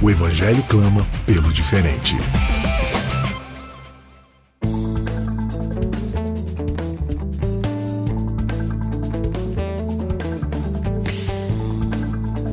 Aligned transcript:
O 0.00 0.08
Evangelho 0.08 0.62
clama 0.68 1.04
pelo 1.26 1.52
diferente. 1.52 2.16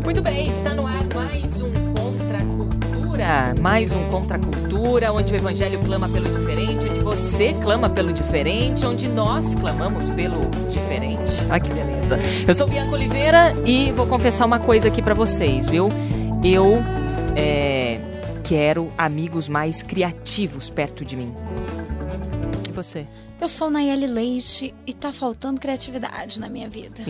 Muito 0.03 0.23
bem, 0.23 0.47
está 0.47 0.73
no 0.73 0.87
ar 0.87 1.03
mais 1.13 1.61
um 1.61 1.71
Contra 1.93 2.39
Cultura. 2.39 3.55
Mais 3.61 3.91
um 3.91 4.03
Contra 4.05 4.39
Cultura, 4.39 5.13
onde 5.13 5.31
o 5.31 5.35
Evangelho 5.35 5.79
clama 5.85 6.09
pelo 6.09 6.27
diferente, 6.27 6.89
onde 6.89 6.99
você 7.01 7.53
clama 7.53 7.87
pelo 7.91 8.11
diferente, 8.11 8.83
onde 8.87 9.07
nós 9.07 9.53
clamamos 9.53 10.09
pelo 10.09 10.39
diferente. 10.71 11.45
Olha 11.47 11.59
que 11.59 11.71
beleza. 11.71 12.17
Eu 12.47 12.55
sou 12.55 12.67
Bianca 12.67 12.95
Oliveira 12.95 13.53
e 13.67 13.91
vou 13.91 14.07
confessar 14.07 14.47
uma 14.47 14.57
coisa 14.57 14.87
aqui 14.87 14.99
pra 14.99 15.13
vocês, 15.13 15.69
viu? 15.69 15.91
Eu 16.43 16.83
é, 17.35 17.99
quero 18.43 18.91
amigos 18.97 19.49
mais 19.49 19.83
criativos 19.83 20.69
perto 20.69 21.03
de 21.03 21.15
mim. 21.15 21.33
E 22.67 22.71
você? 22.71 23.07
Eu 23.39 23.47
sou 23.47 23.69
Nayeli 23.69 24.07
Leite 24.07 24.73
e 24.87 24.93
tá 24.93 25.11
faltando 25.11 25.59
criatividade 25.59 26.39
na 26.39 26.47
minha 26.47 26.69
vida. 26.69 27.03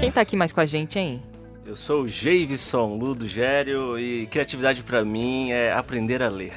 Quem 0.00 0.12
tá 0.12 0.20
aqui 0.20 0.36
mais 0.36 0.52
com 0.52 0.60
a 0.60 0.66
gente, 0.66 0.98
hein? 0.98 1.22
Eu 1.66 1.76
sou 1.76 2.02
o 2.02 2.08
Javison 2.08 2.94
Ludo 2.96 3.26
Gério 3.26 3.98
e 3.98 4.26
criatividade 4.26 4.82
pra 4.82 5.02
mim 5.04 5.50
é 5.50 5.72
aprender 5.72 6.22
a 6.22 6.28
ler. 6.28 6.52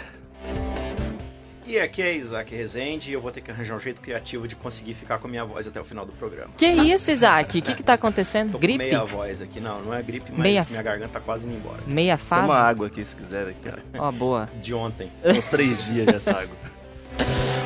E 1.67 1.77
aqui 1.79 2.01
é 2.01 2.15
Isaac 2.15 2.55
Rezende 2.55 3.09
e 3.09 3.13
eu 3.13 3.19
vou 3.19 3.29
ter 3.29 3.41
que 3.41 3.51
arranjar 3.51 3.75
um 3.75 3.79
jeito 3.79 3.99
criativo 3.99 4.47
de 4.47 4.55
conseguir 4.55 4.93
ficar 4.93 5.19
com 5.19 5.27
a 5.27 5.29
minha 5.29 5.43
voz 5.43 5.67
até 5.67 5.81
o 5.81 5.83
final 5.83 6.05
do 6.05 6.13
programa. 6.13 6.49
Que 6.57 6.65
isso, 6.65 7.11
Isaac? 7.11 7.59
O 7.59 7.61
que 7.61 7.75
que 7.75 7.83
tá 7.83 7.93
acontecendo? 7.93 8.53
Tô 8.53 8.57
Gripe? 8.57 8.79
com 8.79 8.89
meia 8.89 9.03
voz 9.03 9.41
aqui. 9.41 9.59
Não, 9.59 9.81
não 9.81 9.93
é 9.93 10.01
gripe, 10.01 10.31
mas 10.31 10.39
Meia- 10.39 10.65
minha 10.69 10.81
garganta 10.81 11.09
tá 11.13 11.19
quase 11.19 11.45
indo 11.45 11.55
embora. 11.57 11.81
Meia 11.85 12.17
fase? 12.17 12.43
Toma 12.43 12.55
água 12.57 12.87
aqui 12.87 13.03
se 13.03 13.15
quiser 13.17 13.49
aqui, 13.49 13.67
ó. 13.99 14.07
Ó, 14.07 14.11
boa. 14.13 14.47
De 14.61 14.73
ontem. 14.73 15.11
Uns 15.25 15.45
três 15.47 15.85
dias 15.85 16.05
dessa 16.05 16.31
água. 16.31 16.55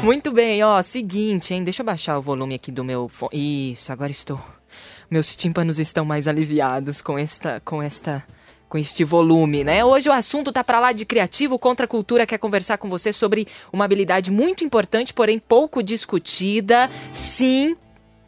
Muito 0.01 0.31
bem, 0.31 0.63
ó, 0.63 0.81
seguinte, 0.81 1.53
hein? 1.53 1.63
Deixa 1.63 1.83
eu 1.83 1.85
baixar 1.85 2.17
o 2.17 2.21
volume 2.23 2.55
aqui 2.55 2.71
do 2.71 2.83
meu 2.83 3.07
fone. 3.07 3.71
Isso, 3.71 3.91
agora 3.91 4.09
estou. 4.11 4.41
Meus 5.11 5.35
tímpanos 5.35 5.77
estão 5.77 6.03
mais 6.05 6.27
aliviados 6.27 7.01
com 7.03 7.19
esta, 7.19 7.61
com 7.63 7.83
esta, 7.83 8.23
com 8.71 8.77
este 8.77 9.03
volume, 9.03 9.65
né? 9.65 9.83
Hoje 9.83 10.07
o 10.07 10.13
assunto 10.13 10.49
tá 10.49 10.63
pra 10.63 10.79
lá 10.79 10.93
de 10.93 11.05
criativo 11.05 11.59
contra 11.59 11.83
a 11.83 11.89
cultura, 11.89 12.25
quer 12.25 12.37
conversar 12.37 12.77
com 12.77 12.89
você 12.89 13.11
sobre 13.11 13.45
uma 13.73 13.83
habilidade 13.83 14.31
muito 14.31 14.63
importante, 14.63 15.13
porém 15.13 15.37
pouco 15.37 15.83
discutida. 15.83 16.89
Sim, 17.11 17.75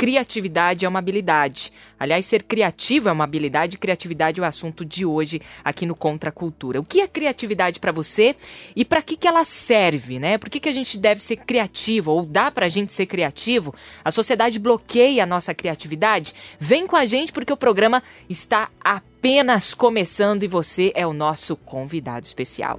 criatividade 0.03 0.83
é 0.83 0.89
uma 0.89 0.99
habilidade. 0.99 1.71
Aliás, 1.97 2.25
ser 2.25 2.43
criativo 2.43 3.07
é 3.07 3.11
uma 3.13 3.23
habilidade, 3.23 3.77
criatividade 3.77 4.37
é 4.37 4.43
o 4.43 4.45
assunto 4.45 4.83
de 4.83 5.05
hoje 5.05 5.41
aqui 5.63 5.85
no 5.85 5.95
Contra 5.95 6.29
a 6.29 6.33
Cultura. 6.33 6.81
O 6.81 6.83
que 6.83 6.99
é 6.99 7.07
criatividade 7.07 7.79
pra 7.79 7.89
você 7.89 8.35
e 8.75 8.83
pra 8.83 9.01
que 9.01 9.15
que 9.15 9.25
ela 9.25 9.45
serve, 9.45 10.19
né? 10.19 10.37
Por 10.37 10.49
que 10.49 10.59
que 10.59 10.67
a 10.67 10.73
gente 10.73 10.97
deve 10.97 11.23
ser 11.23 11.37
criativo 11.37 12.11
ou 12.11 12.25
dá 12.25 12.51
pra 12.51 12.67
gente 12.67 12.93
ser 12.93 13.05
criativo? 13.05 13.73
A 14.03 14.11
sociedade 14.11 14.59
bloqueia 14.59 15.23
a 15.23 15.25
nossa 15.25 15.53
criatividade? 15.53 16.33
Vem 16.59 16.85
com 16.85 16.97
a 16.97 17.05
gente 17.05 17.31
porque 17.31 17.53
o 17.53 17.57
programa 17.57 18.03
está 18.29 18.67
apenas 18.83 19.73
começando 19.73 20.43
e 20.43 20.49
você 20.49 20.91
é 20.95 21.07
o 21.07 21.13
nosso 21.13 21.55
convidado 21.55 22.25
especial. 22.25 22.77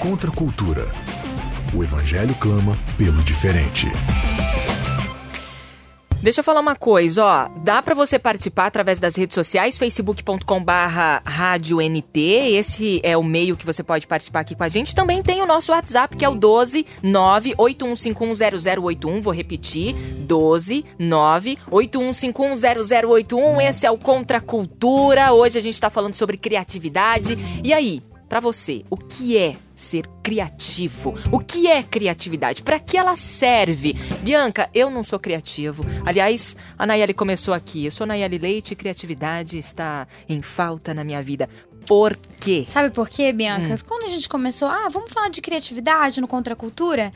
Contra 0.00 0.28
a 0.28 0.34
cultura. 0.34 0.90
O 1.72 1.84
Evangelho 1.84 2.34
clama 2.40 2.76
pelo 2.96 3.22
diferente. 3.22 3.86
Deixa 6.20 6.40
eu 6.40 6.44
falar 6.44 6.58
uma 6.58 6.74
coisa, 6.74 7.24
ó. 7.24 7.48
Dá 7.62 7.80
pra 7.80 7.94
você 7.94 8.18
participar 8.18 8.66
através 8.66 8.98
das 8.98 9.14
redes 9.14 9.36
sociais, 9.36 9.78
facebook.com 9.78 10.64
barra. 10.64 11.22
Esse 12.16 13.00
é 13.04 13.16
o 13.16 13.22
meio 13.22 13.56
que 13.56 13.64
você 13.64 13.84
pode 13.84 14.04
participar 14.04 14.40
aqui 14.40 14.56
com 14.56 14.64
a 14.64 14.68
gente. 14.68 14.96
Também 14.96 15.22
tem 15.22 15.40
o 15.40 15.46
nosso 15.46 15.70
WhatsApp, 15.70 16.16
que 16.16 16.24
é 16.24 16.28
o 16.28 16.34
12 16.34 16.84
981510081. 17.04 19.20
Vou 19.20 19.32
repetir, 19.32 19.94
12 19.94 20.84
981510081. 20.98 23.68
Esse 23.68 23.86
é 23.86 23.90
o 23.90 23.96
Contra 23.96 24.40
Cultura. 24.40 25.32
Hoje 25.32 25.56
a 25.56 25.62
gente 25.62 25.80
tá 25.80 25.88
falando 25.88 26.16
sobre 26.16 26.36
criatividade. 26.36 27.38
E 27.62 27.72
aí, 27.72 28.02
pra 28.28 28.40
você, 28.40 28.84
o 28.90 28.96
que 28.96 29.36
é 29.36 29.56
ser 29.74 30.06
criativo? 30.22 31.14
O 31.32 31.38
que 31.38 31.66
é 31.66 31.82
criatividade? 31.82 32.62
Pra 32.62 32.78
que 32.78 32.96
ela 32.96 33.16
serve? 33.16 33.94
Bianca, 34.22 34.68
eu 34.74 34.90
não 34.90 35.02
sou 35.02 35.18
criativo. 35.18 35.84
Aliás, 36.04 36.56
a 36.76 36.86
Nayeli 36.86 37.14
começou 37.14 37.54
aqui. 37.54 37.86
Eu 37.86 37.90
sou 37.90 38.06
Nayeli 38.06 38.38
Leite 38.38 38.72
e 38.72 38.76
criatividade 38.76 39.58
está 39.58 40.06
em 40.28 40.42
falta 40.42 40.92
na 40.92 41.04
minha 41.04 41.22
vida. 41.22 41.48
Por 41.86 42.14
quê? 42.38 42.66
Sabe 42.68 42.90
por 42.90 43.08
quê, 43.08 43.32
Bianca? 43.32 43.80
Quando 43.86 44.04
a 44.04 44.08
gente 44.08 44.28
começou, 44.28 44.68
ah, 44.68 44.88
vamos 44.90 45.10
falar 45.10 45.30
de 45.30 45.40
criatividade 45.40 46.20
no 46.20 46.28
Contra 46.28 46.52
a 46.52 46.56
Cultura, 46.56 47.12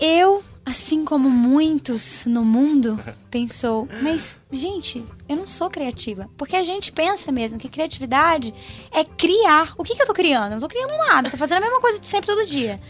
eu, 0.00 0.42
assim 0.64 1.04
como 1.04 1.28
muitos 1.28 2.24
no 2.26 2.44
mundo, 2.44 2.98
pensou, 3.30 3.88
mas, 4.02 4.38
gente, 4.52 5.04
eu 5.28 5.36
não 5.36 5.46
sou 5.48 5.68
criativa. 5.70 6.28
Porque 6.36 6.54
a 6.54 6.62
gente 6.62 6.92
pensa 6.92 7.32
mesmo 7.32 7.58
que 7.58 7.68
criatividade 7.68 8.54
é 8.92 9.02
criar. 9.04 9.74
O 9.78 9.82
que, 9.84 9.94
que 9.96 10.02
eu 10.02 10.06
tô 10.06 10.12
criando? 10.12 10.46
Eu 10.46 10.50
não 10.52 10.60
tô 10.60 10.68
criando 10.68 10.96
nada, 10.98 11.28
eu 11.28 11.32
tô 11.32 11.36
fazendo 11.36 11.58
a 11.58 11.60
mesma 11.60 11.80
coisa 11.80 11.98
de 11.98 12.06
sempre 12.06 12.26
todo 12.26 12.46
dia. 12.46 12.80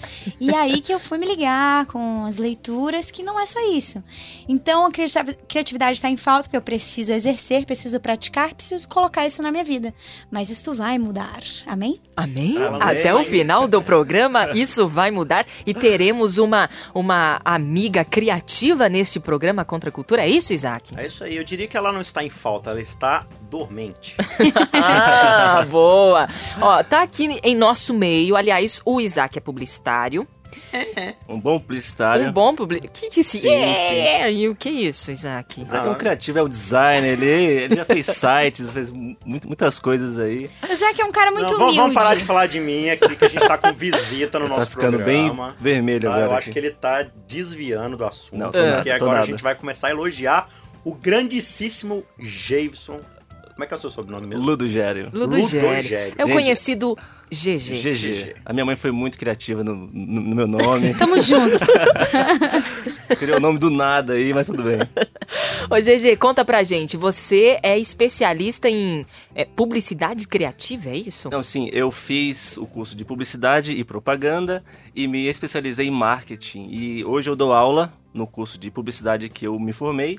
E 0.41 0.55
aí 0.55 0.81
que 0.81 0.93
eu 0.93 0.99
fui 1.01 1.17
me 1.19 1.27
ligar 1.27 1.87
com 1.87 2.25
as 2.25 2.37
leituras, 2.37 3.11
que 3.11 3.23
não 3.23 3.39
é 3.41 3.47
só 3.47 3.61
isso. 3.73 4.03
Então 4.49 4.85
a 4.87 4.91
criati- 4.91 5.39
criatividade 5.49 5.93
está 5.99 6.09
em 6.11 6.17
falta, 6.17 6.45
porque 6.45 6.57
eu 6.57 6.63
preciso 6.63 7.13
exercer, 7.13 7.65
preciso 7.67 7.99
praticar, 8.01 8.55
preciso 8.55 8.89
colocar 8.89 9.27
isso 9.27 9.43
na 9.43 9.51
minha 9.51 9.65
vida. 9.65 9.95
Mas 10.31 10.51
isso 10.51 10.75
vai 10.75 10.99
mudar. 10.99 11.41
Amém? 11.67 12.01
Amém? 12.17 12.57
Amém. 12.57 12.79
Até 12.83 13.15
o 13.15 13.23
final 13.25 13.67
do 13.69 13.81
programa 13.83 14.51
isso 14.57 14.89
vai 14.89 15.11
mudar 15.11 15.47
e 15.67 15.73
teremos 15.75 16.39
uma, 16.39 16.69
uma 16.95 17.41
amiga 17.61 18.05
criativa 18.05 18.89
neste 18.89 19.21
programa 19.21 19.65
Contra 19.65 19.91
a 19.91 19.93
Cultura. 19.93 20.23
É 20.23 20.29
isso, 20.29 20.53
Isaac? 20.53 20.93
É 20.97 21.07
isso 21.07 21.23
aí. 21.23 21.37
Eu 21.37 21.45
diria 21.45 21.69
que 21.69 21.77
ela 21.77 21.93
não 21.93 22.01
está 22.01 22.25
em 22.25 22.31
falta, 22.31 22.71
ela 22.71 22.81
está 22.81 23.27
dormente. 23.49 24.17
Ah, 24.73 25.67
boa! 25.69 26.29
Ó, 26.61 26.83
tá 26.83 27.03
aqui 27.03 27.39
em 27.43 27.55
nosso 27.55 27.93
meio, 27.93 28.35
aliás, 28.35 28.81
o 28.85 29.01
Isaac 29.01 29.37
é 29.37 29.41
publicitário. 29.41 30.27
Um 31.29 31.41
bom 31.41 31.59
publicitário. 31.59 32.27
Um 32.29 32.33
bom 32.33 32.55
publicitário. 32.55 32.93
Que 32.93 33.11
que 33.11 33.25
se... 33.25 33.39
Sim, 33.41 33.49
é, 33.49 34.33
E 34.33 34.49
o 34.49 34.55
que 34.55 34.69
é 34.69 34.73
isso, 34.73 35.11
Isaac? 35.11 35.63
Isaac 35.63 35.87
é 35.87 35.91
um 35.91 35.95
criativo, 35.95 36.39
é 36.39 36.43
um 36.43 36.49
designer, 36.49 37.13
ele, 37.13 37.27
ele 37.27 37.75
já 37.77 37.85
fez 37.85 38.07
sites, 38.07 38.71
fez 38.73 38.91
mu- 38.91 39.17
muitas 39.25 39.79
coisas 39.79 40.19
aí. 40.19 40.51
O 40.63 40.95
que 40.95 41.03
é 41.03 41.05
um 41.05 41.13
cara 41.13 41.31
muito 41.31 41.45
Não, 41.45 41.51
vamos, 41.59 41.63
humilde. 41.75 41.79
vamos 41.79 41.95
parar 41.95 42.15
de 42.17 42.25
falar 42.25 42.47
de 42.47 42.59
mim 42.61 42.89
aqui, 42.91 43.15
que 43.17 43.25
a 43.25 43.29
gente 43.29 43.47
tá 43.47 43.57
com 43.59 43.73
visita 43.73 44.39
no 44.39 44.49
Tá 44.49 44.57
nosso 44.57 44.71
ficando 44.71 44.99
bem 44.99 45.27
programa. 45.27 45.57
vermelho 45.61 46.03
Tá, 46.03 46.09
agora. 46.15 46.27
eu 46.27 46.31
acho 46.33 46.51
aqui. 46.51 46.53
que 46.53 46.59
ele 46.59 46.71
tá 46.71 47.07
desviando 47.29 47.97
do 47.97 48.05
assunto. 48.05 48.37
Não, 48.37 48.47
nada, 48.51 48.75
porque 48.77 48.91
tô 48.91 49.05
agora 49.05 49.21
a 49.21 49.25
gente 49.25 49.43
vai 49.43 49.55
começar 49.55 49.89
a 49.89 49.91
elogiar 49.91 50.47
o 50.85 50.95
grandíssimo 50.95 52.05
Jason. 52.19 53.01
Como 53.61 53.65
é 53.67 53.69
que 53.69 53.75
é 53.75 53.77
o 53.77 53.81
seu 53.81 53.91
sobrenome 53.91 54.27
mesmo? 54.27 54.43
Ludo 54.43 54.67
Gério. 54.67 55.11
Ludogério. 55.13 55.69
Ludogério. 55.69 56.15
É 56.17 56.25
o 56.25 56.31
conhecido 56.31 56.97
GG. 57.31 57.59
GG. 57.75 58.35
A 58.43 58.55
minha 58.55 58.65
mãe 58.65 58.75
foi 58.75 58.91
muito 58.91 59.19
criativa 59.19 59.63
no, 59.63 59.75
no- 59.75 59.91
no 60.23 60.35
meu 60.35 60.47
nome. 60.47 60.95
Tamo 60.97 61.21
junto. 61.21 61.59
Criou 63.19 63.37
o 63.37 63.41
nome 63.41 63.59
do 63.59 63.69
nada 63.71 64.15
aí, 64.15 64.33
mas 64.33 64.47
tudo 64.47 64.63
bem. 64.63 64.79
Ô, 65.69 65.75
GG, 65.77 66.17
conta 66.17 66.43
pra 66.43 66.63
gente. 66.63 66.97
Você 66.97 67.59
é 67.63 67.79
especialista 67.79 68.67
em 68.67 69.05
é, 69.35 69.45
publicidade 69.45 70.27
criativa, 70.27 70.89
é 70.89 70.97
isso? 70.97 71.29
Não, 71.31 71.43
sim, 71.43 71.69
eu 71.71 71.91
fiz 71.91 72.57
o 72.57 72.65
curso 72.67 72.97
de 72.97 73.05
publicidade 73.05 73.75
e 73.75 73.85
propaganda 73.85 74.65
e 74.97 75.07
me 75.07 75.27
especializei 75.29 75.87
em 75.87 75.91
marketing. 75.91 76.67
E 76.71 77.05
hoje 77.05 77.29
eu 77.29 77.37
dou 77.37 77.53
aula 77.53 77.93
no 78.15 78.27
curso 78.27 78.59
de 78.59 78.71
publicidade 78.71 79.29
que 79.29 79.47
eu 79.47 79.59
me 79.61 79.73
formei. 79.75 80.19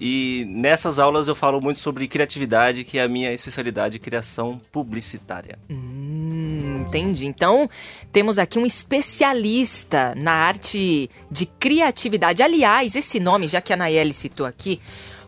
E 0.00 0.46
nessas 0.48 0.98
aulas 0.98 1.28
eu 1.28 1.34
falo 1.34 1.60
muito 1.60 1.78
sobre 1.80 2.06
criatividade, 2.08 2.84
que 2.84 2.98
é 2.98 3.02
a 3.02 3.08
minha 3.08 3.32
especialidade, 3.32 3.98
criação 3.98 4.60
publicitária. 4.72 5.58
Hum, 5.70 6.84
entendi. 6.86 7.26
Então, 7.26 7.68
temos 8.12 8.38
aqui 8.38 8.58
um 8.58 8.66
especialista 8.66 10.14
na 10.16 10.32
arte 10.32 11.08
de 11.30 11.46
criatividade. 11.46 12.42
Aliás, 12.42 12.96
esse 12.96 13.20
nome, 13.20 13.46
já 13.48 13.60
que 13.60 13.72
a 13.72 13.76
Nayeli 13.76 14.12
citou 14.12 14.46
aqui, 14.46 14.80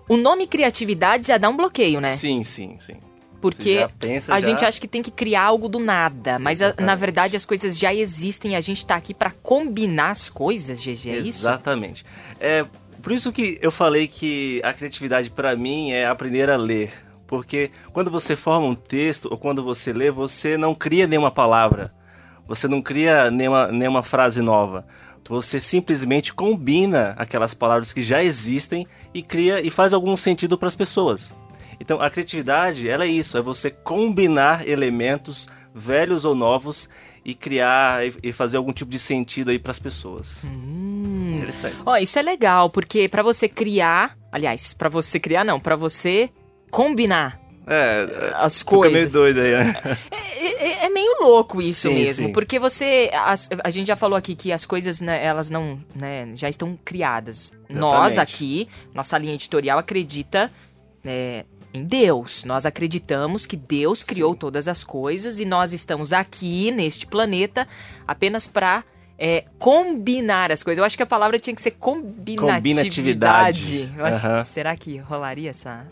o 0.08 0.16
nome 0.16 0.46
criatividade 0.46 1.28
já 1.28 1.38
dá 1.38 1.48
um 1.48 1.56
bloqueio, 1.56 2.00
né? 2.00 2.14
Sim, 2.14 2.42
sim, 2.42 2.76
sim. 2.80 2.96
Porque 3.40 3.88
pensa 3.98 4.32
a 4.32 4.38
já- 4.40 4.46
gente 4.48 4.64
acha 4.64 4.80
que 4.80 4.86
tem 4.86 5.02
que 5.02 5.10
criar 5.10 5.42
algo 5.42 5.68
do 5.68 5.80
nada, 5.80 6.38
mas 6.38 6.62
a- 6.62 6.66
na 6.66 6.70
Exatamente. 6.74 6.98
verdade 7.00 7.36
as 7.36 7.44
coisas 7.44 7.76
já 7.76 7.92
existem, 7.92 8.54
a 8.54 8.60
gente 8.60 8.86
tá 8.86 8.94
aqui 8.94 9.12
pra 9.12 9.32
combinar 9.32 10.10
as 10.10 10.28
coisas, 10.28 10.80
GG, 10.80 11.10
é 11.10 11.16
isso? 11.18 11.40
Exatamente. 11.40 12.04
É 12.38 12.64
por 13.02 13.12
isso 13.12 13.32
que 13.32 13.58
eu 13.60 13.70
falei 13.70 14.06
que 14.06 14.60
a 14.64 14.72
criatividade 14.72 15.28
para 15.30 15.56
mim 15.56 15.90
é 15.90 16.06
aprender 16.06 16.48
a 16.48 16.56
ler, 16.56 16.92
porque 17.26 17.70
quando 17.92 18.10
você 18.10 18.36
forma 18.36 18.66
um 18.66 18.74
texto 18.74 19.28
ou 19.30 19.36
quando 19.36 19.62
você 19.62 19.92
lê, 19.92 20.10
você 20.10 20.56
não 20.56 20.74
cria 20.74 21.06
nenhuma 21.06 21.30
palavra, 21.30 21.92
você 22.46 22.68
não 22.68 22.80
cria 22.80 23.30
nenhuma, 23.30 23.68
nenhuma 23.72 24.02
frase 24.02 24.40
nova. 24.40 24.86
Você 25.28 25.60
simplesmente 25.60 26.34
combina 26.34 27.14
aquelas 27.16 27.54
palavras 27.54 27.92
que 27.92 28.02
já 28.02 28.22
existem 28.22 28.86
e 29.14 29.22
cria 29.22 29.60
e 29.66 29.70
faz 29.70 29.92
algum 29.92 30.16
sentido 30.16 30.58
para 30.58 30.68
as 30.68 30.74
pessoas. 30.74 31.32
Então 31.80 32.00
a 32.00 32.10
criatividade, 32.10 32.88
ela 32.88 33.04
é 33.04 33.08
isso, 33.08 33.38
é 33.38 33.42
você 33.42 33.70
combinar 33.70 34.68
elementos 34.68 35.48
velhos 35.74 36.24
ou 36.24 36.34
novos 36.34 36.88
e 37.24 37.34
criar 37.34 38.00
e- 38.22 38.32
fazer 38.32 38.56
algum 38.56 38.72
tipo 38.72 38.90
de 38.90 38.98
sentido 38.98 39.50
aí 39.50 39.58
para 39.58 39.70
as 39.70 39.78
pessoas. 39.78 40.44
Hum. 40.44 40.91
Interessante. 41.42 41.76
Ó, 41.84 41.96
isso 41.96 42.18
é 42.18 42.22
legal, 42.22 42.70
porque 42.70 43.08
pra 43.08 43.22
você 43.22 43.48
criar, 43.48 44.16
aliás, 44.30 44.72
pra 44.72 44.88
você 44.88 45.18
criar 45.20 45.44
não, 45.44 45.58
pra 45.60 45.76
você 45.76 46.30
combinar 46.70 47.38
É, 47.66 48.32
as 48.36 48.58
fica 48.58 48.72
meio 48.78 48.90
coisas. 48.92 49.12
doido 49.12 49.40
aí, 49.40 49.50
né? 49.52 49.74
É, 50.10 50.46
é- 50.66 50.86
é 50.86 50.90
meio 50.90 51.18
louco 51.22 51.62
isso 51.62 51.88
Sim, 51.88 51.94
mesmo, 51.94 52.26
sim. 52.26 52.32
porque 52.32 52.58
você, 52.58 53.10
as- 53.14 53.48
a 53.62 53.70
gente 53.70 53.86
já 53.86 53.94
falou 53.96 54.16
aqui 54.16 54.34
que 54.34 54.52
as 54.52 54.66
coisas, 54.66 55.00
né, 55.00 55.24
elas 55.24 55.48
não, 55.50 55.78
né, 55.94 56.30
já 56.34 56.48
estão 56.48 56.76
criadas. 56.84 57.52
Nós 57.68 58.14
Exatamente. 58.14 58.20
aqui, 58.20 58.68
nossa 58.94 59.16
linha 59.18 59.34
editorial 59.34 59.78
acredita 59.78 60.50
é, 61.04 61.44
em 61.74 61.84
Deus. 61.84 62.44
Nós 62.44 62.64
acreditamos 62.66 63.44
que 63.46 63.56
Deus 63.56 64.02
criou 64.02 64.34
todas 64.34 64.66
as 64.68 64.82
coisas 64.84 65.38
e 65.40 65.44
nós 65.44 65.72
estamos 65.72 66.12
aqui 66.12 66.70
neste 66.70 67.06
planeta 67.06 67.66
apenas 68.06 68.46
pra 68.46 68.84
é, 69.24 69.44
combinar 69.56 70.50
as 70.50 70.64
coisas. 70.64 70.78
Eu 70.80 70.84
acho 70.84 70.96
que 70.96 71.02
a 71.04 71.06
palavra 71.06 71.38
tinha 71.38 71.54
que 71.54 71.62
ser 71.62 71.70
combinatividade. 71.70 72.58
Combinatividade. 72.60 73.92
Eu 73.96 74.04
acho- 74.04 74.26
Aham. 74.26 74.44
será 74.44 74.76
que 74.76 74.96
rolaria 74.98 75.50
essa? 75.50 75.86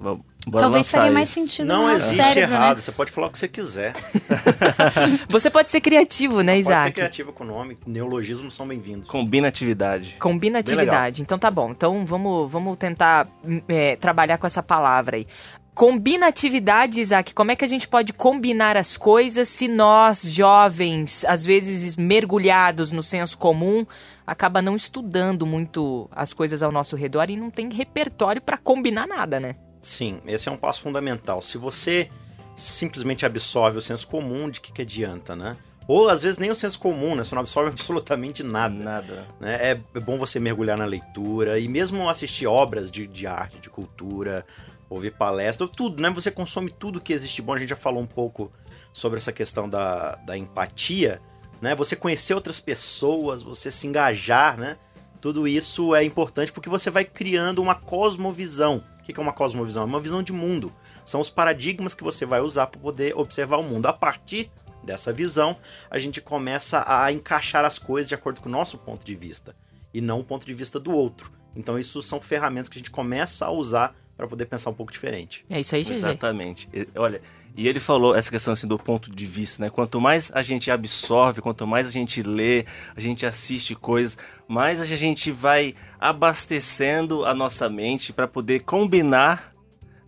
Vamos- 0.00 0.24
Bora 0.48 0.62
Talvez 0.62 0.88
faria 0.88 1.10
mais 1.10 1.28
sentido 1.28 1.66
Não 1.66 1.82
no 1.82 1.92
nosso 1.92 2.04
existe 2.06 2.22
cérebro, 2.22 2.54
errado, 2.54 2.76
né? 2.76 2.80
você 2.80 2.92
pode 2.92 3.10
falar 3.10 3.26
o 3.26 3.30
que 3.32 3.38
você 3.38 3.48
quiser. 3.48 3.94
Você 5.28 5.50
pode 5.50 5.72
ser 5.72 5.80
criativo, 5.80 6.40
né, 6.40 6.52
Pode 6.54 6.64
ser 6.66 6.70
Isaac? 6.72 6.92
criativo 6.92 7.32
com 7.32 7.42
o 7.42 7.46
nome, 7.48 7.76
neologismos 7.84 8.54
são 8.54 8.64
bem-vindos. 8.66 9.08
Combinatividade. 9.08 10.14
Combinatividade. 10.20 11.20
Então 11.22 11.36
tá 11.36 11.50
bom. 11.50 11.72
Então 11.72 12.06
vamos, 12.06 12.48
vamos 12.48 12.76
tentar 12.76 13.26
hum, 13.44 13.60
é, 13.68 13.96
trabalhar 13.96 14.38
com 14.38 14.46
essa 14.46 14.62
palavra 14.62 15.16
aí. 15.16 15.26
Combinatividade, 15.76 17.02
Isaac, 17.02 17.34
como 17.34 17.50
é 17.50 17.54
que 17.54 17.62
a 17.62 17.68
gente 17.68 17.86
pode 17.86 18.14
combinar 18.14 18.78
as 18.78 18.96
coisas 18.96 19.46
se 19.46 19.68
nós, 19.68 20.22
jovens, 20.22 21.22
às 21.26 21.44
vezes 21.44 21.96
mergulhados 21.96 22.90
no 22.92 23.02
senso 23.02 23.36
comum, 23.36 23.86
acaba 24.26 24.62
não 24.62 24.74
estudando 24.74 25.44
muito 25.44 26.08
as 26.10 26.32
coisas 26.32 26.62
ao 26.62 26.72
nosso 26.72 26.96
redor 26.96 27.28
e 27.28 27.36
não 27.36 27.50
tem 27.50 27.68
repertório 27.68 28.40
pra 28.40 28.56
combinar 28.56 29.06
nada, 29.06 29.38
né? 29.38 29.54
Sim, 29.82 30.18
esse 30.26 30.48
é 30.48 30.52
um 30.52 30.56
passo 30.56 30.80
fundamental. 30.80 31.42
Se 31.42 31.58
você 31.58 32.08
simplesmente 32.54 33.26
absorve 33.26 33.76
o 33.76 33.82
senso 33.82 34.08
comum, 34.08 34.48
de 34.48 34.62
que, 34.62 34.72
que 34.72 34.80
adianta, 34.80 35.36
né? 35.36 35.58
Ou 35.88 36.08
às 36.08 36.22
vezes 36.22 36.38
nem 36.38 36.50
o 36.50 36.54
senso 36.54 36.78
comum, 36.78 37.14
né? 37.14 37.22
Você 37.22 37.34
não 37.34 37.42
absorve 37.42 37.70
absolutamente 37.74 38.42
nada. 38.42 38.74
Nada. 38.74 39.28
né? 39.40 39.54
É, 39.60 39.80
é 39.94 40.00
bom 40.00 40.18
você 40.18 40.40
mergulhar 40.40 40.76
na 40.76 40.84
leitura 40.84 41.58
e 41.58 41.68
mesmo 41.68 42.08
assistir 42.08 42.46
obras 42.46 42.90
de, 42.90 43.06
de 43.06 43.26
arte, 43.26 43.58
de 43.58 43.70
cultura, 43.70 44.44
ouvir 44.88 45.12
palestra, 45.12 45.68
tudo, 45.68 46.02
né? 46.02 46.10
Você 46.10 46.30
consome 46.30 46.70
tudo 46.70 47.00
que 47.00 47.12
existe 47.12 47.40
bom. 47.42 47.54
A 47.54 47.58
gente 47.58 47.70
já 47.70 47.76
falou 47.76 48.02
um 48.02 48.06
pouco 48.06 48.50
sobre 48.92 49.18
essa 49.18 49.32
questão 49.32 49.68
da, 49.68 50.16
da 50.16 50.36
empatia, 50.36 51.20
né? 51.60 51.74
Você 51.74 51.94
conhecer 51.94 52.34
outras 52.34 52.58
pessoas, 52.58 53.42
você 53.42 53.70
se 53.70 53.86
engajar, 53.86 54.58
né? 54.58 54.76
Tudo 55.20 55.48
isso 55.48 55.94
é 55.94 56.04
importante 56.04 56.52
porque 56.52 56.68
você 56.68 56.90
vai 56.90 57.04
criando 57.04 57.62
uma 57.62 57.74
cosmovisão. 57.74 58.82
O 59.00 59.02
que 59.02 59.12
que 59.12 59.20
é 59.20 59.22
uma 59.22 59.32
cosmovisão? 59.32 59.84
É 59.84 59.86
uma 59.86 60.00
visão 60.00 60.22
de 60.22 60.32
mundo. 60.32 60.72
São 61.04 61.20
os 61.20 61.30
paradigmas 61.30 61.94
que 61.94 62.04
você 62.04 62.26
vai 62.26 62.40
usar 62.40 62.66
para 62.66 62.80
poder 62.80 63.16
observar 63.16 63.56
o 63.56 63.62
mundo. 63.62 63.86
A 63.86 63.92
partir 63.92 64.50
dessa 64.86 65.12
visão, 65.12 65.56
a 65.90 65.98
gente 65.98 66.20
começa 66.20 66.84
a 66.86 67.12
encaixar 67.12 67.64
as 67.64 67.78
coisas 67.78 68.08
de 68.08 68.14
acordo 68.14 68.40
com 68.40 68.48
o 68.48 68.52
nosso 68.52 68.78
ponto 68.78 69.04
de 69.04 69.14
vista 69.14 69.54
e 69.92 70.00
não 70.00 70.20
o 70.20 70.24
ponto 70.24 70.46
de 70.46 70.54
vista 70.54 70.80
do 70.80 70.92
outro. 70.92 71.30
Então, 71.54 71.78
isso 71.78 72.00
são 72.02 72.20
ferramentas 72.20 72.68
que 72.68 72.76
a 72.76 72.80
gente 72.80 72.90
começa 72.90 73.46
a 73.46 73.50
usar 73.50 73.94
para 74.16 74.26
poder 74.26 74.46
pensar 74.46 74.70
um 74.70 74.74
pouco 74.74 74.92
diferente. 74.92 75.44
É 75.50 75.60
isso 75.60 75.74
aí, 75.74 75.82
GG. 75.82 75.92
Exatamente. 75.92 76.68
Olha, 76.94 77.20
e 77.56 77.66
ele 77.66 77.80
falou 77.80 78.14
essa 78.14 78.30
questão 78.30 78.52
assim 78.52 78.66
do 78.66 78.78
ponto 78.78 79.10
de 79.10 79.26
vista, 79.26 79.62
né? 79.62 79.70
Quanto 79.70 79.98
mais 79.98 80.30
a 80.34 80.42
gente 80.42 80.70
absorve, 80.70 81.40
quanto 81.40 81.66
mais 81.66 81.88
a 81.88 81.90
gente 81.90 82.22
lê, 82.22 82.66
a 82.94 83.00
gente 83.00 83.24
assiste 83.24 83.74
coisas, 83.74 84.18
mais 84.46 84.82
a 84.82 84.84
gente 84.84 85.30
vai 85.30 85.74
abastecendo 85.98 87.24
a 87.24 87.34
nossa 87.34 87.70
mente 87.70 88.12
para 88.12 88.28
poder 88.28 88.60
combinar 88.60 89.55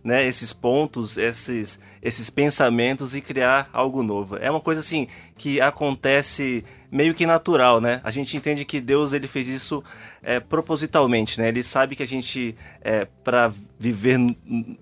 né, 0.03 0.25
esses 0.25 0.53
pontos, 0.53 1.17
esses, 1.17 1.79
esses 2.01 2.29
pensamentos 2.29 3.13
e 3.13 3.21
criar 3.21 3.69
algo 3.73 4.01
novo. 4.01 4.37
É 4.37 4.49
uma 4.49 4.61
coisa 4.61 4.79
assim 4.79 5.07
que 5.37 5.59
acontece 5.59 6.63
meio 6.91 7.13
que 7.13 7.25
natural, 7.25 7.79
né? 7.79 8.01
A 8.03 8.09
gente 8.09 8.35
entende 8.35 8.65
que 8.65 8.79
Deus 8.79 9.13
ele 9.13 9.27
fez 9.27 9.47
isso 9.47 9.83
é, 10.23 10.39
propositalmente, 10.39 11.39
né? 11.39 11.49
Ele 11.49 11.61
sabe 11.61 11.95
que 11.95 12.03
a 12.03 12.07
gente 12.07 12.55
é, 12.81 13.05
para 13.23 13.51
viver 13.77 14.17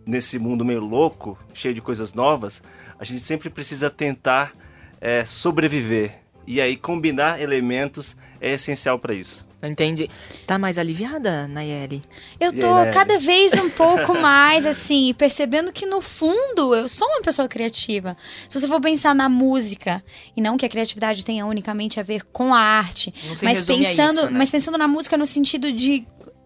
nesse 0.05 0.39
mundo 0.39 0.63
meio 0.63 0.81
louco, 0.81 1.37
cheio 1.53 1.73
de 1.73 1.81
coisas 1.81 2.13
novas, 2.13 2.61
a 2.99 3.03
gente 3.03 3.19
sempre 3.19 3.49
precisa 3.49 3.89
tentar 3.89 4.53
é, 5.01 5.25
sobreviver. 5.25 6.19
E 6.45 6.61
aí 6.61 6.77
combinar 6.77 7.41
elementos 7.41 8.15
é 8.39 8.53
essencial 8.53 8.97
para 8.97 9.13
isso. 9.13 9.46
Entendi. 9.61 10.09
Tá 10.45 10.59
mais 10.59 10.77
aliviada, 10.77 11.47
Nayeli? 11.47 12.01
Eu 12.39 12.53
tô 12.53 12.71
aí, 12.73 12.91
cada 12.91 13.17
vez 13.17 13.53
um 13.53 13.69
pouco 13.71 14.13
mais, 14.21 14.65
assim, 14.65 15.13
percebendo 15.15 15.71
que 15.71 15.85
no 15.85 15.99
fundo 15.99 16.75
eu 16.75 16.87
sou 16.87 17.07
uma 17.07 17.21
pessoa 17.21 17.47
criativa. 17.47 18.15
Se 18.47 18.59
você 18.59 18.67
for 18.67 18.79
pensar 18.79 19.15
na 19.15 19.27
música, 19.27 20.03
e 20.35 20.41
não 20.41 20.57
que 20.57 20.65
a 20.65 20.69
criatividade 20.69 21.25
tenha 21.25 21.45
unicamente 21.45 21.99
a 21.99 22.03
ver 22.03 22.23
com 22.25 22.53
a 22.53 22.59
arte, 22.59 23.13
mas 23.41 23.63
pensando, 23.63 24.19
isso, 24.19 24.25
né? 24.25 24.37
mas 24.37 24.51
pensando 24.51 24.77
na 24.77 24.87
música 24.87 25.17
no 25.17 25.25
sentido 25.25 25.71
de, 25.71 26.05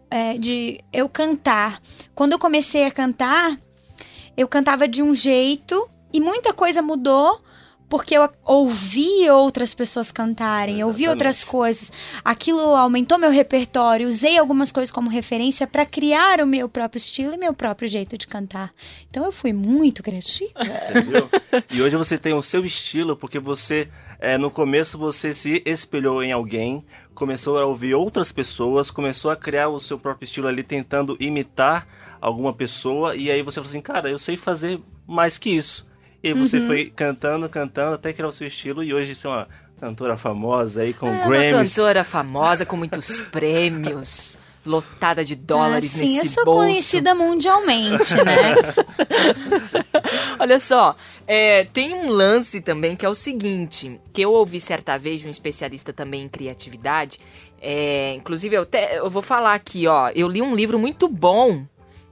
é, 0.09 0.37
de 0.37 0.79
eu 0.93 1.09
cantar. 1.09 1.81
Quando 2.15 2.31
eu 2.31 2.39
comecei 2.39 2.85
a 2.85 2.91
cantar, 2.91 3.59
eu 4.37 4.47
cantava 4.47 4.87
de 4.87 5.03
um 5.03 5.13
jeito 5.13 5.89
e 6.13 6.21
muita 6.21 6.53
coisa 6.53 6.81
mudou. 6.81 7.41
Porque 7.91 8.15
eu 8.15 8.29
ouvi 8.45 9.29
outras 9.29 9.73
pessoas 9.73 10.13
cantarem, 10.13 10.79
eu 10.79 10.87
ouvi 10.87 11.09
outras 11.09 11.43
coisas. 11.43 11.91
Aquilo 12.23 12.61
aumentou 12.73 13.17
meu 13.17 13.29
repertório, 13.29 14.07
usei 14.07 14.37
algumas 14.37 14.71
coisas 14.71 14.89
como 14.89 15.09
referência 15.09 15.67
para 15.67 15.85
criar 15.85 16.39
o 16.39 16.47
meu 16.47 16.69
próprio 16.69 16.99
estilo 16.99 17.33
e 17.33 17.37
meu 17.37 17.53
próprio 17.53 17.89
jeito 17.89 18.17
de 18.17 18.27
cantar. 18.27 18.73
Então 19.09 19.25
eu 19.25 19.31
fui 19.33 19.51
muito 19.51 20.01
criativa. 20.01 20.53
Viu? 21.05 21.29
e 21.69 21.81
hoje 21.81 21.97
você 21.97 22.17
tem 22.17 22.33
o 22.33 22.41
seu 22.41 22.63
estilo 22.63 23.17
porque 23.17 23.39
você, 23.39 23.89
é, 24.19 24.37
no 24.37 24.49
começo, 24.49 24.97
você 24.97 25.33
se 25.33 25.61
espelhou 25.65 26.23
em 26.23 26.31
alguém, 26.31 26.85
começou 27.13 27.59
a 27.59 27.65
ouvir 27.65 27.93
outras 27.93 28.31
pessoas, 28.31 28.89
começou 28.89 29.31
a 29.31 29.35
criar 29.35 29.67
o 29.67 29.81
seu 29.81 29.99
próprio 29.99 30.23
estilo 30.23 30.47
ali, 30.47 30.63
tentando 30.63 31.17
imitar 31.19 31.85
alguma 32.21 32.53
pessoa, 32.53 33.17
e 33.17 33.29
aí 33.29 33.41
você 33.41 33.55
falou 33.55 33.69
assim, 33.69 33.81
cara, 33.81 34.09
eu 34.09 34.17
sei 34.17 34.37
fazer 34.37 34.79
mais 35.05 35.37
que 35.37 35.49
isso. 35.49 35.90
E 36.23 36.33
você 36.33 36.61
foi 36.61 36.85
cantando, 36.95 37.49
cantando, 37.49 37.95
até 37.95 38.13
criar 38.13 38.27
o 38.27 38.31
seu 38.31 38.47
estilo, 38.47 38.83
e 38.83 38.93
hoje 38.93 39.15
você 39.15 39.25
é 39.25 39.29
uma 39.29 39.47
cantora 39.79 40.15
famosa 40.17 40.81
aí 40.81 40.93
com 40.93 41.07
É 41.07 41.11
uma 41.11 41.27
Grammys. 41.27 41.73
cantora 41.75 42.03
famosa 42.03 42.65
com 42.65 42.77
muitos 42.77 43.19
prêmios, 43.19 44.37
lotada 44.63 45.25
de 45.25 45.35
dólares 45.35 45.95
Ah, 45.95 45.97
sim, 45.97 46.03
nesse 46.17 46.27
eu 46.27 46.31
sou 46.33 46.45
bolso. 46.45 46.59
conhecida 46.59 47.15
mundialmente, 47.15 48.13
né? 48.23 48.53
Olha 50.39 50.59
só, 50.59 50.95
é, 51.27 51.65
tem 51.65 51.93
um 51.95 52.09
lance 52.09 52.61
também 52.61 52.95
que 52.95 53.05
é 53.05 53.09
o 53.09 53.15
seguinte, 53.15 53.99
que 54.13 54.21
eu 54.21 54.31
ouvi 54.31 54.59
certa 54.59 54.97
vez 54.97 55.21
de 55.21 55.27
um 55.27 55.31
especialista 55.31 55.91
também 55.91 56.23
em 56.23 56.29
criatividade. 56.29 57.19
é, 57.63 58.13
inclusive, 58.15 58.55
eu, 58.55 58.63
até- 58.63 58.97
eu 58.97 59.07
vou 59.09 59.21
falar 59.21 59.53
aqui, 59.53 59.85
ó. 59.87 60.09
Eu 60.15 60.27
li 60.27 60.41
um 60.41 60.55
livro 60.55 60.79
muito 60.79 61.07
bom. 61.07 61.63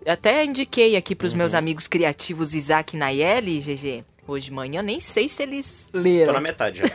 Até 0.06 0.44
indiquei 0.46 0.96
aqui 0.96 1.16
pros 1.16 1.34
meus 1.34 1.54
amigos 1.54 1.88
criativos 1.88 2.54
Isaac 2.54 2.96
e 2.96 3.00
Nayeli, 3.00 3.60
GG, 3.60 4.04
hoje 4.28 4.46
de 4.46 4.54
manhã. 4.54 4.82
Nem 4.82 5.00
sei 5.00 5.28
se 5.28 5.44
eles 5.44 5.90
Tô 5.92 6.00
leram. 6.00 6.34
na 6.34 6.42
metade 6.42 6.80
já. 6.80 6.86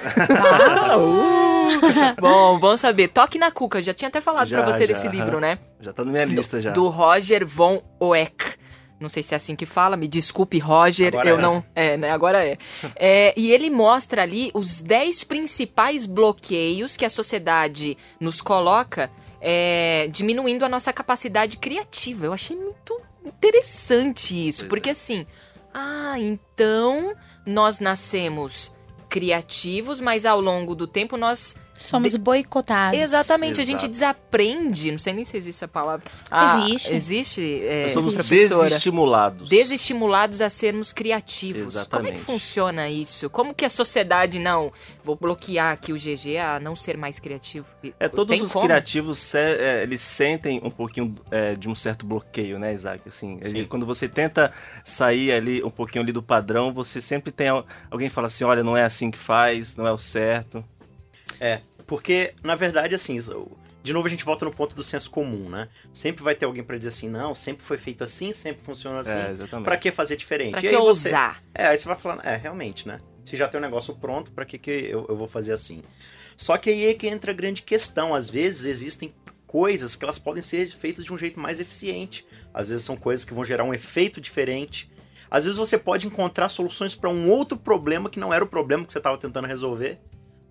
Ah, 0.90 0.96
uh. 0.98 2.20
bom, 2.20 2.58
bom 2.58 2.76
saber. 2.76 3.08
Toque 3.08 3.38
na 3.38 3.50
Cuca, 3.50 3.80
já 3.80 3.92
tinha 3.92 4.08
até 4.08 4.20
falado 4.20 4.48
pra 4.48 4.64
você 4.64 4.86
já, 4.86 4.92
desse 4.92 5.08
livro, 5.08 5.38
né? 5.40 5.58
Já 5.80 5.92
tá 5.92 6.04
na 6.04 6.10
minha 6.12 6.24
lista 6.24 6.60
já. 6.60 6.70
Do 6.72 6.88
Roger 6.88 7.46
von 7.46 7.82
Oeck. 8.00 8.54
Não 8.98 9.08
sei 9.08 9.22
se 9.22 9.34
é 9.34 9.36
assim 9.36 9.56
que 9.56 9.66
fala, 9.66 9.96
me 9.96 10.08
desculpe, 10.08 10.58
Roger, 10.58 11.08
Agora 11.08 11.28
eu 11.28 11.38
é. 11.38 11.42
não. 11.42 11.64
É, 11.74 11.96
né? 11.96 12.10
Agora 12.10 12.46
é. 12.46 12.56
É, 12.96 13.34
E 13.36 13.52
ele 13.52 13.68
mostra 13.68 14.22
ali 14.22 14.50
os 14.54 14.80
10 14.80 15.24
principais 15.24 16.06
bloqueios 16.06 16.96
que 16.96 17.04
a 17.04 17.10
sociedade 17.10 17.98
nos 18.20 18.40
coloca, 18.40 19.10
é, 19.46 20.08
diminuindo 20.10 20.64
a 20.64 20.68
nossa 20.70 20.90
capacidade 20.90 21.58
criativa. 21.58 22.24
Eu 22.24 22.32
achei 22.32 22.56
muito 22.56 22.98
interessante 23.22 24.48
isso, 24.48 24.64
porque 24.66 24.88
é. 24.88 24.92
assim. 24.92 25.26
Ah, 25.72 26.14
então 26.18 27.14
nós 27.44 27.78
nascemos 27.78 28.74
criativos, 29.08 30.00
mas 30.00 30.24
ao 30.24 30.40
longo 30.40 30.74
do 30.74 30.86
tempo 30.86 31.18
nós 31.18 31.56
Somos 31.76 32.14
boicotados. 32.16 32.98
Exatamente, 33.00 33.60
a 33.60 33.64
gente 33.64 33.80
Exato. 33.86 33.92
desaprende, 33.92 34.92
não 34.92 34.98
sei 34.98 35.12
nem 35.12 35.24
se 35.24 35.36
existe 35.36 35.58
essa 35.58 35.68
palavra. 35.68 36.06
Ah, 36.30 36.60
Existe. 36.68 36.92
Existe. 36.94 37.60
É, 37.64 37.82
Nós 37.84 37.92
somos 37.92 38.16
desestimulados. 38.16 39.48
Desestimulados 39.48 40.40
a 40.40 40.48
sermos 40.48 40.92
criativos. 40.92 41.62
Como 41.62 41.68
é 41.76 41.80
Exatamente. 41.80 42.14
que 42.16 42.20
funciona 42.20 42.88
isso? 42.88 43.28
Como 43.30 43.54
que 43.54 43.64
a 43.64 43.68
sociedade 43.70 44.38
não. 44.38 44.72
Vou 45.02 45.16
bloquear 45.16 45.72
aqui 45.72 45.92
o 45.92 45.96
GG 45.96 46.38
a 46.38 46.60
não 46.60 46.74
ser 46.74 46.96
mais 46.96 47.18
criativo. 47.18 47.66
É, 47.98 48.08
todos 48.08 48.34
Tem 48.34 48.42
os 48.42 48.52
como? 48.52 48.64
criativos, 48.66 49.18
se- 49.18 49.38
é, 49.38 49.82
eles 49.82 50.00
sentem 50.00 50.60
um 50.62 50.70
pouquinho 50.70 51.14
é, 51.30 51.54
de 51.54 51.68
um 51.68 51.74
certo 51.74 52.06
bloqueio, 52.06 52.58
né, 52.58 52.72
Isaac? 52.72 53.02
Assim, 53.08 53.38
ele- 53.42 53.62
Sim. 53.62 53.64
quando 53.66 53.84
você 53.84 54.08
tenta 54.08 54.52
sair 54.84 55.32
ali 55.32 55.62
um 55.62 55.70
pouquinho 55.70 56.02
ali 56.02 56.12
do 56.12 56.22
padrão, 56.22 56.72
você 56.72 57.00
sempre 57.00 57.32
tem 57.32 57.48
al- 57.48 57.66
alguém 57.90 58.08
que 58.08 58.14
fala 58.14 58.28
assim, 58.28 58.44
olha, 58.44 58.62
não 58.62 58.76
é 58.76 58.84
assim 58.84 59.10
que 59.10 59.18
faz, 59.18 59.76
não 59.76 59.86
é 59.86 59.92
o 59.92 59.98
certo. 59.98 60.64
É, 61.44 61.60
porque, 61.86 62.32
na 62.42 62.54
verdade, 62.54 62.94
assim, 62.94 63.20
de 63.82 63.92
novo 63.92 64.06
a 64.06 64.10
gente 64.10 64.24
volta 64.24 64.46
no 64.46 64.50
ponto 64.50 64.74
do 64.74 64.82
senso 64.82 65.10
comum, 65.10 65.50
né? 65.50 65.68
Sempre 65.92 66.24
vai 66.24 66.34
ter 66.34 66.46
alguém 66.46 66.64
pra 66.64 66.78
dizer 66.78 66.88
assim, 66.88 67.06
não, 67.08 67.34
sempre 67.34 67.62
foi 67.62 67.76
feito 67.76 68.02
assim, 68.02 68.32
sempre 68.32 68.64
funciona 68.64 69.00
assim. 69.00 69.10
é, 69.18 69.30
exatamente. 69.32 69.64
Pra 69.66 69.76
que 69.76 69.90
fazer 69.92 70.16
diferente? 70.16 70.52
Pra 70.52 70.60
E 70.60 70.62
que 70.62 70.68
aí 70.68 70.72
você- 70.74 70.78
ousar? 71.08 71.42
É, 71.54 71.66
aí 71.66 71.76
você 71.78 71.86
vai 71.86 71.96
falando, 71.96 72.24
é, 72.24 72.34
realmente, 72.34 72.88
né? 72.88 72.96
Se 73.26 73.36
já 73.36 73.46
tem 73.46 73.58
um 73.58 73.62
negócio 73.62 73.94
pronto, 73.94 74.32
pra 74.32 74.46
que, 74.46 74.56
que 74.58 74.70
eu, 74.70 75.04
eu 75.08 75.16
vou 75.16 75.28
fazer 75.28 75.52
assim? 75.52 75.82
Só 76.36 76.56
que 76.56 76.70
aí 76.70 76.86
é 76.86 76.94
que 76.94 77.06
entra 77.06 77.30
a 77.30 77.34
grande 77.34 77.62
questão. 77.62 78.14
Às 78.14 78.28
vezes 78.30 78.64
existem 78.64 79.14
coisas 79.46 79.94
que 79.94 80.04
elas 80.04 80.18
podem 80.18 80.42
ser 80.42 80.66
feitas 80.68 81.04
de 81.04 81.12
um 81.12 81.18
jeito 81.18 81.38
mais 81.38 81.60
eficiente. 81.60 82.26
Às 82.52 82.68
vezes 82.70 82.84
são 82.84 82.96
coisas 82.96 83.24
que 83.24 83.32
vão 83.34 83.44
gerar 83.44 83.64
um 83.64 83.72
efeito 83.74 84.20
diferente. 84.20 84.90
Às 85.30 85.44
vezes 85.44 85.58
você 85.58 85.76
pode 85.78 86.06
encontrar 86.06 86.48
soluções 86.48 86.94
para 86.94 87.08
um 87.10 87.28
outro 87.30 87.56
problema 87.58 88.08
que 88.10 88.18
não 88.20 88.32
era 88.32 88.42
o 88.44 88.48
problema 88.48 88.84
que 88.84 88.92
você 88.92 88.98
estava 88.98 89.16
tentando 89.18 89.46
resolver. 89.46 89.98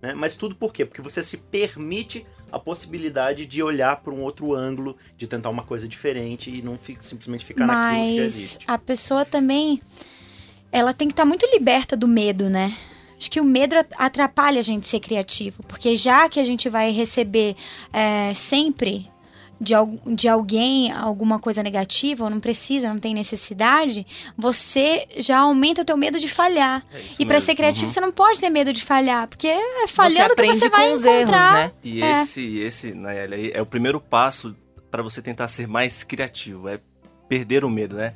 Né? 0.04 0.12
Mas 0.14 0.36
tudo 0.36 0.54
por 0.54 0.70
quê? 0.70 0.84
Porque 0.84 1.00
você 1.00 1.22
se 1.22 1.38
permite 1.38 2.26
a 2.52 2.58
possibilidade 2.58 3.46
de 3.46 3.62
olhar 3.62 3.96
para 3.96 4.12
um 4.12 4.20
outro 4.20 4.52
ângulo, 4.54 4.94
de 5.16 5.26
tentar 5.26 5.48
uma 5.48 5.62
coisa 5.62 5.88
diferente 5.88 6.50
e 6.50 6.60
não 6.60 6.76
fi- 6.78 6.98
simplesmente 7.00 7.42
ficar 7.42 7.66
naquilo 7.66 8.04
que 8.10 8.16
já 8.16 8.22
Mas 8.22 8.36
existe. 8.36 8.64
a 8.68 8.76
pessoa 8.76 9.24
também, 9.24 9.80
ela 10.70 10.92
tem 10.92 11.08
que 11.08 11.12
estar 11.12 11.24
muito 11.24 11.46
liberta 11.46 11.96
do 11.96 12.06
medo, 12.06 12.50
né? 12.50 12.76
Acho 13.16 13.30
que 13.30 13.40
o 13.40 13.44
medo 13.44 13.76
at- 13.76 13.92
atrapalha 13.96 14.58
a 14.60 14.62
gente 14.62 14.86
ser 14.86 15.00
criativo, 15.00 15.62
porque 15.62 15.96
já 15.96 16.28
que 16.28 16.38
a 16.38 16.44
gente 16.44 16.68
vai 16.68 16.90
receber 16.90 17.56
é, 17.92 18.34
sempre 18.34 19.08
de, 19.64 19.74
de 20.14 20.28
alguém 20.28 20.92
alguma 20.92 21.38
coisa 21.40 21.62
negativa, 21.62 22.24
ou 22.24 22.30
não 22.30 22.38
precisa, 22.38 22.88
não 22.92 22.98
tem 23.00 23.14
necessidade, 23.14 24.06
você 24.36 25.06
já 25.16 25.38
aumenta 25.38 25.82
o 25.82 25.84
teu 25.84 25.96
medo 25.96 26.20
de 26.20 26.28
falhar. 26.28 26.84
É 26.92 27.00
E 27.18 27.26
para 27.26 27.40
ser 27.40 27.54
criativo, 27.54 27.86
Uhum. 27.86 27.90
você 27.90 28.00
não 28.00 28.12
pode 28.12 28.38
ter 28.38 28.50
medo 28.50 28.72
de 28.72 28.84
falhar, 28.84 29.26
porque 29.26 29.48
é 29.48 29.86
você 29.86 29.88
falhando 29.94 30.26
que 30.34 30.42
aprende 30.42 30.58
você 30.58 30.68
vai 30.68 30.88
com 30.88 30.94
os 30.94 31.04
encontrar. 31.04 31.60
erros, 31.62 31.72
né? 31.72 31.78
E 31.82 32.02
É. 32.02 32.12
esse, 32.22 32.58
esse, 32.60 32.94
Nayeli, 32.94 33.50
é 33.52 33.60
o 33.62 33.66
primeiro 33.66 34.00
passo 34.00 34.54
para 34.90 35.02
você 35.02 35.20
tentar 35.22 35.48
ser 35.48 35.66
mais 35.66 36.04
criativo, 36.04 36.68
é 36.68 36.78
perder 37.28 37.64
o 37.64 37.70
medo, 37.70 37.96
né? 37.96 38.14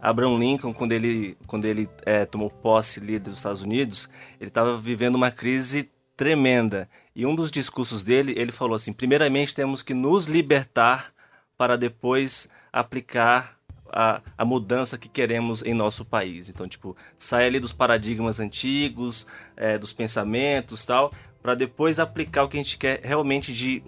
Abraham 0.00 0.38
Lincoln, 0.38 0.72
quando 0.72 0.92
ele, 0.92 1.36
quando 1.46 1.64
ele 1.64 1.88
é, 2.04 2.24
tomou 2.24 2.50
posse 2.50 3.00
líder 3.00 3.30
dos 3.30 3.38
Estados 3.38 3.62
Unidos, 3.62 4.08
ele 4.40 4.48
estava 4.48 4.76
vivendo 4.76 5.14
uma 5.16 5.30
crise 5.30 5.88
tremenda. 6.16 6.88
E 7.18 7.26
um 7.26 7.34
dos 7.34 7.50
discursos 7.50 8.04
dele, 8.04 8.32
ele 8.36 8.52
falou 8.52 8.76
assim: 8.76 8.92
primeiramente 8.92 9.52
temos 9.52 9.82
que 9.82 9.92
nos 9.92 10.26
libertar 10.26 11.12
para 11.56 11.76
depois 11.76 12.48
aplicar 12.72 13.58
a, 13.88 14.22
a 14.38 14.44
mudança 14.44 14.96
que 14.96 15.08
queremos 15.08 15.64
em 15.64 15.74
nosso 15.74 16.04
país. 16.04 16.48
Então, 16.48 16.68
tipo, 16.68 16.96
sair 17.18 17.46
ali 17.46 17.58
dos 17.58 17.72
paradigmas 17.72 18.38
antigos, 18.38 19.26
é, 19.56 19.76
dos 19.76 19.92
pensamentos 19.92 20.84
tal, 20.84 21.12
para 21.42 21.56
depois 21.56 21.98
aplicar 21.98 22.44
o 22.44 22.48
que 22.48 22.56
a 22.56 22.62
gente 22.62 22.78
quer 22.78 23.00
realmente 23.02 23.52
de 23.52 23.82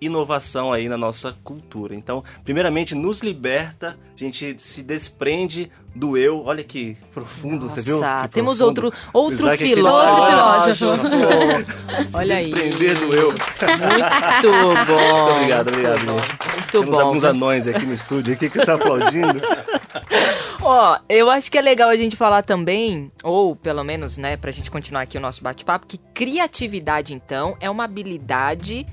inovação 0.00 0.72
aí 0.72 0.88
na 0.88 0.96
nossa 0.96 1.36
cultura. 1.44 1.94
Então, 1.94 2.24
primeiramente, 2.44 2.94
nos 2.94 3.20
liberta, 3.20 3.98
a 4.14 4.18
gente 4.18 4.54
se 4.58 4.82
desprende 4.82 5.70
do 5.94 6.16
eu. 6.16 6.44
Olha 6.44 6.62
que 6.64 6.96
profundo, 7.12 7.68
você 7.68 7.82
viu? 7.82 8.00
Nossa, 8.00 8.28
Que 8.28 8.34
temos 8.34 8.58
profundo. 8.58 8.84
outro, 8.84 8.98
outro 9.12 9.36
Isaac 9.46 9.54
aquele- 9.54 9.74
filósofo. 9.74 10.84
Outro 10.86 11.08
filósofo. 11.10 12.16
Olha 12.16 12.26
se 12.26 12.32
aí. 12.32 12.52
desprender 12.52 12.98
do 12.98 13.14
eu. 13.14 13.28
Muito 13.28 14.50
bom. 14.86 15.14
Muito 15.14 15.30
obrigado, 15.36 15.68
obrigado. 15.68 16.04
Muito 16.06 16.70
Temos 16.70 16.88
bom. 16.90 17.00
alguns 17.00 17.24
anões 17.24 17.66
aqui 17.66 17.84
no 17.84 17.92
estúdio 17.94 18.34
aqui 18.34 18.48
que 18.48 18.58
estão 18.58 18.76
aplaudindo. 18.76 19.40
Ó, 20.62 20.98
eu 21.08 21.30
acho 21.30 21.50
que 21.50 21.56
é 21.58 21.62
legal 21.62 21.88
a 21.88 21.96
gente 21.96 22.14
falar 22.16 22.42
também, 22.42 23.10
ou 23.24 23.56
pelo 23.56 23.82
menos, 23.82 24.18
né, 24.18 24.36
pra 24.36 24.50
gente 24.50 24.70
continuar 24.70 25.02
aqui 25.02 25.16
o 25.16 25.20
nosso 25.20 25.42
bate-papo, 25.42 25.86
que 25.86 25.98
criatividade, 26.14 27.14
então, 27.14 27.56
é 27.60 27.68
uma 27.70 27.84
habilidade 27.84 28.86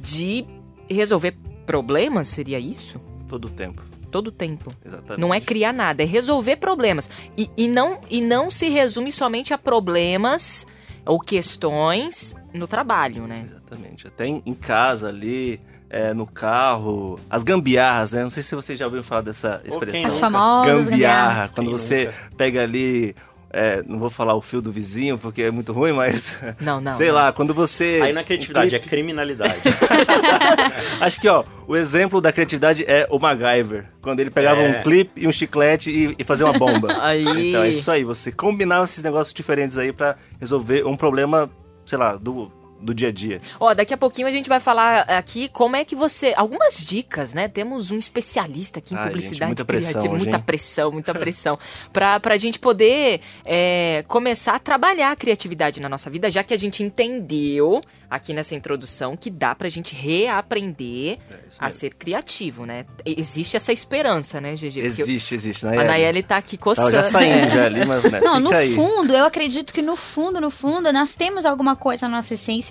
de 0.00 0.46
resolver 0.88 1.36
problemas, 1.66 2.28
seria 2.28 2.58
isso? 2.58 3.00
Todo 3.28 3.46
o 3.46 3.50
tempo, 3.50 3.82
Todo 4.10 4.32
tempo. 4.32 4.72
exatamente. 4.84 5.20
Não 5.20 5.32
é 5.32 5.40
criar 5.40 5.72
nada, 5.72 6.02
é 6.02 6.06
resolver 6.06 6.56
problemas. 6.56 7.08
E, 7.36 7.48
e, 7.56 7.68
não, 7.68 8.00
e 8.10 8.20
não 8.20 8.50
se 8.50 8.68
resume 8.68 9.12
somente 9.12 9.54
a 9.54 9.58
problemas 9.58 10.66
ou 11.06 11.20
questões 11.20 12.34
no 12.52 12.66
trabalho, 12.66 13.26
né? 13.26 13.42
Exatamente. 13.44 14.06
Até 14.06 14.26
em, 14.26 14.54
casa 14.54 15.08
ali, 15.08 15.60
é, 15.88 16.12
no 16.12 16.26
carro, 16.26 17.18
as 17.28 17.44
gambiarras, 17.44 18.12
né? 18.12 18.22
Não 18.22 18.30
sei 18.30 18.42
se 18.42 18.54
você 18.54 18.74
já 18.74 18.86
ouviu 18.86 19.02
falar 19.02 19.22
dessa 19.22 19.62
expressão. 19.64 20.10
As 20.10 20.18
famosas 20.18 20.88
gambiarra, 20.88 20.90
gambiarras. 20.90 21.50
quando 21.52 21.70
você 21.70 22.12
pega 22.36 22.62
ali, 22.62 23.14
é, 23.52 23.82
não 23.86 23.98
vou 23.98 24.08
falar 24.10 24.34
o 24.34 24.40
fio 24.40 24.62
do 24.62 24.70
vizinho 24.70 25.18
porque 25.18 25.42
é 25.42 25.50
muito 25.50 25.72
ruim, 25.72 25.92
mas 25.92 26.32
Não, 26.60 26.80
não. 26.80 26.92
sei 26.96 27.08
não. 27.08 27.14
lá, 27.14 27.32
quando 27.32 27.52
você 27.52 28.00
Aí 28.02 28.12
na 28.12 28.22
criatividade, 28.24 28.74
um 28.74 28.76
é 28.76 28.78
clipe- 28.78 28.88
criminalidade. 28.96 29.54
Acho 31.00 31.20
que 31.20 31.28
ó, 31.28 31.44
o 31.66 31.76
exemplo 31.76 32.20
da 32.20 32.32
criatividade 32.32 32.84
é 32.86 33.06
o 33.10 33.18
MacGyver, 33.18 33.86
quando 34.00 34.20
ele 34.20 34.30
pegava 34.30 34.60
É. 34.62 34.78
um 34.80 34.82
clipe 34.82 35.12
e 35.22 35.26
um 35.26 35.32
chiclete 35.32 35.90
e, 35.90 36.14
e 36.18 36.24
fazia 36.24 36.46
uma 36.46 36.58
bomba. 36.58 36.96
Aí. 37.02 37.50
Então 37.50 37.62
é 37.62 37.70
isso 37.70 37.90
aí, 37.90 38.04
você 38.04 38.30
combinar 38.32 38.84
esses 38.84 39.02
negócios 39.02 39.34
diferentes 39.34 39.76
aí 39.78 39.92
pra 39.92 40.16
resolver 40.40 40.86
um 40.86 40.96
problema, 40.96 41.50
sei 41.86 41.98
lá, 41.98 42.16
do, 42.16 42.50
do 42.80 42.94
dia 42.94 43.08
a 43.08 43.12
dia. 43.12 43.40
Ó, 43.58 43.74
daqui 43.74 43.92
a 43.92 43.96
pouquinho 43.96 44.26
a 44.26 44.30
gente 44.30 44.48
vai 44.48 44.60
falar 44.60 45.02
aqui 45.02 45.48
como 45.48 45.76
é 45.76 45.84
que 45.84 45.94
você. 45.94 46.32
Algumas 46.36 46.78
dicas, 46.84 47.34
né? 47.34 47.48
Temos 47.48 47.90
um 47.90 47.98
especialista 47.98 48.78
aqui 48.78 48.94
em 48.94 48.96
Ai, 48.96 49.08
publicidade 49.08 49.40
gente, 49.40 49.46
muita 49.48 49.64
pressão 49.64 50.00
criativa. 50.00 50.16
muita 50.16 50.38
pressão, 50.38 50.92
muita 50.92 51.14
pressão. 51.14 51.58
pra, 51.92 52.18
pra 52.18 52.36
gente 52.36 52.58
poder 52.58 53.20
é, 53.44 54.04
começar 54.08 54.54
a 54.54 54.58
trabalhar 54.58 55.12
a 55.12 55.16
criatividade 55.16 55.80
na 55.80 55.88
nossa 55.88 56.08
vida, 56.10 56.30
já 56.30 56.42
que 56.42 56.54
a 56.54 56.58
gente 56.58 56.82
entendeu 56.82 57.80
aqui 58.08 58.32
nessa 58.32 58.54
introdução 58.56 59.16
que 59.16 59.30
dá 59.30 59.54
pra 59.54 59.68
gente 59.68 59.94
reaprender 59.94 61.18
É 61.30 61.36
a 61.58 61.70
ser 61.70 61.94
criativo, 61.94 62.66
né? 62.66 62.84
Existe 63.06 63.56
essa 63.56 63.72
esperança, 63.72 64.40
né, 64.40 64.54
GG? 64.54 64.78
Existe, 64.80 65.34
existe, 65.34 65.64
né? 65.64 65.78
A 65.78 65.84
Nayeli 65.84 66.22
tá 66.22 66.36
aqui 66.36 66.56
coçando. 66.56 66.90
Tava 66.90 67.02
já 67.02 67.08
saindo 67.08 67.50
já 67.50 67.66
ali, 67.66 67.84
mas 67.84 68.02
né, 68.10 68.20
Não, 68.20 68.36
fica 68.36 68.50
no 68.50 68.52
aí. 68.56 68.74
fundo, 68.74 69.14
eu 69.14 69.24
acredito 69.24 69.72
que 69.72 69.80
no 69.82 69.96
fundo, 69.96 70.40
no 70.40 70.50
fundo, 70.50 70.92
nós 70.92 71.14
temos 71.14 71.44
alguma 71.44 71.76
coisa 71.76 72.08
na 72.08 72.16
nossa 72.16 72.34
essência 72.34 72.69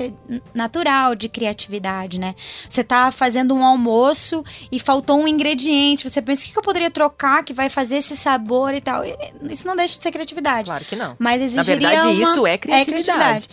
natural 0.54 1.16
de 1.16 1.28
criatividade, 1.30 2.20
né? 2.20 2.36
Você 2.70 2.84
tá 2.84 3.12
fazendo 3.12 3.54
um 3.56 3.64
almoço 3.64 4.44
e 4.72 4.80
faltou 4.80 5.20
um 5.22 5.28
ingrediente, 5.28 6.10
você 6.10 6.22
pensa, 6.22 6.46
o 6.46 6.52
que 6.52 6.58
eu 6.58 6.64
poderia 6.64 6.92
trocar 6.92 7.44
que 7.44 7.54
vai 7.54 7.70
fazer 7.70 7.98
esse 7.98 8.16
sabor 8.16 8.74
e 8.74 8.82
tal? 8.82 9.04
E 9.06 9.16
Isso 9.50 9.68
não 9.68 9.76
deixa 9.76 9.98
de 9.98 10.04
ser 10.04 10.12
criatividade. 10.12 10.66
Claro 10.66 10.86
que 10.86 10.96
não. 10.96 11.16
Mas 11.20 11.40
Na 11.42 11.46
exigiria 11.48 11.90
verdade, 11.90 12.08
uma- 12.08 12.22
isso 12.32 12.48
é 12.48 12.58
criatividade. 12.58 13.50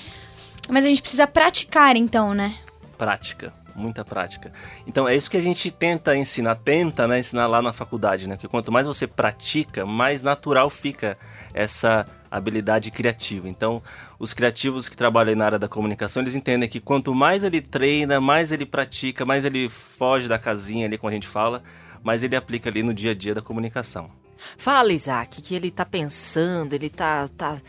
Mas 0.69 0.85
a 0.85 0.89
gente 0.89 1.01
precisa 1.01 1.27
praticar, 1.27 1.97
então, 1.97 2.35
né? 2.35 2.55
prática, 2.99 3.53
muita 3.75 4.03
prática. 4.05 4.51
Então 4.87 5.07
é 5.07 5.15
isso 5.15 5.31
que 5.31 5.37
a 5.37 5.41
gente 5.41 5.71
tenta 5.71 6.17
ensinar, 6.17 6.55
tenta 6.55 7.07
né, 7.07 7.19
ensinar 7.19 7.47
lá 7.47 7.61
na 7.61 7.71
faculdade, 7.73 8.27
né? 8.27 8.39
Que 8.39 8.49
quanto 8.49 8.73
mais 8.73 8.87
você 8.87 9.07
pratica, 9.07 9.85
mais 9.85 10.23
natural 10.23 10.71
fica 10.71 11.19
essa 11.53 12.07
habilidade 12.31 12.91
criativa. 12.91 13.49
Então, 13.49 13.83
os 14.19 14.35
criativos 14.35 14.89
que 14.89 14.97
trabalham 14.97 15.37
na 15.37 15.45
área 15.45 15.59
da 15.59 15.69
comunicação, 15.69 16.23
eles 16.23 16.35
entendem 16.35 16.69
que 16.69 16.81
quanto 16.81 17.15
mais 17.15 17.45
ele 17.45 17.61
treina, 17.61 18.21
mais 18.21 18.53
ele 18.53 18.67
pratica, 18.67 19.25
mais 19.25 19.45
ele 19.45 19.69
foge 19.69 20.29
da 20.29 20.39
casinha 20.39 20.87
ali, 20.87 20.99
como 20.99 21.11
a 21.11 21.15
gente 21.15 21.29
fala, 21.29 21.63
mais 22.03 22.23
ele 22.23 22.37
aplica 22.37 22.71
ali 22.71 22.83
no 22.83 22.95
dia 22.95 23.13
a 23.13 23.15
dia 23.15 23.35
da 23.35 23.43
comunicação. 23.43 24.11
Fala, 24.57 24.93
Isaac, 24.93 25.41
que 25.43 25.55
ele 25.55 25.71
tá 25.71 25.85
pensando, 25.85 26.73
ele 26.73 26.91
tá. 26.91 27.29
tá, 27.29 27.61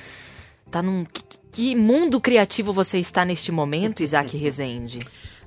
tá 0.70 0.82
num. 0.82 1.06
Que, 1.06 1.24
que 1.52 1.76
mundo 1.76 2.22
criativo 2.22 2.72
você 2.72 3.00
está 3.00 3.26
neste 3.26 3.52
momento, 3.52 4.04
Isaac 4.04 4.36
Rezende? 4.38 5.00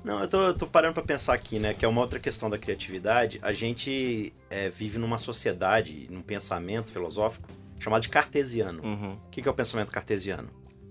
Não, 0.03 0.19
eu 0.19 0.27
tô, 0.27 0.41
eu 0.41 0.53
tô 0.55 0.65
parando 0.65 0.95
pra 0.95 1.03
pensar 1.03 1.35
aqui, 1.35 1.59
né? 1.59 1.73
Que 1.75 1.85
é 1.85 1.87
uma 1.87 2.01
outra 2.01 2.19
questão 2.19 2.49
da 2.49 2.57
criatividade. 2.57 3.39
A 3.41 3.53
gente 3.53 4.33
é, 4.49 4.67
vive 4.67 4.97
numa 4.97 5.19
sociedade, 5.19 6.07
num 6.09 6.21
pensamento 6.21 6.91
filosófico 6.91 7.47
chamado 7.81 8.03
de 8.03 8.09
cartesiano. 8.09 8.81
Uhum. 8.83 9.13
O 9.25 9.29
que, 9.31 9.41
que 9.41 9.47
é 9.47 9.51
o 9.51 9.53
pensamento 9.53 9.91
cartesiano? 9.91 10.49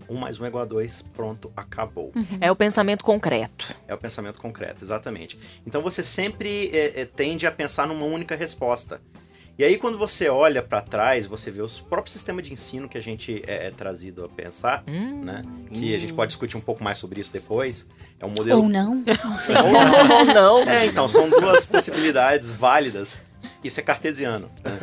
Um 0.08 0.16
mais 0.16 0.40
um 0.40 0.44
é 0.44 0.48
igual 0.48 0.64
a 0.64 0.66
dois, 0.66 1.02
pronto, 1.02 1.52
acabou. 1.56 2.12
É 2.40 2.50
o 2.50 2.56
pensamento 2.56 3.04
concreto. 3.04 3.72
É 3.86 3.94
o 3.94 3.98
pensamento 3.98 4.40
concreto, 4.40 4.82
exatamente. 4.82 5.38
Então 5.64 5.80
você 5.80 6.02
sempre 6.02 6.68
é, 6.76 7.02
é, 7.02 7.04
tende 7.04 7.46
a 7.46 7.52
pensar 7.52 7.86
numa 7.86 8.04
única 8.04 8.34
resposta. 8.34 9.00
E 9.56 9.62
aí, 9.62 9.76
quando 9.76 9.98
você 9.98 10.28
olha 10.28 10.62
para 10.62 10.80
trás, 10.80 11.26
você 11.26 11.50
vê 11.50 11.60
o 11.60 11.68
próprio 11.88 12.10
sistema 12.10 12.40
de 12.40 12.50
ensino 12.50 12.88
que 12.88 12.96
a 12.96 13.00
gente 13.00 13.42
é, 13.46 13.66
é 13.66 13.70
trazido 13.70 14.24
a 14.24 14.28
pensar, 14.28 14.82
Hum. 14.88 15.22
né? 15.22 15.42
Que 15.70 15.94
a 15.94 15.98
gente 15.98 16.14
pode 16.14 16.30
discutir 16.30 16.56
um 16.56 16.62
pouco 16.62 16.82
mais 16.82 16.96
sobre 16.96 17.20
isso 17.20 17.30
depois. 17.32 17.86
É 18.18 18.24
um 18.24 18.30
modelo 18.30 18.62
Ou 18.62 18.68
não, 18.68 18.94
não 19.22 19.36
sei. 19.38 19.54
Ou 19.54 19.70
não. 19.70 20.18
Ou 20.18 20.24
não. 20.64 20.70
É, 20.70 20.86
então, 20.86 21.06
são 21.06 21.28
duas 21.28 21.64
possibilidades 21.66 22.50
válidas. 22.50 23.20
Isso 23.62 23.78
é 23.78 23.82
cartesiano. 23.82 24.48
né? 24.64 24.78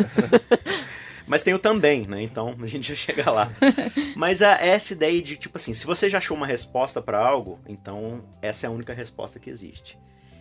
Mas 1.28 1.44
tem 1.44 1.54
o 1.54 1.60
também, 1.60 2.08
né? 2.08 2.22
Então 2.22 2.56
a 2.60 2.66
gente 2.66 2.88
já 2.90 2.96
chega 2.96 3.30
lá. 3.30 3.52
Mas 4.16 4.42
a, 4.42 4.54
essa 4.54 4.94
ideia 4.94 5.22
de, 5.22 5.36
tipo 5.36 5.58
assim, 5.58 5.74
se 5.74 5.86
você 5.86 6.10
já 6.10 6.18
achou 6.20 6.38
uma 6.38 6.48
resposta 6.48 7.02
para 7.02 7.20
algo, 7.20 7.60
então 7.68 8.24
essa 8.42 8.66
é 8.66 8.68
a 8.68 8.72
única 8.72 8.94
resposta 8.94 9.38
que 9.38 9.50
existe. 9.50 10.00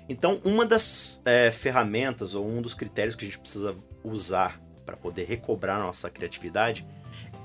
Então, 0.08 0.40
uma 0.44 0.64
das 0.64 1.20
é, 1.24 1.50
ferramentas 1.50 2.34
ou 2.36 2.46
um 2.46 2.62
dos 2.62 2.74
critérios 2.74 3.16
que 3.16 3.24
a 3.24 3.26
gente 3.26 3.40
precisa 3.40 3.74
usar 4.04 4.60
para 4.84 4.96
poder 4.96 5.24
recobrar 5.24 5.80
nossa 5.80 6.08
criatividade 6.08 6.86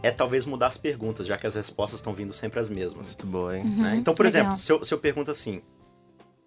é 0.03 0.11
talvez 0.11 0.45
mudar 0.45 0.67
as 0.67 0.77
perguntas, 0.77 1.25
já 1.25 1.37
que 1.37 1.47
as 1.47 1.55
respostas 1.55 1.99
estão 1.99 2.13
vindo 2.13 2.31
sempre 2.33 2.59
as 2.59 2.69
mesmas. 2.69 3.09
Muito 3.09 3.25
boa, 3.25 3.57
hein? 3.57 3.63
Uhum, 3.63 3.81
né? 3.81 3.95
Então, 3.95 4.13
por 4.13 4.25
legal. 4.25 4.41
exemplo, 4.41 4.57
se 4.57 4.71
eu, 4.71 4.85
se 4.85 4.93
eu 4.93 4.99
pergunto 4.99 5.31
assim: 5.31 5.61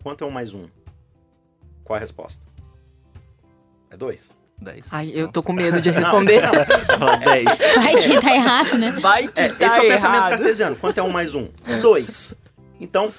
quanto 0.03 0.23
é 0.23 0.27
um 0.27 0.31
mais 0.31 0.55
um? 0.55 0.69
Qual 1.83 1.97
é 1.97 1.99
a 1.99 2.01
resposta? 2.01 2.45
É 3.91 3.97
dois. 3.97 4.37
10. 4.61 4.89
Ai, 4.93 5.11
eu 5.15 5.29
tô 5.31 5.43
com 5.43 5.53
medo 5.53 5.81
de 5.81 5.91
responder. 5.91 6.43
Fala 6.87 7.17
10. 7.25 7.45
Vai 7.77 7.97
que 7.97 8.21
tá 8.21 8.35
errado, 8.35 8.79
né? 8.79 8.91
Vai 8.93 9.29
que 9.29 9.41
É, 9.41 9.49
tá 9.49 9.67
esse 9.67 9.79
é 9.79 9.83
o 9.83 9.89
pensamento 9.89 10.21
errado. 10.21 10.31
cartesiano. 10.31 10.77
Quanto 10.77 10.99
é 10.99 11.03
um 11.03 11.11
mais 11.11 11.35
um? 11.35 11.49
Dois. 11.83 12.35
Então, 12.81 13.13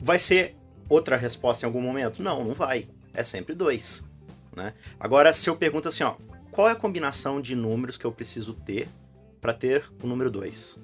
vai 0.00 0.18
ser 0.18 0.56
outra 0.88 1.16
resposta 1.16 1.64
em 1.64 1.66
algum 1.66 1.80
momento? 1.80 2.22
Não, 2.22 2.44
não 2.44 2.52
vai. 2.54 2.86
É 3.14 3.24
sempre 3.24 3.54
dois. 3.54 4.02
Né? 4.54 4.74
Agora, 5.00 5.32
se 5.32 5.48
eu 5.48 5.56
pergunto 5.56 5.88
assim, 5.88 6.02
ó, 6.04 6.14
qual 6.50 6.68
é 6.68 6.72
a 6.72 6.76
combinação 6.76 7.40
de 7.40 7.54
números 7.54 7.96
que 7.96 8.04
eu 8.04 8.12
preciso 8.12 8.52
ter 8.52 8.88
para 9.40 9.54
ter 9.54 9.84
o 10.02 10.06
número 10.06 10.30
dois? 10.30 10.78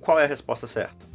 Qual 0.00 0.18
é 0.18 0.24
a 0.24 0.26
resposta 0.28 0.66
certa? 0.66 1.08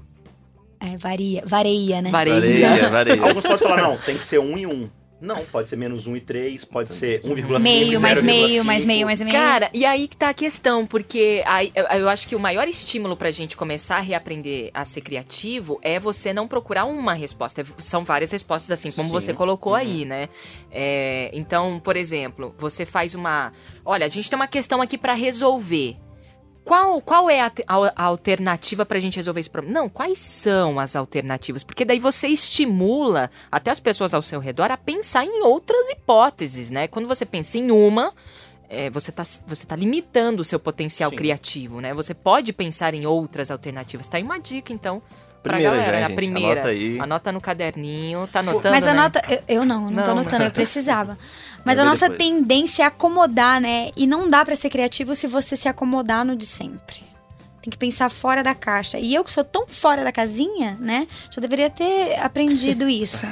É, 0.80 0.98
varia, 0.98 1.42
varia, 1.46 2.02
né? 2.02 2.10
Vareia. 2.12 2.40
Vareia, 2.70 2.90
vareia. 2.90 3.22
Alguns 3.28 3.44
podem 3.44 3.58
falar, 3.58 3.82
não, 3.82 3.98
tem 3.98 4.18
que 4.18 4.24
ser 4.24 4.40
um 4.40 4.58
e 4.58 4.66
um. 4.68 4.90
Não, 5.22 5.46
pode 5.46 5.70
ser 5.70 5.78
menos 5.78 6.06
um 6.08 6.16
e 6.16 6.20
três, 6.22 6.66
pode 6.66 6.92
ser 6.92 7.22
1,5 7.22 7.60
Meio, 7.62 8.00
mais 8.02 8.20
0,5. 8.20 8.24
meio, 8.26 8.66
mais 8.66 8.86
meio, 8.86 9.06
mais 9.06 9.22
meio. 9.22 9.32
Cara, 9.32 9.70
e 9.74 9.86
aí 9.86 10.08
que 10.08 10.18
tá 10.18 10.30
a 10.30 10.34
questão, 10.34 10.86
porque 10.86 11.42
aí, 11.46 11.72
eu- 11.98 12.10
acho 12.10 12.28
que 12.28 12.36
o 12.36 12.40
maior 12.40 12.68
estímulo 12.68 13.16
pra 13.16 13.32
gente 13.32 13.56
começar 13.56 13.98
a 13.98 14.02
reaprender 14.02 14.70
a 14.74 14.84
ser 14.84 15.02
criativo 15.02 15.80
é 15.82 16.00
você 16.00 16.34
não 16.34 16.48
procurar 16.48 16.86
uma 16.86 17.14
resposta. 17.14 17.62
É- 17.62 17.66
São 17.78 18.04
várias 18.04 18.32
respostas, 18.32 18.72
assim, 18.72 18.92
como 18.92 19.08
Sim. 19.08 19.14
você 19.14 19.34
colocou 19.34 19.72
Uhum. 19.74 19.80
aí, 19.80 20.06
né? 20.06 20.28
É, 20.70 21.30
então, 21.34 21.80
por 21.80 21.96
exemplo, 21.96 22.54
você 22.58 22.86
faz 22.86 23.16
uma. 23.16 23.54
Olha, 23.86 24.06
a 24.06 24.10
gente 24.10 24.30
tem 24.30 24.36
uma 24.38 24.48
questão 24.48 24.82
aqui 24.82 24.98
pra 24.98 25.14
resolver. 25.14 25.96
Qual, 26.66 27.00
qual 27.00 27.30
é 27.30 27.42
a, 27.42 27.52
a- 27.68 27.94
a 27.96 28.04
alternativa 28.06 28.86
pra 28.86 29.00
gente 29.00 29.16
resolver 29.18 29.40
esse 29.40 29.50
problema? 29.50 29.80
Não, 29.82 29.88
quais 29.88 30.18
são 30.20 30.80
as 30.80 30.96
alternativas? 30.96 31.64
Porque 31.64 31.86
daí 31.86 32.00
você 32.00 32.28
estimula 32.28 33.30
até 33.52 33.70
as 33.70 33.80
pessoas 33.80 34.14
ao 34.16 34.22
seu 34.24 34.40
redor 34.40 34.72
a 34.72 34.76
pensar 34.78 35.24
em 35.26 35.44
outras 35.44 35.88
hipóteses, 35.90 36.72
né? 36.72 36.88
Quando 36.88 37.08
você 37.08 37.24
pensa 37.24 37.60
em 37.60 37.70
uma, 37.70 38.12
é, 38.68 38.90
você, 38.90 39.12
tá, 39.12 39.24
você 39.24 39.64
tá 39.66 39.76
limitando 39.76 40.42
o 40.42 40.44
seu 40.44 40.60
potencial 40.60 41.12
Sim. 41.12 41.16
criativo, 41.18 41.80
né? 41.80 41.94
Você 41.94 42.16
pode 42.16 42.52
pensar 42.52 42.96
em 42.96 43.06
outras 43.06 43.52
alternativas. 43.52 44.08
Tá 44.08 44.18
aí 44.18 44.24
uma 44.24 44.40
dica, 44.40 44.74
então, 44.74 45.04
pra 45.46 45.54
Primeira 45.58 45.78
galera. 45.78 45.86
já, 45.86 45.92
né? 46.02 46.04
gente. 46.08 46.12
a 46.12 46.16
primeira. 46.16 46.52
Anota 46.62 46.68
aí. 46.70 47.00
Anota 47.00 47.32
no 47.32 47.42
caderninho, 47.42 48.28
tá 48.28 48.40
anotando, 48.40 48.70
Mas 48.76 48.86
né? 48.86 48.92
anota. 48.92 49.22
Eu, 49.30 49.42
eu 49.48 49.66
não, 49.66 49.90
não, 49.90 50.04
tô 50.04 50.14
Não. 50.14 50.22
anotando, 50.22 50.44
eu 50.44 50.52
precisava. 50.52 51.18
Mas 51.64 51.80
a 51.80 51.86
nossa 51.86 52.10
depois. 52.10 52.28
tendência 52.30 52.84
é 52.84 52.86
acomodar, 52.86 53.60
né? 53.60 53.90
E 53.96 54.06
não 54.06 54.30
dá 54.30 54.44
pra 54.46 54.56
ser 54.56 54.70
criativo 54.70 55.16
se 55.16 55.26
você 55.28 55.56
se 55.56 55.68
acomodar 55.68 56.24
no 56.26 56.36
de 56.36 56.46
sempre. 56.46 57.04
Tem 57.62 57.72
que 57.72 57.78
pensar 57.80 58.12
fora 58.12 58.44
da 58.44 58.54
caixa. 58.54 59.00
E 59.00 59.16
eu 59.16 59.24
que 59.24 59.34
sou 59.34 59.44
tão 59.44 59.66
fora 59.66 60.04
da 60.04 60.12
casinha, 60.12 60.78
né? 60.80 61.08
Já 61.32 61.42
deveria 61.42 61.68
ter 61.68 62.16
aprendido 62.20 62.86
isso. 62.90 63.26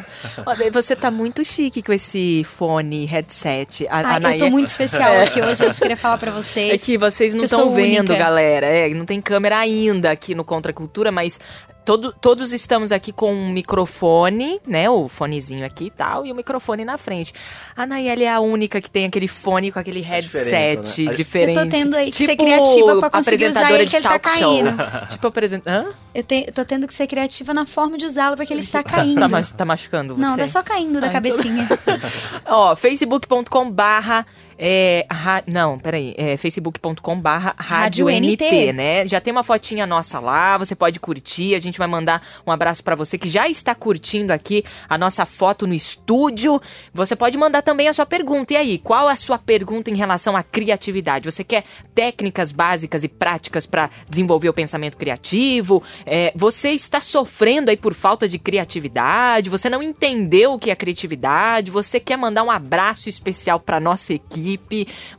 Daí 0.58 0.72
você 0.72 0.96
tá 0.96 1.12
muito 1.12 1.44
chique 1.44 1.84
com 1.84 1.94
esse 1.94 2.44
fone, 2.58 3.06
headset. 3.06 3.88
A, 3.88 4.00
a 4.00 4.16
Ah, 4.16 4.32
eu 4.34 4.40
tô 4.40 4.50
muito 4.50 4.70
especial 4.70 5.20
aqui 5.20 5.40
hoje, 5.40 5.64
eu 5.64 5.70
queria 5.76 5.96
falar 5.96 6.18
pra 6.18 6.32
É 6.32 6.34
vocês. 6.34 6.84
que 6.84 6.98
vocês 6.98 7.36
não 7.36 7.44
estão 7.44 7.72
vendo, 7.76 8.10
única. 8.10 8.16
galera. 8.18 8.66
É, 8.66 8.90
não 8.90 9.06
tem 9.06 9.22
câmera 9.22 9.60
ainda 9.60 10.10
aqui 10.10 10.34
no 10.34 10.44
Contra 10.44 10.72
a 10.72 10.74
Cultura, 10.74 11.12
mas 11.12 11.40
todo- 11.86 12.13
todos 12.19 12.54
estamos 12.54 12.91
aqui 12.91 13.12
com 13.12 13.34
um 13.34 13.50
microfone, 13.52 14.60
né? 14.65 14.89
O 14.89 15.08
fonezinho 15.08 15.65
aqui 15.65 15.86
e 15.86 15.89
tal, 15.91 16.26
e 16.26 16.32
o 16.32 16.36
microfone 16.36 16.84
na 16.86 16.98
frente. 16.98 17.34
A 17.76 17.86
Nayeli 17.86 18.24
é 18.24 18.32
a 18.34 18.39
única 18.39 18.80
que 18.82 18.89
tem 18.89 19.06
aquele 19.06 19.28
fone 19.28 19.72
com 19.72 19.80
aquele 19.80 20.02
headset 20.02 20.82
diferente, 20.82 21.06
né? 21.06 21.13
diferente. 21.15 21.58
Eu 21.60 21.63
tô 21.65 21.69
tendo 21.69 21.96
aí 21.96 22.10
que 22.12 22.15
ser 22.17 22.28
Tipo 22.28 22.43
criativa 22.43 22.98
pra 23.00 23.10
conseguir 23.10 23.48
usar 23.48 23.72
ele, 23.72 23.86
de 23.86 23.91
que 23.91 23.96
ele 23.98 24.04
tá 24.04 24.19
caindo. 24.19 24.69
tipo 25.10 25.28
apresentador. 25.28 25.86
Hã? 25.86 25.93
Eu, 26.15 26.24
te- 26.24 26.52
tô 26.52 26.63
tendo 26.63 26.88
que 26.88 26.93
ser 26.93 27.08
criativa 27.08 27.54
na 27.54 27.65
forma 27.65 27.98
de 27.98 28.06
usá-lo, 28.06 28.36
porque 28.38 28.54
ele 28.54 28.62
está 28.62 28.82
caindo. 28.84 29.28
Tá, 29.30 29.41
tá 29.58 29.65
machucando 29.65 30.15
você? 30.15 30.22
Não, 30.22 30.38
tá 30.38 30.48
só 30.48 30.62
caindo 30.63 30.93
da 31.02 31.08
então- 31.08 31.12
cabecinha. 31.12 31.67
Ó, 32.48 32.76
facebook.com 32.76 33.69
barra. 33.72 34.26
É, 34.58 35.06
ra- 35.10 35.44
não, 35.48 35.78
peraí. 35.80 36.13
É 36.18 36.38
facebook.com 36.38 37.20
barra 37.20 37.56
rádio 37.58 38.06
NT, 38.10 38.74
né? 38.74 39.08
Já 39.08 39.20
tem 39.20 39.32
uma 39.32 39.44
fotinha 39.44 39.86
nossa 39.88 40.20
lá, 40.20 40.58
você 40.58 40.76
pode 40.76 41.00
curtir. 41.00 41.56
A 41.56 41.60
gente 41.60 41.78
vai 41.78 41.88
mandar 41.88 42.22
um 42.46 42.52
abraço 42.52 42.84
pra 42.84 42.96
você 42.96 43.18
que 43.18 43.30
já 43.30 43.48
está 43.50 43.74
curtindo 43.74 44.32
aqui 44.32 44.63
a 44.88 44.98
nossa 44.98 45.26
foto 45.26 45.66
no 45.66 45.74
estúdio. 45.74 46.62
Você 46.94 47.16
pode 47.16 47.38
mandar 47.38 47.62
também 47.62 47.88
a 47.88 47.94
sua 47.94 48.06
pergunta. 48.06 48.54
E 48.54 48.58
aí, 48.58 48.78
qual 48.78 49.08
a 49.08 49.16
sua 49.16 49.38
pergunta 49.38 49.89
em 49.89 49.96
relação 49.96 50.36
à 50.38 50.44
criatividade? 50.44 51.30
Você 51.30 51.44
quer 51.44 51.63
técnicas 51.96 52.52
básicas 52.52 53.04
e 53.04 53.08
práticas 53.08 53.66
pra 53.66 53.89
desenvolver 54.10 54.50
o 54.50 54.54
pensamento 54.54 54.98
criativo? 54.98 55.82
É, 56.06 56.32
você 56.36 56.70
está 56.72 57.02
sofrendo 57.02 57.70
aí 57.70 57.78
por 57.78 57.94
falta 57.94 58.28
de 58.28 58.38
criatividade? 58.38 59.50
Você 59.50 59.70
não 59.70 59.82
entendeu 59.82 60.54
o 60.54 60.60
que 60.60 60.70
é 60.72 60.76
criatividade? 60.76 61.72
Você 61.72 62.00
quer 62.00 62.18
mandar 62.18 62.44
um 62.44 62.52
abraço 62.52 63.10
especial 63.10 63.60
pra 63.60 63.80
nossa 63.80 64.13
equipe? 64.13 64.43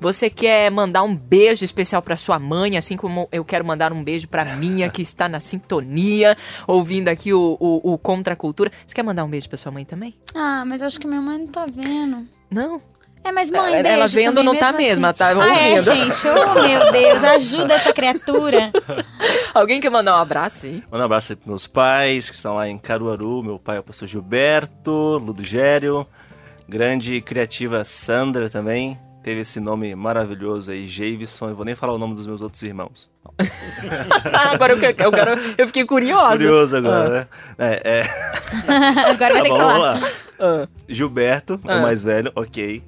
Você 0.00 0.28
quer 0.30 0.70
mandar 0.70 1.02
um 1.02 1.14
beijo 1.14 1.64
especial 1.64 2.02
pra 2.02 2.16
sua 2.16 2.38
mãe, 2.38 2.76
assim 2.76 2.96
como 2.96 3.28
eu 3.32 3.44
quero 3.44 3.64
mandar 3.64 3.92
um 3.92 4.02
beijo 4.02 4.28
pra 4.28 4.44
minha 4.56 4.88
que 4.90 5.02
está 5.02 5.28
na 5.28 5.40
sintonia, 5.40 6.36
ouvindo 6.66 7.08
aqui 7.08 7.32
o, 7.32 7.56
o, 7.60 7.92
o 7.94 7.98
Contra 7.98 8.34
a 8.34 8.36
Cultura. 8.36 8.70
Você 8.86 8.94
quer 8.94 9.02
mandar 9.02 9.24
um 9.24 9.28
beijo 9.30 9.48
pra 9.48 9.56
sua 9.58 9.72
mãe 9.72 9.84
também? 9.84 10.14
Ah, 10.34 10.64
mas 10.66 10.80
eu 10.80 10.86
acho 10.86 10.98
que 11.00 11.06
minha 11.06 11.20
mãe 11.20 11.38
não 11.38 11.46
tá 11.48 11.66
vendo. 11.66 12.26
Não? 12.50 12.80
É, 13.26 13.32
mas 13.32 13.50
mãe, 13.50 13.72
Ela- 13.72 13.82
beijo 13.82 13.88
ela 13.88 14.06
vendo 14.06 14.34
também, 14.36 14.44
não 14.44 14.60
tá 14.60 14.68
assim. 14.68 14.84
ela 14.90 15.12
tá 15.14 15.28
Ah, 15.30 15.58
é, 15.58 15.80
gente. 15.80 16.26
Oh, 16.28 16.60
meu 16.60 16.92
Deus, 16.92 17.24
ajuda 17.24 17.72
essa 17.74 17.90
criatura. 17.90 18.70
Alguém 19.54 19.80
quer 19.80 19.88
mandar 19.90 20.18
um 20.18 20.20
abraço 20.20 20.66
aí? 20.66 20.82
Manda 20.90 21.04
um 21.04 21.06
abraço 21.06 21.32
aí 21.32 21.36
pros 21.36 21.48
meus 21.48 21.66
pais, 21.66 22.28
que 22.28 22.36
estão 22.36 22.56
lá 22.56 22.68
em 22.68 22.76
Caruaru. 22.76 23.42
Meu 23.42 23.58
pai 23.58 23.78
é 23.78 23.80
o 23.80 23.82
pastor 23.82 24.06
Gilberto, 24.06 24.90
Ludogério. 25.24 26.06
Grande 26.68 27.20
criativa 27.22 27.82
Sandra 27.84 28.50
também. 28.50 28.98
Teve 29.24 29.40
esse 29.40 29.58
nome 29.58 29.94
maravilhoso 29.94 30.70
aí, 30.70 30.86
Javison. 30.86 31.48
Eu 31.48 31.54
vou 31.56 31.64
nem 31.64 31.74
falar 31.74 31.94
o 31.94 31.98
nome 31.98 32.14
dos 32.14 32.26
meus 32.26 32.40
outros 32.42 32.62
irmãos. 32.62 33.10
Ah, 34.32 34.50
agora 34.52 34.74
eu, 34.74 34.78
eu, 34.78 35.10
quero- 35.12 35.40
eu 35.58 35.66
fiquei 35.66 35.84
curiosa. 35.84 36.36
Curioso 36.36 36.76
agora, 36.76 37.08
né? 37.10 37.26
É, 37.58 38.00
é. 38.00 38.02
Agora 39.10 39.34
vai 39.34 39.42
Tá 39.42 39.42
ter 39.42 39.42
que 39.42 39.48
vamos 39.48 39.72
falar. 39.72 40.00
lá. 40.00 40.08
Ah. 40.38 40.68
Gilberto, 40.88 41.60
Ah. 41.66 41.76
o 41.76 41.82
mais 41.82 42.02
velho, 42.02 42.30
ok. 42.36 42.82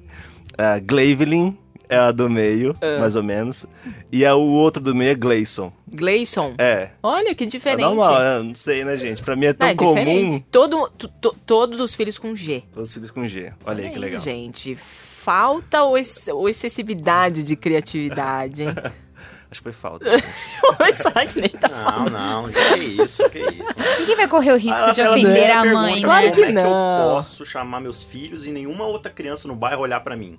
A 0.57 0.79
Glavelin 0.79 1.57
é 1.89 1.97
a 1.97 2.11
do 2.11 2.29
meio, 2.29 2.75
Ah. 2.81 2.99
mais 2.99 3.15
ou 3.15 3.23
menos. 3.23 3.65
E 4.11 4.25
a, 4.25 4.35
o 4.35 4.51
outro 4.53 4.81
do 4.81 4.93
meio 4.95 5.11
é 5.11 5.15
Gleison. 5.15 5.71
Gleison. 5.87 6.53
É. 6.57 6.91
Olha 7.01 7.33
que 7.35 7.43
É 7.43 7.47
diferente. 7.47 7.81
normal, 7.81 8.19
né? 8.19 8.39
Não 8.43 8.55
sei, 8.55 8.83
né, 8.83 8.97
gente? 8.97 9.21
Pra 9.23 9.35
mim 9.35 9.45
é 9.47 9.53
tão 9.53 9.67
É 9.67 9.75
comum. 9.75 9.93
diferente. 9.93 10.45
Todo, 10.51 10.89
to- 10.89 11.07
to- 11.07 11.35
todos 11.45 11.79
os 11.79 11.93
filhos 11.93 12.17
com 12.17 12.35
G. 12.35 12.63
Todos 12.71 12.89
os 12.89 12.93
filhos 12.93 13.11
com 13.11 13.27
G. 13.27 13.53
Olha 13.65 13.83
aí 13.85 13.89
que 13.91 13.99
legal. 13.99 14.19
gente. 14.21 14.75
Falta 14.75 15.83
ou, 15.83 15.97
ex- 15.97 16.27
ou 16.29 16.47
excessividade 16.47 17.43
de 17.43 17.55
criatividade, 17.55 18.63
hein? 18.63 18.69
Acho 19.49 19.61
que 19.61 19.63
foi 19.63 19.71
falta. 19.71 20.05
Mas 20.77 20.97
será 20.97 21.25
que 21.25 21.39
nem 21.39 21.49
tá 21.49 21.69
Não, 21.69 22.09
não, 22.09 22.49
que 22.51 22.79
isso, 23.01 23.29
que 23.29 23.39
isso. 23.39 23.99
Ninguém 23.99 24.15
vai 24.17 24.27
correr 24.27 24.51
o 24.51 24.57
risco 24.57 24.77
Ela- 24.77 24.91
de 24.91 25.01
ofender 25.01 25.51
a 25.51 25.63
mãe, 25.65 26.01
Claro 26.01 26.25
né? 26.25 26.31
que 26.31 26.37
Como 26.37 26.45
é 26.45 26.47
que 26.47 26.53
não. 26.53 26.99
eu 27.07 27.09
posso 27.15 27.45
chamar 27.45 27.79
meus 27.79 28.03
filhos 28.03 28.45
e 28.45 28.51
nenhuma 28.51 28.85
outra 28.85 29.09
criança 29.09 29.47
no 29.47 29.55
bairro 29.55 29.81
olhar 29.81 30.01
pra 30.01 30.17
mim? 30.17 30.37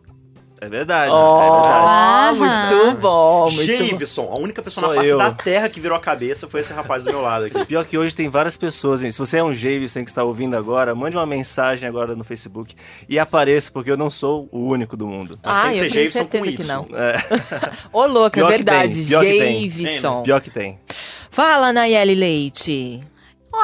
É 0.61 0.69
verdade, 0.69 1.13
Ó, 1.13 1.41
é 1.41 1.53
verdade. 1.53 1.87
Ah. 1.89 2.33
muito 2.35 3.01
bom, 3.01 3.43
muito 3.45 3.57
bom. 3.57 3.89
Jameson, 3.89 4.23
a 4.33 4.37
única 4.39 4.61
pessoa 4.61 4.87
Sou 4.87 4.95
na 4.95 5.01
face 5.01 5.11
eu. 5.13 5.19
da 5.19 5.31
terra 5.31 5.69
que 5.69 5.79
virou 5.81 5.97
a 5.97 6.01
cabeça 6.01 6.49
foi 6.49 6.59
esse 6.61 6.73
rapaz 6.73 7.05
do 7.05 7.11
meu 7.13 7.21
lado 7.23 7.45
aqui. 7.45 7.65
Pior 7.65 7.85
que 7.85 7.97
hoje 7.97 8.13
tem 8.15 8.29
várias 8.29 8.57
pessoas, 8.57 9.01
hein? 9.03 9.13
Se 9.13 9.19
você 9.21 9.37
é 9.39 9.45
um 9.45 9.55
Javison 9.55 10.03
que 10.03 10.11
está 10.11 10.25
ouvindo 10.25 10.57
agora, 10.57 10.97
mande 10.97 11.17
uma 11.17 11.27
mensagem 11.27 11.89
agora 11.89 12.17
no 12.17 12.25
Facebook 12.25 12.75
e 13.09 13.21
apareça, 13.21 13.71
porque 13.73 13.89
eu 13.89 13.97
não 13.97 14.11
sou 14.11 14.49
o 14.51 14.67
único 14.69 14.97
do 14.97 15.07
mundo. 15.07 15.39
Mas 15.45 15.57
Ah, 15.57 15.63
tem 15.63 15.73
que 15.75 15.79
eu 15.79 15.83
ser 15.85 15.91
tenho 15.91 16.11
Jameson 16.11 16.25
com 16.25 16.31
certeza 16.45 16.57
que 16.57 16.65
não. 16.67 16.89
É, 16.93 17.15
Ô, 17.93 18.07
louco, 18.07 18.41
é 18.41 18.45
verdade. 18.45 19.05
pior 19.05 19.21
que 19.25 19.39
tem. 19.39 19.71
Javison. 19.71 20.23
pior 20.25 20.41
que 20.41 20.51
tem. 20.51 20.81
Fala, 21.31 21.73
Nayeli 21.73 22.17
Leite. 22.17 23.01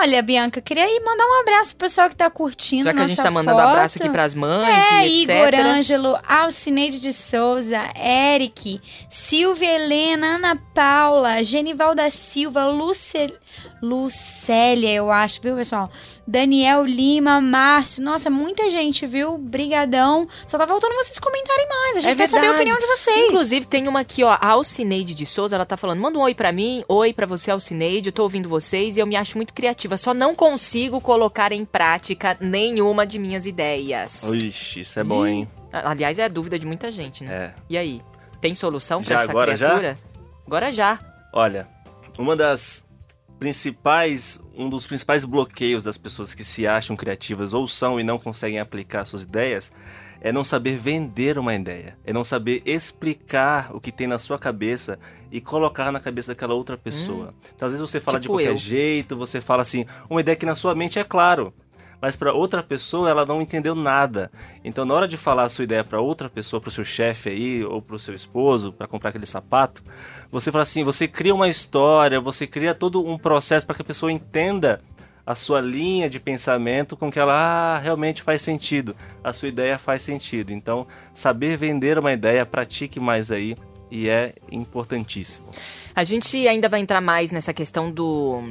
Olha, 0.00 0.22
Bianca, 0.22 0.60
queria 0.60 0.86
ir 0.86 1.00
mandar 1.04 1.24
um 1.24 1.40
abraço 1.40 1.76
pro 1.76 1.86
pessoal 1.86 2.08
que 2.10 2.16
tá 2.16 2.28
curtindo 2.28 2.84
Já 2.84 2.92
que 2.92 3.00
a 3.00 3.06
gente 3.06 3.22
tá 3.22 3.30
mandando 3.30 3.58
foto. 3.58 3.68
abraço 3.68 3.98
aqui 3.98 4.10
pras 4.10 4.34
mães 4.34 4.84
É, 4.92 5.06
e 5.06 5.22
etc. 5.22 5.30
Igor 5.30 5.54
Ângelo, 5.66 6.18
Alcineide 6.26 7.00
de 7.00 7.12
Souza, 7.12 7.80
Eric, 7.96 8.80
Silvia 9.08 9.74
Helena, 9.76 10.36
Ana 10.36 10.56
Paula, 10.74 11.42
Genival 11.44 11.94
da 11.94 12.10
Silva, 12.10 12.66
Luce... 12.66 13.32
Lucélia, 13.82 14.92
eu 14.92 15.10
acho, 15.10 15.40
viu, 15.42 15.56
pessoal? 15.56 15.90
Daniel 16.26 16.84
Lima, 16.84 17.40
Márcio. 17.40 18.02
Nossa, 18.02 18.30
muita 18.30 18.70
gente, 18.70 19.06
viu? 19.06 19.36
Brigadão. 19.38 20.26
Só 20.46 20.56
tá 20.58 20.66
faltando 20.66 20.94
vocês 20.94 21.18
comentarem 21.18 21.68
mais. 21.68 21.96
A 21.96 22.00
gente 22.00 22.12
É 22.12 22.16
quer 22.16 22.28
saber 22.28 22.46
a 22.48 22.52
opinião 22.52 22.78
de 22.78 22.86
vocês. 22.86 23.26
Inclusive, 23.28 23.66
tem 23.66 23.86
uma 23.88 24.00
aqui, 24.00 24.24
ó, 24.24 24.30
a 24.40 24.48
Alcineide 24.48 25.14
de 25.14 25.26
Souza, 25.26 25.54
ela 25.56 25.66
tá 25.66 25.76
falando, 25.76 26.00
manda 26.00 26.18
um 26.18 26.22
oi 26.22 26.34
pra 26.34 26.50
mim, 26.52 26.84
oi 26.88 27.12
pra 27.12 27.26
você, 27.26 27.50
Alcineide, 27.50 28.08
eu 28.08 28.12
tô 28.12 28.22
ouvindo 28.22 28.48
vocês 28.48 28.96
e 28.96 29.00
eu 29.00 29.06
me 29.06 29.16
acho 29.16 29.36
muito 29.36 29.52
criativa, 29.52 29.96
só 29.96 30.14
não 30.14 30.34
consigo 30.34 31.00
colocar 31.00 31.52
em 31.52 31.64
prática 31.64 32.36
nenhuma 32.40 33.06
de 33.06 33.18
minhas 33.18 33.46
ideias. 33.46 34.22
Ixi, 34.22 34.80
isso 34.80 34.98
é 35.00 35.04
bom, 35.04 35.26
hein? 35.26 35.48
Aliás, 35.72 36.18
é 36.18 36.24
a 36.24 36.28
dúvida 36.28 36.58
de 36.58 36.66
muita 36.66 36.90
gente, 36.90 37.24
né? 37.24 37.34
É. 37.34 37.54
E 37.68 37.76
aí, 37.78 38.00
tem 38.40 38.54
solução 38.54 39.02
pra 39.02 39.16
Já 39.16 39.22
essa 39.22 39.30
agora, 39.30 39.56
já? 39.56 39.66
criatura? 39.68 39.98
Agora 40.46 40.70
já. 40.70 40.98
Olha, 41.32 41.66
uma 42.18 42.36
das 42.36 42.84
principais, 43.44 44.40
um 44.56 44.70
dos 44.70 44.86
principais 44.86 45.22
bloqueios 45.22 45.84
das 45.84 45.98
pessoas 45.98 46.34
que 46.34 46.42
se 46.42 46.66
acham 46.66 46.96
criativas 46.96 47.52
ou 47.52 47.68
são 47.68 48.00
e 48.00 48.02
não 48.02 48.18
conseguem 48.18 48.58
aplicar 48.58 49.04
suas 49.04 49.22
ideias 49.22 49.70
é 50.18 50.32
não 50.32 50.42
saber 50.42 50.78
vender 50.78 51.36
uma 51.38 51.54
ideia, 51.54 51.98
é 52.06 52.10
não 52.10 52.24
saber 52.24 52.62
explicar 52.64 53.70
o 53.76 53.78
que 53.78 53.92
tem 53.92 54.06
na 54.06 54.18
sua 54.18 54.38
cabeça 54.38 54.98
e 55.30 55.42
colocar 55.42 55.92
na 55.92 56.00
cabeça 56.00 56.32
daquela 56.32 56.54
outra 56.54 56.78
pessoa. 56.78 57.34
Então, 57.54 57.66
às 57.66 57.74
vezes 57.74 57.90
você 57.90 58.00
fala 58.00 58.18
de 58.18 58.22
Tipo 58.22 58.32
qualquer 58.36 58.52
eu. 58.52 58.56
jeito, 58.56 59.14
você 59.14 59.42
fala 59.42 59.60
assim, 59.60 59.84
uma 60.08 60.20
ideia 60.22 60.34
que 60.34 60.46
na 60.46 60.54
sua 60.54 60.74
mente 60.74 60.98
é 60.98 61.04
claro, 61.04 61.52
mas 62.04 62.16
para 62.16 62.34
outra 62.34 62.62
pessoa 62.62 63.08
ela 63.08 63.24
não 63.24 63.40
entendeu 63.40 63.74
nada. 63.74 64.30
Então, 64.62 64.84
na 64.84 64.92
hora 64.92 65.08
de 65.08 65.16
falar 65.16 65.44
a 65.44 65.48
sua 65.48 65.64
ideia 65.64 65.82
para 65.82 66.02
outra 66.02 66.28
pessoa, 66.28 66.60
para 66.60 66.68
o 66.68 66.70
seu 66.70 66.84
chefe 66.84 67.30
aí 67.30 67.64
ou 67.64 67.80
para 67.80 67.96
o 67.96 67.98
seu 67.98 68.14
esposo, 68.14 68.74
para 68.74 68.86
comprar 68.86 69.08
aquele 69.08 69.24
sapato, 69.24 69.82
você 70.30 70.52
fala 70.52 70.64
assim, 70.64 70.84
você 70.84 71.08
cria 71.08 71.34
uma 71.34 71.48
história, 71.48 72.20
você 72.20 72.46
cria 72.46 72.74
todo 72.74 73.02
um 73.02 73.16
processo 73.16 73.64
para 73.64 73.74
que 73.74 73.80
a 73.80 73.84
pessoa 73.86 74.12
entenda 74.12 74.82
a 75.24 75.34
sua 75.34 75.62
linha 75.62 76.06
de 76.10 76.20
pensamento 76.20 76.94
com 76.94 77.10
que 77.10 77.18
ela 77.18 77.32
ah, 77.32 77.78
realmente 77.78 78.22
faz 78.22 78.42
sentido, 78.42 78.94
a 79.22 79.32
sua 79.32 79.48
ideia 79.48 79.78
faz 79.78 80.02
sentido. 80.02 80.52
Então, 80.52 80.86
saber 81.14 81.56
vender 81.56 81.98
uma 81.98 82.12
ideia, 82.12 82.44
pratique 82.44 83.00
mais 83.00 83.30
aí 83.30 83.56
e 83.90 84.10
é 84.10 84.34
importantíssimo. 84.52 85.46
A 85.94 86.04
gente 86.04 86.46
ainda 86.46 86.68
vai 86.68 86.80
entrar 86.80 87.00
mais 87.00 87.30
nessa 87.30 87.54
questão 87.54 87.90
do 87.90 88.42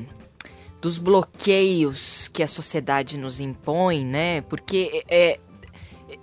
dos 0.83 0.97
bloqueios 0.97 2.27
que 2.27 2.43
a 2.43 2.47
sociedade 2.47 3.17
nos 3.17 3.39
impõe, 3.39 4.05
né? 4.05 4.41
Porque 4.41 5.01
é, 5.07 5.39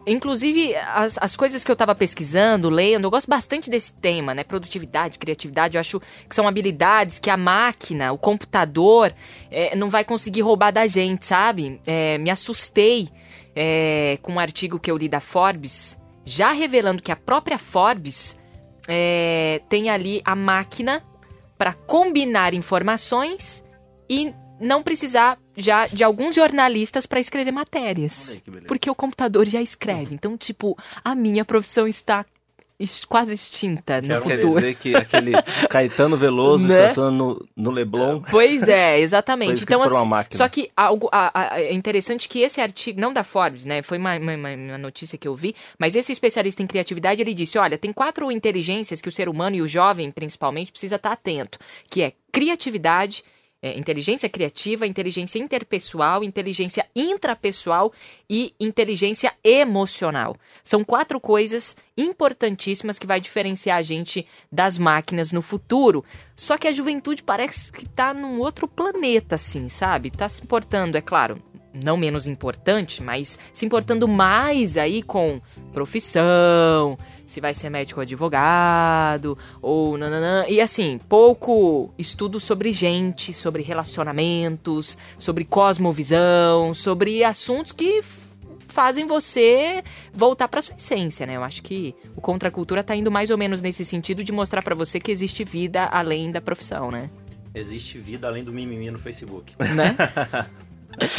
Inclusive, 0.06 0.76
as, 0.76 1.18
as 1.18 1.34
coisas 1.34 1.64
que 1.64 1.70
eu 1.70 1.74
tava 1.74 1.94
pesquisando, 1.94 2.68
lendo, 2.68 3.04
eu 3.04 3.10
gosto 3.10 3.26
bastante 3.26 3.70
desse 3.70 3.92
tema, 3.92 4.34
né? 4.34 4.44
Produtividade, 4.44 5.18
criatividade, 5.18 5.76
eu 5.76 5.80
acho 5.80 5.98
que 6.28 6.34
são 6.34 6.46
habilidades 6.46 7.18
que 7.18 7.30
a 7.30 7.36
máquina, 7.36 8.12
o 8.12 8.18
computador, 8.18 9.14
é, 9.50 9.74
não 9.74 9.88
vai 9.88 10.04
conseguir 10.04 10.42
roubar 10.42 10.70
da 10.70 10.86
gente, 10.86 11.26
sabe? 11.26 11.80
É, 11.86 12.18
me 12.18 12.30
assustei 12.30 13.08
é, 13.56 14.18
com 14.20 14.34
um 14.34 14.38
artigo 14.38 14.78
que 14.78 14.90
eu 14.90 14.96
li 14.96 15.08
da 15.08 15.20
Forbes, 15.20 16.00
já 16.24 16.52
revelando 16.52 17.02
que 17.02 17.10
a 17.10 17.16
própria 17.16 17.58
Forbes 17.58 18.38
é, 18.86 19.62
tem 19.70 19.88
ali 19.88 20.20
a 20.24 20.36
máquina 20.36 21.02
para 21.58 21.72
combinar 21.72 22.54
informações 22.54 23.64
e 24.08 24.34
não 24.60 24.82
precisar 24.82 25.38
já 25.56 25.86
de 25.86 26.04
alguns 26.04 26.34
jornalistas 26.34 27.06
para 27.06 27.18
escrever 27.20 27.50
matérias. 27.52 28.42
Beleza. 28.46 28.66
Porque 28.68 28.90
o 28.90 28.94
computador 28.94 29.46
já 29.46 29.60
escreve. 29.62 30.14
Então, 30.14 30.36
tipo, 30.36 30.76
a 31.04 31.14
minha 31.14 31.44
profissão 31.44 31.88
está 31.88 32.24
es- 32.78 33.04
quase 33.04 33.34
extinta 33.34 34.00
no 34.00 34.08
Quero 34.08 34.22
Quer 34.24 34.40
futuro. 34.40 34.60
dizer 34.60 34.74
que 34.76 34.94
aquele 34.96 35.32
Caetano 35.68 36.16
Veloso 36.16 36.66
Né? 36.66 36.74
estacionando 36.74 37.48
no, 37.56 37.64
no 37.64 37.70
Leblon 37.70 38.22
Pois 38.30 38.68
é, 38.68 38.98
exatamente. 39.00 39.62
Então, 39.62 39.82
assim, 39.82 40.06
máquina. 40.06 40.36
só 40.38 40.48
que 40.48 40.70
algo 40.76 41.08
a- 41.12 41.30
a- 41.54 41.60
é 41.60 41.72
interessante 41.74 42.28
que 42.28 42.40
esse 42.40 42.60
artigo, 42.60 42.98
não 43.00 43.12
da 43.12 43.22
Forbes, 43.24 43.64
né? 43.66 43.82
Foi 43.82 43.98
uma, 43.98 44.16
uma- 44.16 44.34
uma- 44.34 44.54
uma 44.54 44.78
notícia 44.78 45.18
que 45.18 45.28
eu 45.28 45.34
vi, 45.34 45.54
mas 45.78 45.94
esse 45.94 46.10
especialista 46.12 46.62
em 46.62 46.66
criatividade 46.66 47.20
ele 47.20 47.34
disse: 47.34 47.58
olha, 47.58 47.76
tem 47.76 47.92
quatro 47.92 48.30
inteligências 48.32 49.00
que 49.00 49.08
o 49.08 49.12
ser 49.12 49.28
humano 49.28 49.56
e 49.56 49.62
o 49.62 49.68
jovem, 49.68 50.10
principalmente, 50.10 50.70
precisa 50.72 50.96
estar 50.96 51.12
atento, 51.12 51.58
que 51.90 52.02
é 52.02 52.12
criatividade. 52.32 53.22
É, 53.62 53.78
inteligência 53.78 54.28
criativa, 54.28 54.86
inteligência 54.86 55.38
interpessoal, 55.38 56.24
inteligência 56.24 56.86
intrapessoal 56.96 57.92
e 58.28 58.54
inteligência 58.58 59.32
emocional. 59.44 60.36
São 60.64 60.82
quatro 60.82 61.20
coisas 61.20 61.76
importantíssimas 61.96 62.98
que 62.98 63.06
vai 63.06 63.20
diferenciar 63.20 63.78
a 63.78 63.82
gente 63.82 64.26
das 64.50 64.78
máquinas 64.78 65.32
no 65.32 65.42
futuro. 65.42 66.04
Só 66.34 66.56
que 66.56 66.68
a 66.68 66.72
juventude 66.72 67.22
parece 67.22 67.70
que 67.70 67.86
tá 67.88 68.14
num 68.14 68.40
outro 68.40 68.66
planeta, 68.66 69.34
assim, 69.34 69.68
sabe? 69.68 70.10
Tá 70.10 70.28
se 70.28 70.42
importando, 70.42 70.96
é 70.96 71.02
claro, 71.02 71.42
não 71.72 71.96
menos 71.96 72.26
importante, 72.26 73.02
mas 73.02 73.38
se 73.52 73.64
importando 73.66 74.08
mais 74.08 74.76
aí 74.76 75.02
com 75.02 75.40
profissão, 75.72 76.98
se 77.30 77.40
vai 77.40 77.54
ser 77.54 77.70
médico 77.70 78.00
ou 78.00 78.02
advogado, 78.02 79.38
ou 79.62 79.96
nananã. 79.96 80.44
E 80.48 80.60
assim, 80.60 81.00
pouco 81.08 81.94
estudo 81.96 82.40
sobre 82.40 82.72
gente, 82.72 83.32
sobre 83.32 83.62
relacionamentos, 83.62 84.98
sobre 85.18 85.44
cosmovisão, 85.44 86.74
sobre 86.74 87.22
assuntos 87.22 87.72
que 87.72 88.02
fazem 88.68 89.06
você 89.06 89.82
voltar 90.12 90.48
pra 90.48 90.62
sua 90.62 90.74
essência, 90.74 91.26
né? 91.26 91.36
Eu 91.36 91.44
acho 91.44 91.62
que 91.62 91.94
o 92.16 92.20
Contra 92.20 92.48
a 92.48 92.52
Cultura 92.52 92.82
tá 92.82 92.94
indo 92.96 93.10
mais 93.10 93.30
ou 93.30 93.38
menos 93.38 93.60
nesse 93.60 93.84
sentido 93.84 94.24
de 94.24 94.32
mostrar 94.32 94.62
pra 94.62 94.74
você 94.74 94.98
que 94.98 95.12
existe 95.12 95.44
vida 95.44 95.84
além 95.86 96.30
da 96.30 96.40
profissão, 96.40 96.90
né? 96.90 97.10
Existe 97.54 97.98
vida 97.98 98.28
além 98.28 98.44
do 98.44 98.52
mimimi 98.52 98.90
no 98.90 98.98
Facebook. 98.98 99.54
Né? 99.58 99.96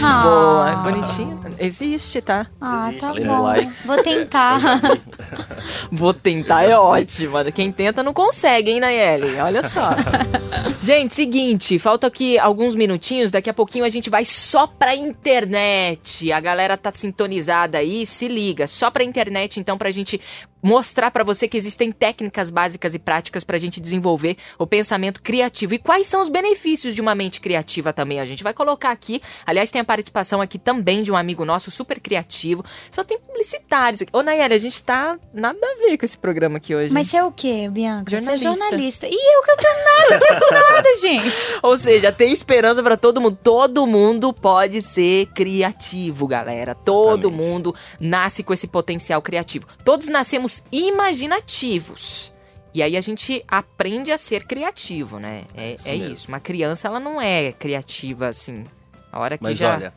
Ah. 0.02 0.22
Boa, 0.24 0.76
bonitinho. 0.84 1.40
Existe, 1.58 2.22
tá? 2.22 2.48
Ah, 2.60 2.92
tá 3.00 3.10
Existe, 3.10 3.28
bom. 3.28 3.42
like. 3.42 3.72
Vou 3.86 4.04
tentar. 4.04 4.60
Vou 5.92 6.14
tentar, 6.14 6.64
é 6.64 6.78
ótimo. 6.78 7.38
Quem 7.54 7.72
tenta 7.72 8.04
não 8.04 8.14
consegue, 8.14 8.72
hein, 8.72 8.80
Nayeli? 8.80 9.40
Olha 9.40 9.64
só. 9.64 9.90
gente, 10.82 11.16
seguinte, 11.16 11.80
falta 11.80 12.08
aqui 12.08 12.38
alguns 12.38 12.76
minutinhos. 12.76 13.32
Daqui 13.32 13.50
a 13.50 13.54
pouquinho 13.54 13.86
a 13.86 13.90
gente 13.90 14.10
vai 14.10 14.26
só 14.26 14.68
pra 14.68 14.96
internet. 14.96 16.32
A 16.32 16.40
galera 16.40 16.78
tá 16.78 16.92
sintonizada 16.92 17.78
aí, 17.78 18.06
se 18.06 18.28
liga. 18.28 18.68
Só 18.68 18.92
pra 18.92 19.04
internet, 19.04 19.60
então, 19.60 19.78
pra 19.78 19.92
gente 19.92 20.20
mostrar 20.62 21.12
pra 21.12 21.24
você 21.24 21.48
que 21.48 21.58
existem 21.58 21.92
técnicas 21.92 22.50
básicas 22.50 22.94
e 22.94 23.00
práticas 23.00 23.44
pra 23.44 23.58
gente 23.58 23.80
desenvolver 23.80 24.38
o 24.58 24.68
pensamento 24.68 25.22
criativo. 25.22 25.74
E 25.74 25.80
quais 25.80 26.08
são 26.08 26.22
os 26.22 26.30
benefícios 26.30 26.94
de 26.96 27.02
uma 27.02 27.16
mente 27.16 27.42
criativa 27.42 27.92
também? 27.94 28.20
A 28.20 28.26
gente 28.26 28.44
vai 28.44 28.54
colocar 28.54 28.92
aqui. 28.92 29.22
Aliás, 29.46 29.72
tem 29.72 29.82
a 29.82 29.86
participação 29.86 30.42
aqui 30.42 30.60
também 30.60 31.04
de 31.04 31.12
um 31.12 31.16
amigo 31.16 31.44
nosso, 31.46 31.72
super 31.72 32.00
criativo. 32.00 32.64
Só 32.92 33.04
tem 33.04 33.18
publicitários 33.20 34.02
aqui. 34.02 34.12
Ô, 34.16 34.22
Nayeli, 34.22 34.54
a 34.54 34.58
gente 34.58 34.82
tá 34.84 35.18
nada 35.34 35.60
a 35.62 35.76
ver 35.88 35.98
com 35.98 36.06
esse 36.06 36.18
programa 36.18 36.58
aqui 36.58 36.76
hoje. 36.76 36.94
Mas 36.94 37.08
você 37.08 37.18
é 37.18 37.24
o 37.24 37.32
quê, 37.32 37.70
Bianca? 37.72 38.10
Você 38.10 38.16
é 38.32 38.38
Jornalista. 38.38 38.62
jornalista. 38.62 39.08
E 39.08 39.36
eu 39.36 39.44
que 39.44 39.52
eu 39.52 39.58
tenho 39.58 39.74
nada 39.74 40.26
a 40.30 40.40
com 40.40 40.54
nada, 40.54 40.96
gente. 41.02 41.36
Ou 41.62 41.78
seja, 41.78 42.12
tem 42.12 42.32
esperança 42.32 42.84
pra 42.84 42.98
todo 42.98 43.20
mundo. 43.20 43.38
Todo 43.42 43.88
mundo 43.88 44.34
pode 44.34 44.82
ser 44.82 45.28
criativo, 45.28 46.28
galera. 46.28 46.76
Todo 46.76 47.28
Exatamente. 47.30 47.42
mundo 47.50 47.76
nasce 48.00 48.44
com 48.44 48.54
esse 48.54 48.68
potencial 48.68 49.22
criativo. 49.22 49.66
Todos 49.84 50.08
nascemos 50.08 50.51
imaginativos. 50.72 52.34
E 52.74 52.82
aí 52.82 52.96
a 52.96 53.02
gente 53.02 53.44
aprende 53.48 54.12
a 54.12 54.18
ser 54.18 54.46
criativo, 54.46 55.20
né? 55.20 55.46
É, 55.54 55.74
Isso 55.74 55.88
é 55.90 55.96
isso. 55.96 56.28
Uma 56.30 56.40
criança, 56.40 56.88
ela 56.88 57.00
não 57.00 57.22
é 57.22 57.52
criativa 57.52 58.28
assim. 58.28 58.66
A 59.12 59.20
hora 59.20 59.38
que 59.38 59.44
Mas 59.44 59.58
já. 59.58 59.76
olha, 59.76 59.94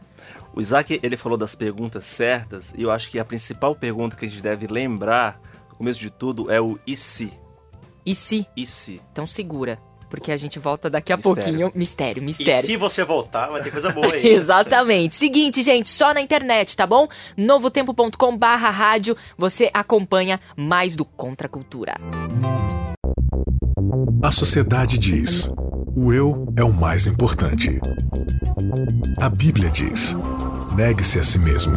o 0.53 0.61
Isaac 0.61 0.99
ele 1.03 1.17
falou 1.17 1.39
das 1.39 1.55
perguntas 1.55 2.05
certas 2.05 2.75
e 2.77 2.83
eu 2.83 2.91
acho 2.91 3.11
que 3.11 3.19
a 3.19 3.25
principal 3.25 3.75
pergunta 3.77 4.17
que 4.17 4.25
a 4.25 4.29
gente 4.29 4.43
deve 4.43 4.67
lembrar, 4.67 5.41
no 5.71 5.77
começo 5.77 6.01
de 6.01 6.11
tudo, 6.11 6.51
é 6.51 6.61
o 6.61 6.79
e 6.87 6.97
se? 6.97 7.33
E 8.05 8.15
se? 8.15 8.47
E 8.57 8.67
se? 8.67 9.01
Então 9.13 9.27
segura. 9.27 9.79
Porque 10.15 10.31
a 10.31 10.37
gente 10.37 10.61
volta 10.61 10.89
daqui 10.89 11.13
a 11.13 11.17
Mistério. 11.17 11.43
pouquinho. 11.43 11.73
Mistério, 11.75 12.23
E 12.23 12.25
mistério. 12.25 12.65
se 12.65 12.77
você 12.77 13.05
voltar, 13.05 13.49
vai 13.49 13.61
ter 13.63 13.73
coisa 13.73 13.91
boa 13.91 14.07
aí. 14.15 14.25
Exatamente. 14.29 15.17
Seguinte, 15.17 15.61
gente, 15.61 15.91
só 15.91 16.15
na 16.15 16.21
internet, 16.21 16.77
tá 16.77 16.87
bom? 16.87 17.09
novotempo.com 17.37 18.37
barra 18.39 18.71
rádio, 18.71 19.17
você 19.37 19.69
acompanha 19.75 20.41
mais 20.57 20.95
do 20.95 21.05
Contra 21.05 21.47
a 21.49 21.51
Cultura. 21.51 21.97
A 24.23 24.31
sociedade 24.31 24.99
diz: 24.99 25.51
o 25.97 26.13
eu 26.13 26.47
é 26.57 26.63
o 26.63 26.73
mais 26.73 27.07
importante. 27.09 27.81
A 29.21 29.29
Bíblia 29.29 29.69
diz: 29.69 30.17
negue-se 30.77 31.19
a 31.19 31.25
si 31.25 31.41
mesmo. 31.41 31.75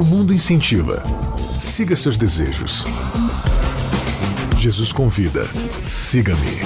O 0.00 0.04
mundo 0.04 0.32
incentiva: 0.32 1.02
siga 1.36 1.94
seus 1.94 2.16
desejos. 2.16 2.84
Jesus 4.66 4.90
convida: 4.90 5.48
siga-me. 5.80 6.60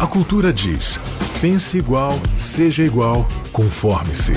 A 0.00 0.06
cultura 0.06 0.52
diz: 0.52 0.98
pense 1.40 1.78
igual, 1.78 2.18
seja 2.34 2.82
igual, 2.82 3.28
conforme-se. 3.52 4.32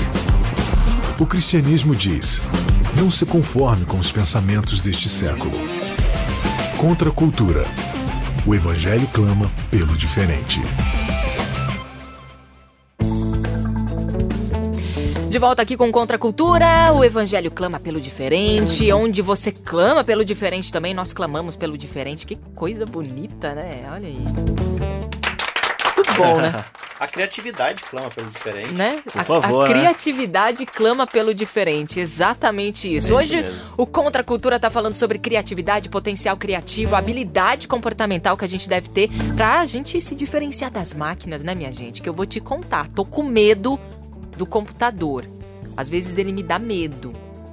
O 1.18 1.26
cristianismo 1.26 1.92
diz: 1.92 2.40
não 2.96 3.10
se 3.10 3.26
conforme 3.26 3.84
com 3.84 3.98
os 3.98 4.12
pensamentos 4.12 4.80
deste 4.80 5.08
século. 5.08 5.58
Contra 6.76 7.08
a 7.08 7.12
cultura. 7.12 7.66
O 8.46 8.54
evangelho 8.54 9.08
clama 9.08 9.50
pelo 9.72 9.96
diferente. 9.96 10.60
De 15.28 15.38
volta 15.38 15.60
aqui 15.62 15.76
com 15.76 15.92
Contra 15.92 16.16
a 16.16 16.18
Cultura, 16.18 16.92
o 16.92 17.04
Evangelho 17.04 17.50
clama 17.50 17.78
pelo 17.78 18.00
diferente, 18.00 18.90
onde 18.92 19.20
você 19.20 19.52
clama 19.52 20.02
pelo 20.02 20.24
diferente 20.24 20.72
também, 20.72 20.94
nós 20.94 21.12
clamamos 21.12 21.54
pelo 21.54 21.76
diferente. 21.76 22.26
Que 22.26 22.36
coisa 22.54 22.86
bonita, 22.86 23.54
né? 23.54 23.80
Olha 23.92 24.08
aí. 24.08 24.14
Muito 25.96 26.14
bom, 26.16 26.40
né? 26.40 26.64
A 27.00 27.06
criatividade 27.06 27.84
clama 27.84 28.08
pelo 28.10 28.26
diferente. 28.26 28.72
né? 28.72 29.00
Por 29.04 29.20
A- 29.20 29.24
favor, 29.24 29.64
a, 29.66 29.68
né? 29.68 29.72
criatividade 29.72 30.66
clama 30.66 31.06
pelo 31.06 31.32
diferente, 31.32 32.00
exatamente 32.00 32.92
isso. 32.92 33.06
É 33.06 33.10
isso 33.10 33.14
Hoje 33.36 33.36
mesmo. 33.40 33.60
o 33.76 33.86
Contra 33.86 34.22
a 34.22 34.24
Cultura 34.24 34.58
tá 34.58 34.68
falando 34.68 34.96
sobre 34.96 35.16
criatividade, 35.16 35.88
potencial 35.88 36.36
criativo, 36.36 36.96
habilidade 36.96 37.68
comportamental 37.68 38.36
que 38.36 38.44
a 38.44 38.48
gente 38.48 38.68
deve 38.68 38.88
ter 38.88 39.08
pra 39.36 39.64
gente 39.64 40.00
se 40.00 40.12
diferenciar 40.16 40.72
das 40.72 40.92
máquinas, 40.92 41.44
né, 41.44 41.54
minha 41.54 41.70
gente? 41.70 42.02
Que 42.02 42.08
eu 42.08 42.12
vou 42.14 42.26
te 42.26 42.40
contar. 42.40 42.88
Tô 42.88 43.04
com 43.04 43.22
medo 43.22 43.78
do 44.38 44.46
computador. 44.46 45.26
Às 45.76 45.88
vezes 45.88 46.16
ele 46.16 46.32
me 46.32 46.42
dá 46.42 46.58
medo, 46.58 47.12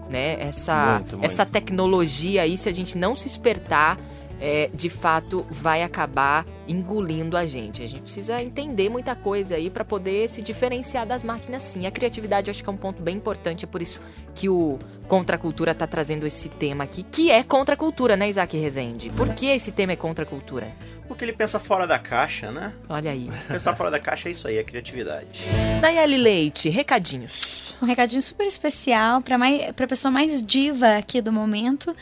né? 0.10 0.40
Essa, 0.40 0.96
Muito, 1.00 1.18
muito. 1.18 1.26
essa 1.26 1.46
tecnologia 1.46 2.44
aí, 2.44 2.58
se 2.58 2.70
a 2.70 2.74
gente 2.74 2.98
não 2.98 3.16
se 3.16 3.28
espertar, 3.28 4.00
é, 4.40 4.70
de 4.74 4.90
fato 4.90 5.46
vai 5.50 5.84
acabar 5.84 6.46
engolindo 6.68 7.38
a 7.38 7.46
gente. 7.46 7.82
A 7.82 7.88
gente 7.88 8.02
precisa 8.02 8.42
entender 8.42 8.90
muita 8.90 9.16
coisa 9.16 9.56
aí 9.56 9.70
para 9.70 9.86
poder 9.86 10.28
se 10.30 10.42
diferenciar 10.42 11.06
das 11.06 11.24
máquinas 11.24 11.62
sim. 11.62 11.86
A 11.86 11.92
criatividade 11.92 12.50
eu 12.50 12.52
acho 12.52 12.64
que 12.64 12.70
é 12.70 12.74
um 12.74 12.78
ponto 12.78 13.02
bem 13.02 13.18
importante, 13.18 13.66
é 13.66 13.68
por 13.68 13.82
isso 13.82 14.00
que 14.34 14.50
o 14.50 14.78
Contra 15.08 15.36
a 15.36 15.40
Cultura 15.40 15.76
tá 15.76 15.86
trazendo 15.86 16.26
esse 16.26 16.50
tema 16.50 16.84
aqui, 16.84 17.04
que 17.04 17.30
é 17.30 17.44
contra 17.44 17.76
a 17.76 17.78
cultura, 17.78 18.18
né, 18.18 18.28
Isaac 18.28 18.58
Rezende? 18.58 19.10
Por 19.12 19.34
que 19.36 19.46
esse 19.46 19.72
tema 19.72 19.94
é 19.94 19.96
contra 19.96 20.26
a 20.26 20.28
cultura? 20.28 20.68
Porque 21.08 21.24
ele 21.24 21.34
pensa 21.34 21.60
fora 21.60 21.86
da 21.86 22.00
caixa, 22.00 22.52
né? 22.52 22.74
Olha 22.90 23.12
aí. 23.12 23.30
Pensar 23.48 23.76
fora 23.76 23.92
da 23.92 24.00
caixa 24.00 24.28
é 24.28 24.32
isso 24.32 24.48
aí, 24.48 24.58
é 24.58 24.64
criatividade. 24.64 25.46
Nayeli 25.80 26.18
Leite, 26.18 26.70
recadinhos. 26.70 27.76
Um 27.82 27.86
recadinho 27.86 28.22
super 28.22 28.48
especial 28.48 29.22
pra, 29.22 29.38
mais, 29.38 29.72
pra 29.74 29.86
pessoa 29.86 30.12
mais 30.12 30.44
diva 30.44 30.98
aqui 30.98 31.22
do 31.22 31.32
momento. 31.32 31.96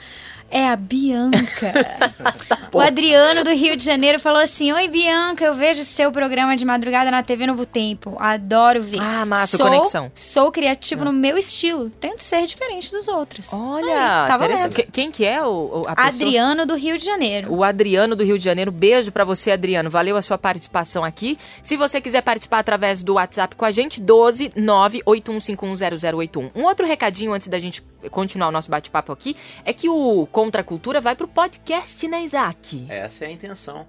É 0.49 0.67
a 0.67 0.75
Bianca. 0.75 1.73
o 2.71 2.79
Adriano 2.79 3.43
do 3.43 3.51
Rio 3.51 3.75
de 3.75 3.83
Janeiro 3.83 4.19
falou 4.19 4.39
assim: 4.39 4.71
Oi, 4.71 4.87
Bianca, 4.87 5.43
eu 5.43 5.53
vejo 5.53 5.83
seu 5.83 6.11
programa 6.11 6.55
de 6.55 6.63
madrugada 6.63 7.09
na 7.09 7.23
TV 7.23 7.47
Novo 7.47 7.65
Tempo. 7.65 8.15
Adoro 8.19 8.81
ver. 8.81 8.99
Ah, 9.01 9.25
massa, 9.25 9.57
sou, 9.57 9.67
conexão. 9.67 10.11
Sou 10.13 10.51
criativo 10.51 11.03
no 11.05 11.11
meu 11.11 11.37
estilo. 11.37 11.89
Tento 11.89 12.19
ser 12.21 12.45
diferente 12.45 12.91
dos 12.91 13.07
outros. 13.07 13.51
Olha, 13.51 14.21
Aí, 14.23 14.27
tá 14.27 14.37
valendo. 14.37 14.69
Que- 14.69 14.83
Quem 14.83 15.11
que 15.11 15.25
é 15.25 15.43
o, 15.43 15.83
a 15.87 15.95
pessoa? 15.95 16.27
Adriano 16.27 16.65
do 16.65 16.75
Rio 16.75 16.97
de 16.97 17.05
Janeiro. 17.05 17.51
O 17.51 17.63
Adriano 17.63 18.15
do 18.15 18.23
Rio 18.23 18.37
de 18.37 18.45
Janeiro. 18.45 18.71
Beijo 18.71 19.11
pra 19.11 19.23
você, 19.23 19.51
Adriano. 19.51 19.89
Valeu 19.89 20.15
a 20.15 20.21
sua 20.21 20.37
participação 20.37 21.03
aqui. 21.03 21.37
Se 21.61 21.75
você 21.75 21.99
quiser 21.99 22.21
participar 22.21 22.59
através 22.59 23.03
do 23.03 23.15
WhatsApp 23.15 23.55
com 23.55 23.65
a 23.65 23.71
gente, 23.71 23.99
12 23.99 24.49
981510081. 24.49 26.51
Um 26.55 26.65
outro 26.65 26.85
recadinho 26.85 27.33
antes 27.33 27.47
da 27.47 27.59
gente 27.59 27.81
continuar 28.11 28.49
o 28.49 28.51
nosso 28.51 28.69
bate-papo 28.69 29.11
aqui 29.11 29.35
é 29.65 29.73
que 29.73 29.89
o 29.89 30.27
Contra 30.43 30.59
a 30.59 30.63
Cultura 30.65 30.99
vai 30.99 31.15
pro 31.15 31.25
podcast, 31.25 32.05
né, 32.05 32.21
Isaac? 32.21 32.85
Essa 32.89 33.23
é 33.23 33.27
a 33.29 33.31
intenção. 33.31 33.87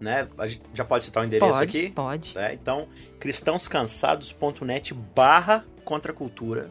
Né? 0.00 0.26
Já 0.72 0.82
pode 0.82 1.04
citar 1.04 1.22
o 1.22 1.26
endereço 1.26 1.52
pode, 1.52 1.78
aqui? 1.78 1.90
pode. 1.90 2.34
Né? 2.34 2.54
Então, 2.54 2.88
cristãoscansados.net 3.18 4.94
barra 4.94 5.62
contracultura. 5.84 6.70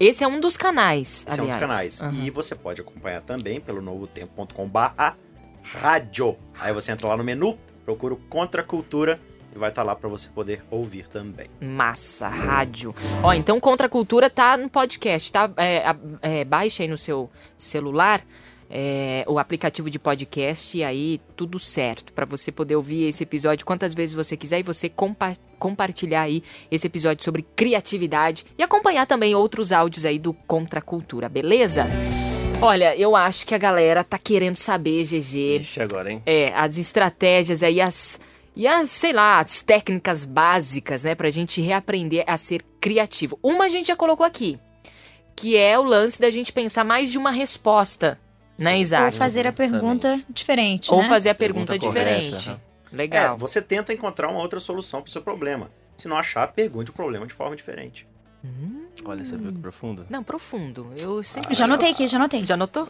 Esse 0.00 0.24
é 0.24 0.26
um 0.26 0.40
dos 0.40 0.56
canais, 0.56 1.26
Esse 1.28 1.38
é 1.38 1.42
um 1.42 1.46
dos 1.46 1.56
aliás. 1.56 1.60
canais. 1.60 2.00
Aham. 2.00 2.24
E 2.24 2.30
você 2.30 2.54
pode 2.54 2.80
acompanhar 2.80 3.20
também 3.20 3.60
pelo 3.60 3.82
novotempo.com 3.82 4.66
barra 4.66 5.14
rádio. 5.62 6.34
Aí 6.58 6.72
você 6.72 6.90
entra 6.90 7.06
lá 7.06 7.18
no 7.18 7.24
menu, 7.24 7.58
procura 7.84 8.14
o 8.14 8.16
Contra 8.16 8.62
Cultura 8.62 9.20
e 9.58 9.60
vai 9.60 9.70
estar 9.70 9.82
lá 9.82 9.94
para 9.94 10.08
você 10.08 10.28
poder 10.28 10.62
ouvir 10.70 11.08
também. 11.08 11.48
Massa, 11.60 12.28
rádio. 12.28 12.94
Ó, 13.22 13.32
então 13.32 13.60
Contra 13.60 13.86
a 13.86 13.90
Cultura 13.90 14.30
tá 14.30 14.56
no 14.56 14.70
podcast, 14.70 15.30
tá? 15.30 15.50
É, 15.56 15.84
é, 16.22 16.44
baixa 16.44 16.82
aí 16.82 16.88
no 16.88 16.96
seu 16.96 17.28
celular 17.56 18.22
é, 18.70 19.24
o 19.26 19.38
aplicativo 19.38 19.88
de 19.88 19.98
podcast 19.98 20.76
e 20.76 20.84
aí 20.84 21.20
tudo 21.34 21.58
certo 21.58 22.12
pra 22.12 22.26
você 22.26 22.52
poder 22.52 22.76
ouvir 22.76 23.04
esse 23.08 23.22
episódio 23.22 23.64
quantas 23.64 23.94
vezes 23.94 24.14
você 24.14 24.36
quiser 24.36 24.60
e 24.60 24.62
você 24.62 24.88
compa 24.88 25.34
compartilhar 25.58 26.22
aí 26.22 26.42
esse 26.70 26.86
episódio 26.86 27.24
sobre 27.24 27.44
criatividade 27.56 28.44
e 28.56 28.62
acompanhar 28.62 29.06
também 29.06 29.34
outros 29.34 29.72
áudios 29.72 30.04
aí 30.04 30.18
do 30.18 30.32
Contra 30.32 30.78
a 30.78 30.82
Cultura, 30.82 31.28
beleza? 31.28 31.86
Olha, 32.60 32.96
eu 32.96 33.16
acho 33.16 33.46
que 33.46 33.54
a 33.54 33.58
galera 33.58 34.04
tá 34.04 34.18
querendo 34.18 34.56
saber, 34.56 35.04
GG, 35.04 35.60
Ixi, 35.60 35.80
agora, 35.80 36.12
hein? 36.12 36.22
é, 36.26 36.52
as 36.54 36.76
estratégias 36.76 37.62
aí, 37.62 37.80
as. 37.80 38.20
E 38.56 38.66
as, 38.66 38.90
sei 38.90 39.12
lá, 39.12 39.38
as 39.40 39.62
técnicas 39.62 40.24
básicas, 40.24 41.04
né, 41.04 41.14
pra 41.14 41.30
gente 41.30 41.60
reaprender 41.60 42.24
a 42.26 42.36
ser 42.36 42.62
criativo. 42.80 43.38
Uma 43.42 43.64
a 43.66 43.68
gente 43.68 43.86
já 43.88 43.96
colocou 43.96 44.26
aqui, 44.26 44.58
que 45.36 45.56
é 45.56 45.78
o 45.78 45.82
lance 45.84 46.20
da 46.20 46.28
gente 46.30 46.52
pensar 46.52 46.82
mais 46.84 47.10
de 47.10 47.18
uma 47.18 47.30
resposta, 47.30 48.18
né, 48.58 48.74
Ou 48.74 48.80
Isaac? 48.80 49.16
fazer 49.16 49.46
a 49.46 49.52
pergunta 49.52 50.20
diferente, 50.28 50.92
Ou 50.92 51.02
né? 51.02 51.08
fazer 51.08 51.30
a 51.30 51.34
pergunta, 51.34 51.72
Pergunta 51.74 51.92
correta, 52.00 52.14
diferente. 52.20 52.48
aham. 52.50 52.60
Legal. 52.90 53.34
É, 53.34 53.38
você 53.38 53.60
tenta 53.60 53.92
encontrar 53.92 54.28
uma 54.28 54.40
outra 54.40 54.58
solução 54.58 55.02
para 55.02 55.08
o 55.08 55.12
seu 55.12 55.20
problema. 55.22 55.70
Se 55.98 56.08
não 56.08 56.16
achar, 56.16 56.46
pergunte 56.48 56.90
o 56.90 56.94
problema 56.94 57.26
de 57.26 57.34
forma 57.34 57.54
diferente. 57.54 58.08
Olha, 59.04 59.24
você 59.24 59.36
viu 59.36 59.52
que 59.52 59.58
profunda? 59.58 60.06
Não, 60.08 60.22
profundo. 60.24 60.90
Eu 60.96 61.22
sempre. 61.22 61.54
Já 61.54 61.64
anotei 61.64 61.90
aqui, 61.90 62.06
já 62.06 62.16
anotei. 62.16 62.44
Já 62.44 62.56
notou? 62.56 62.88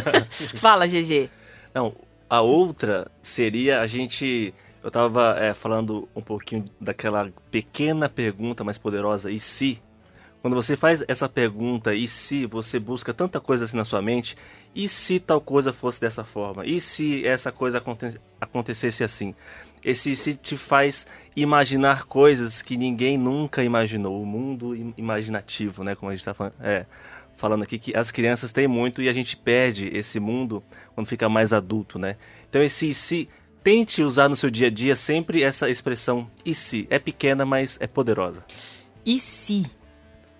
Fala, 0.56 0.86
GG. 0.86 1.28
Não, 1.74 1.94
a 2.28 2.40
outra 2.40 3.10
seria 3.20 3.80
a 3.80 3.86
gente. 3.86 4.54
Eu 4.84 4.90
tava 4.90 5.34
é, 5.40 5.54
falando 5.54 6.06
um 6.14 6.20
pouquinho 6.20 6.66
daquela 6.78 7.32
pequena 7.50 8.06
pergunta 8.06 8.62
mais 8.62 8.76
poderosa, 8.76 9.30
e 9.30 9.40
se? 9.40 9.80
Quando 10.42 10.54
você 10.54 10.76
faz 10.76 11.02
essa 11.08 11.26
pergunta, 11.26 11.94
e 11.94 12.06
se, 12.06 12.44
você 12.44 12.78
busca 12.78 13.14
tanta 13.14 13.40
coisa 13.40 13.64
assim 13.64 13.78
na 13.78 13.84
sua 13.86 14.02
mente, 14.02 14.36
e 14.74 14.86
se 14.86 15.18
tal 15.18 15.40
coisa 15.40 15.72
fosse 15.72 15.98
dessa 15.98 16.22
forma? 16.22 16.66
E 16.66 16.82
se 16.82 17.26
essa 17.26 17.50
coisa 17.50 17.78
aconte- 17.78 18.20
acontecesse 18.38 19.02
assim? 19.02 19.34
Esse 19.82 20.14
se 20.14 20.36
te 20.36 20.54
faz 20.54 21.06
imaginar 21.34 22.04
coisas 22.04 22.60
que 22.60 22.76
ninguém 22.76 23.16
nunca 23.16 23.64
imaginou. 23.64 24.20
O 24.20 24.26
mundo 24.26 24.76
im- 24.76 24.92
imaginativo, 24.98 25.82
né? 25.82 25.94
Como 25.94 26.10
a 26.10 26.14
gente 26.14 26.26
tá 26.26 26.34
falando. 26.34 26.54
É, 26.60 26.84
falando 27.36 27.62
aqui 27.62 27.78
que 27.78 27.96
as 27.96 28.10
crianças 28.10 28.52
têm 28.52 28.68
muito 28.68 29.00
e 29.00 29.08
a 29.08 29.12
gente 29.14 29.36
perde 29.36 29.88
esse 29.96 30.20
mundo 30.20 30.62
quando 30.94 31.06
fica 31.06 31.26
mais 31.26 31.54
adulto, 31.54 31.98
né? 31.98 32.16
Então 32.48 32.62
esse 32.62 32.92
se 32.94 33.28
tente 33.64 34.02
usar 34.02 34.28
no 34.28 34.36
seu 34.36 34.50
dia 34.50 34.66
a 34.68 34.70
dia 34.70 34.94
sempre 34.94 35.42
essa 35.42 35.68
expressão 35.70 36.30
e 36.44 36.54
se 36.54 36.86
é 36.90 36.98
pequena, 36.98 37.44
mas 37.44 37.78
é 37.80 37.86
poderosa. 37.86 38.44
E 39.04 39.18
se? 39.18 39.64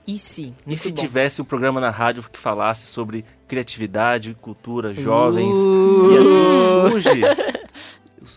E 0.06 0.18
se? 0.18 0.52
e 0.66 0.76
se 0.76 0.90
bom. 0.90 1.00
tivesse 1.00 1.40
um 1.40 1.44
programa 1.46 1.80
na 1.80 1.88
rádio 1.88 2.22
que 2.30 2.38
falasse 2.38 2.86
sobre 2.86 3.24
criatividade, 3.48 4.36
cultura, 4.40 4.94
jovens 4.94 5.56
Uh. 5.56 6.12
e 6.12 6.18
assim 6.18 6.90
surge 6.90 7.24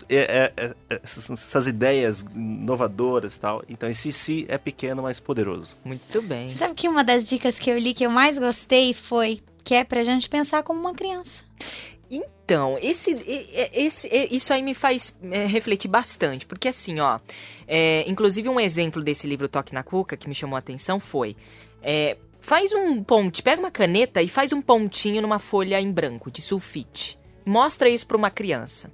é- 0.10 0.16
é- 0.18 0.54
é- 0.90 1.00
essas, 1.04 1.30
essas 1.30 1.68
ideias 1.68 2.22
inovadoras 2.34 3.36
e 3.36 3.40
tal. 3.42 3.64
Então 3.68 3.90
esse 3.90 4.14
se 4.14 4.46
é 4.48 4.58
pequeno, 4.58 5.04
mas 5.04 5.20
poderoso. 5.20 5.76
Muito 5.84 6.22
bem. 6.22 6.48
Você 6.48 6.56
sabe 6.56 6.74
que 6.74 6.88
uma 6.88 7.04
das 7.04 7.28
dicas 7.28 7.60
que 7.60 7.70
eu 7.70 7.78
li 7.78 7.94
que 7.94 8.06
eu 8.06 8.10
mais 8.10 8.38
gostei 8.38 8.94
foi 8.94 9.42
que 9.64 9.76
é 9.76 9.84
pra 9.84 10.04
gente 10.04 10.30
pensar 10.30 10.64
como 10.64 10.80
uma 10.80 10.94
criança. 10.94 11.44
Então, 12.10 12.78
esse, 12.82 13.12
esse, 13.74 14.08
isso 14.32 14.54
aí 14.54 14.62
me 14.62 14.74
faz 14.74 15.18
é, 15.32 15.46
refletir 15.46 15.90
bastante, 15.90 16.46
porque 16.46 16.70
assim, 16.70 17.00
ó, 17.00 17.20
é, 17.68 18.04
inclusive 18.08 18.48
um 18.48 18.60
exemplo 18.60 19.02
desse 19.04 19.28
livro 19.28 19.50
Toque 19.50 19.74
na 19.74 19.84
Cuca 19.84 20.16
que 20.16 20.30
me 20.30 20.36
chamou 20.36 20.56
a 20.56 20.60
atenção 20.60 21.00
foi, 21.00 21.36
é, 21.82 22.18
faz 22.40 22.72
um 22.74 23.04
ponte, 23.04 23.44
pega 23.44 23.60
uma 23.60 23.72
caneta 23.72 24.22
e 24.22 24.28
faz 24.28 24.54
um 24.54 24.62
pontinho 24.62 25.22
numa 25.22 25.40
folha 25.40 25.80
em 25.82 25.92
branco 25.92 26.32
de 26.32 26.42
sulfite, 26.42 27.20
mostra 27.46 27.90
isso 27.90 28.08
pra 28.08 28.18
uma 28.18 28.32
criança. 28.32 28.92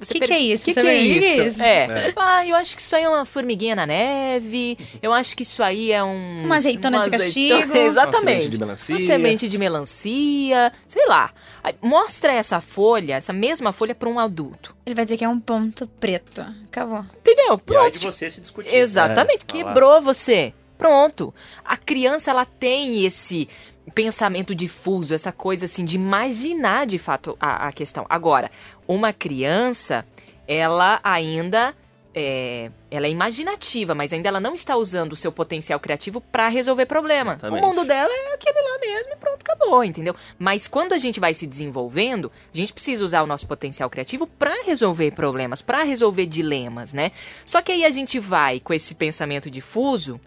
Você 0.00 0.14
Que 0.14 0.20
per- 0.20 0.28
que 0.28 0.34
é 0.34 0.38
isso? 0.38 0.64
Que 0.64 0.74
Você 0.74 0.80
que 0.80 0.86
é 0.86 0.96
que 0.98 1.18
que 1.18 1.24
é 1.26 1.32
isso? 1.34 1.42
isso? 1.48 1.62
É. 1.62 2.12
Ah, 2.16 2.46
eu 2.46 2.54
acho 2.54 2.76
que 2.76 2.82
isso 2.82 2.94
aí 2.94 3.02
é 3.02 3.08
uma 3.08 3.24
formiguinha 3.24 3.74
na 3.74 3.84
neve. 3.84 4.78
Eu 5.02 5.12
acho 5.12 5.36
que 5.36 5.42
isso 5.42 5.62
aí 5.62 5.90
é 5.90 6.02
um. 6.04 6.44
Uma 6.44 6.56
azeitona 6.56 7.00
de 7.00 7.14
azeitona- 7.14 7.24
castigo. 7.64 7.76
Exatamente. 7.78 8.16
Uma 8.16 8.20
semente 8.22 8.48
de 8.50 8.58
melancia. 8.58 8.94
Uma 8.96 9.04
semente 9.04 9.48
de 9.48 9.58
melancia, 9.58 10.72
sei 10.86 11.06
lá. 11.06 11.30
Aí, 11.64 11.74
Mostra 11.82 12.32
essa 12.32 12.60
folha, 12.60 13.14
essa 13.14 13.32
mesma 13.32 13.72
folha 13.72 13.94
para 13.94 14.08
um 14.08 14.18
adulto. 14.20 14.76
Ele 14.86 14.94
vai 14.94 15.04
dizer 15.04 15.16
que 15.16 15.24
é 15.24 15.28
um 15.28 15.40
ponto 15.40 15.86
preto. 15.98 16.42
Acabou. 16.66 17.04
Entendeu? 17.20 17.48
E 17.48 17.52
aí 17.52 17.58
Pronto. 17.58 17.98
de 17.98 18.06
você 18.06 18.30
se 18.30 18.40
discutir. 18.40 18.74
Exatamente. 18.74 19.42
É, 19.42 19.46
Quebrou 19.46 20.00
você. 20.00 20.54
Pronto. 20.78 21.34
A 21.64 21.76
criança, 21.76 22.30
ela 22.30 22.44
tem 22.46 23.04
esse 23.04 23.48
pensamento 23.94 24.54
difuso, 24.54 25.14
essa 25.14 25.32
coisa 25.32 25.64
assim 25.64 25.84
de 25.84 25.96
imaginar 25.96 26.86
de 26.86 26.98
fato 26.98 27.36
a, 27.40 27.66
a 27.68 27.72
questão. 27.72 28.04
Agora, 28.08 28.50
uma 28.88 29.12
criança, 29.12 30.04
ela 30.46 30.98
ainda 31.04 31.74
é, 32.14 32.70
ela 32.90 33.06
é 33.06 33.10
imaginativa, 33.10 33.94
mas 33.94 34.12
ainda 34.12 34.28
ela 34.28 34.40
não 34.40 34.54
está 34.54 34.74
usando 34.76 35.12
o 35.12 35.16
seu 35.16 35.30
potencial 35.30 35.78
criativo 35.78 36.20
para 36.20 36.48
resolver 36.48 36.86
problema. 36.86 37.34
Exatamente. 37.34 37.62
O 37.62 37.66
mundo 37.66 37.84
dela 37.84 38.10
é 38.12 38.34
aquele 38.34 38.60
lá 38.60 38.78
mesmo 38.80 39.12
e 39.12 39.16
pronto, 39.16 39.42
acabou, 39.42 39.84
entendeu? 39.84 40.16
Mas 40.38 40.66
quando 40.66 40.94
a 40.94 40.98
gente 40.98 41.20
vai 41.20 41.32
se 41.34 41.46
desenvolvendo, 41.46 42.32
a 42.52 42.56
gente 42.56 42.72
precisa 42.72 43.04
usar 43.04 43.22
o 43.22 43.26
nosso 43.26 43.46
potencial 43.46 43.88
criativo 43.88 44.26
para 44.26 44.64
resolver 44.64 45.12
problemas, 45.12 45.62
para 45.62 45.84
resolver 45.84 46.26
dilemas, 46.26 46.92
né? 46.92 47.12
Só 47.44 47.62
que 47.62 47.70
aí 47.70 47.84
a 47.84 47.90
gente 47.90 48.18
vai 48.18 48.58
com 48.58 48.74
esse 48.74 48.94
pensamento 48.94 49.50
difuso 49.50 50.20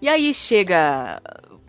e 0.00 0.08
aí 0.08 0.32
chega 0.32 1.20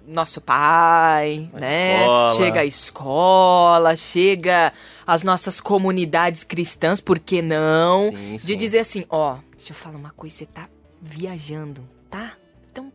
nosso 0.07 0.41
pai, 0.41 1.49
A 1.53 1.59
né? 1.59 2.01
escola. 2.01 2.35
Chega 2.35 2.59
a 2.61 2.65
escola, 2.65 3.95
chega 3.95 4.73
as 5.11 5.23
nossas 5.23 5.59
comunidades 5.59 6.41
cristãs, 6.45 7.01
por 7.01 7.19
que 7.19 7.41
não? 7.41 8.11
Sim, 8.11 8.35
De 8.37 8.39
sim. 8.39 8.57
dizer 8.57 8.79
assim, 8.79 9.05
ó, 9.09 9.39
deixa 9.57 9.73
eu 9.73 9.75
falar 9.75 9.97
uma 9.97 10.11
coisa, 10.11 10.37
você 10.37 10.45
tá 10.45 10.69
viajando, 11.01 11.85
tá? 12.09 12.31
Então, 12.71 12.93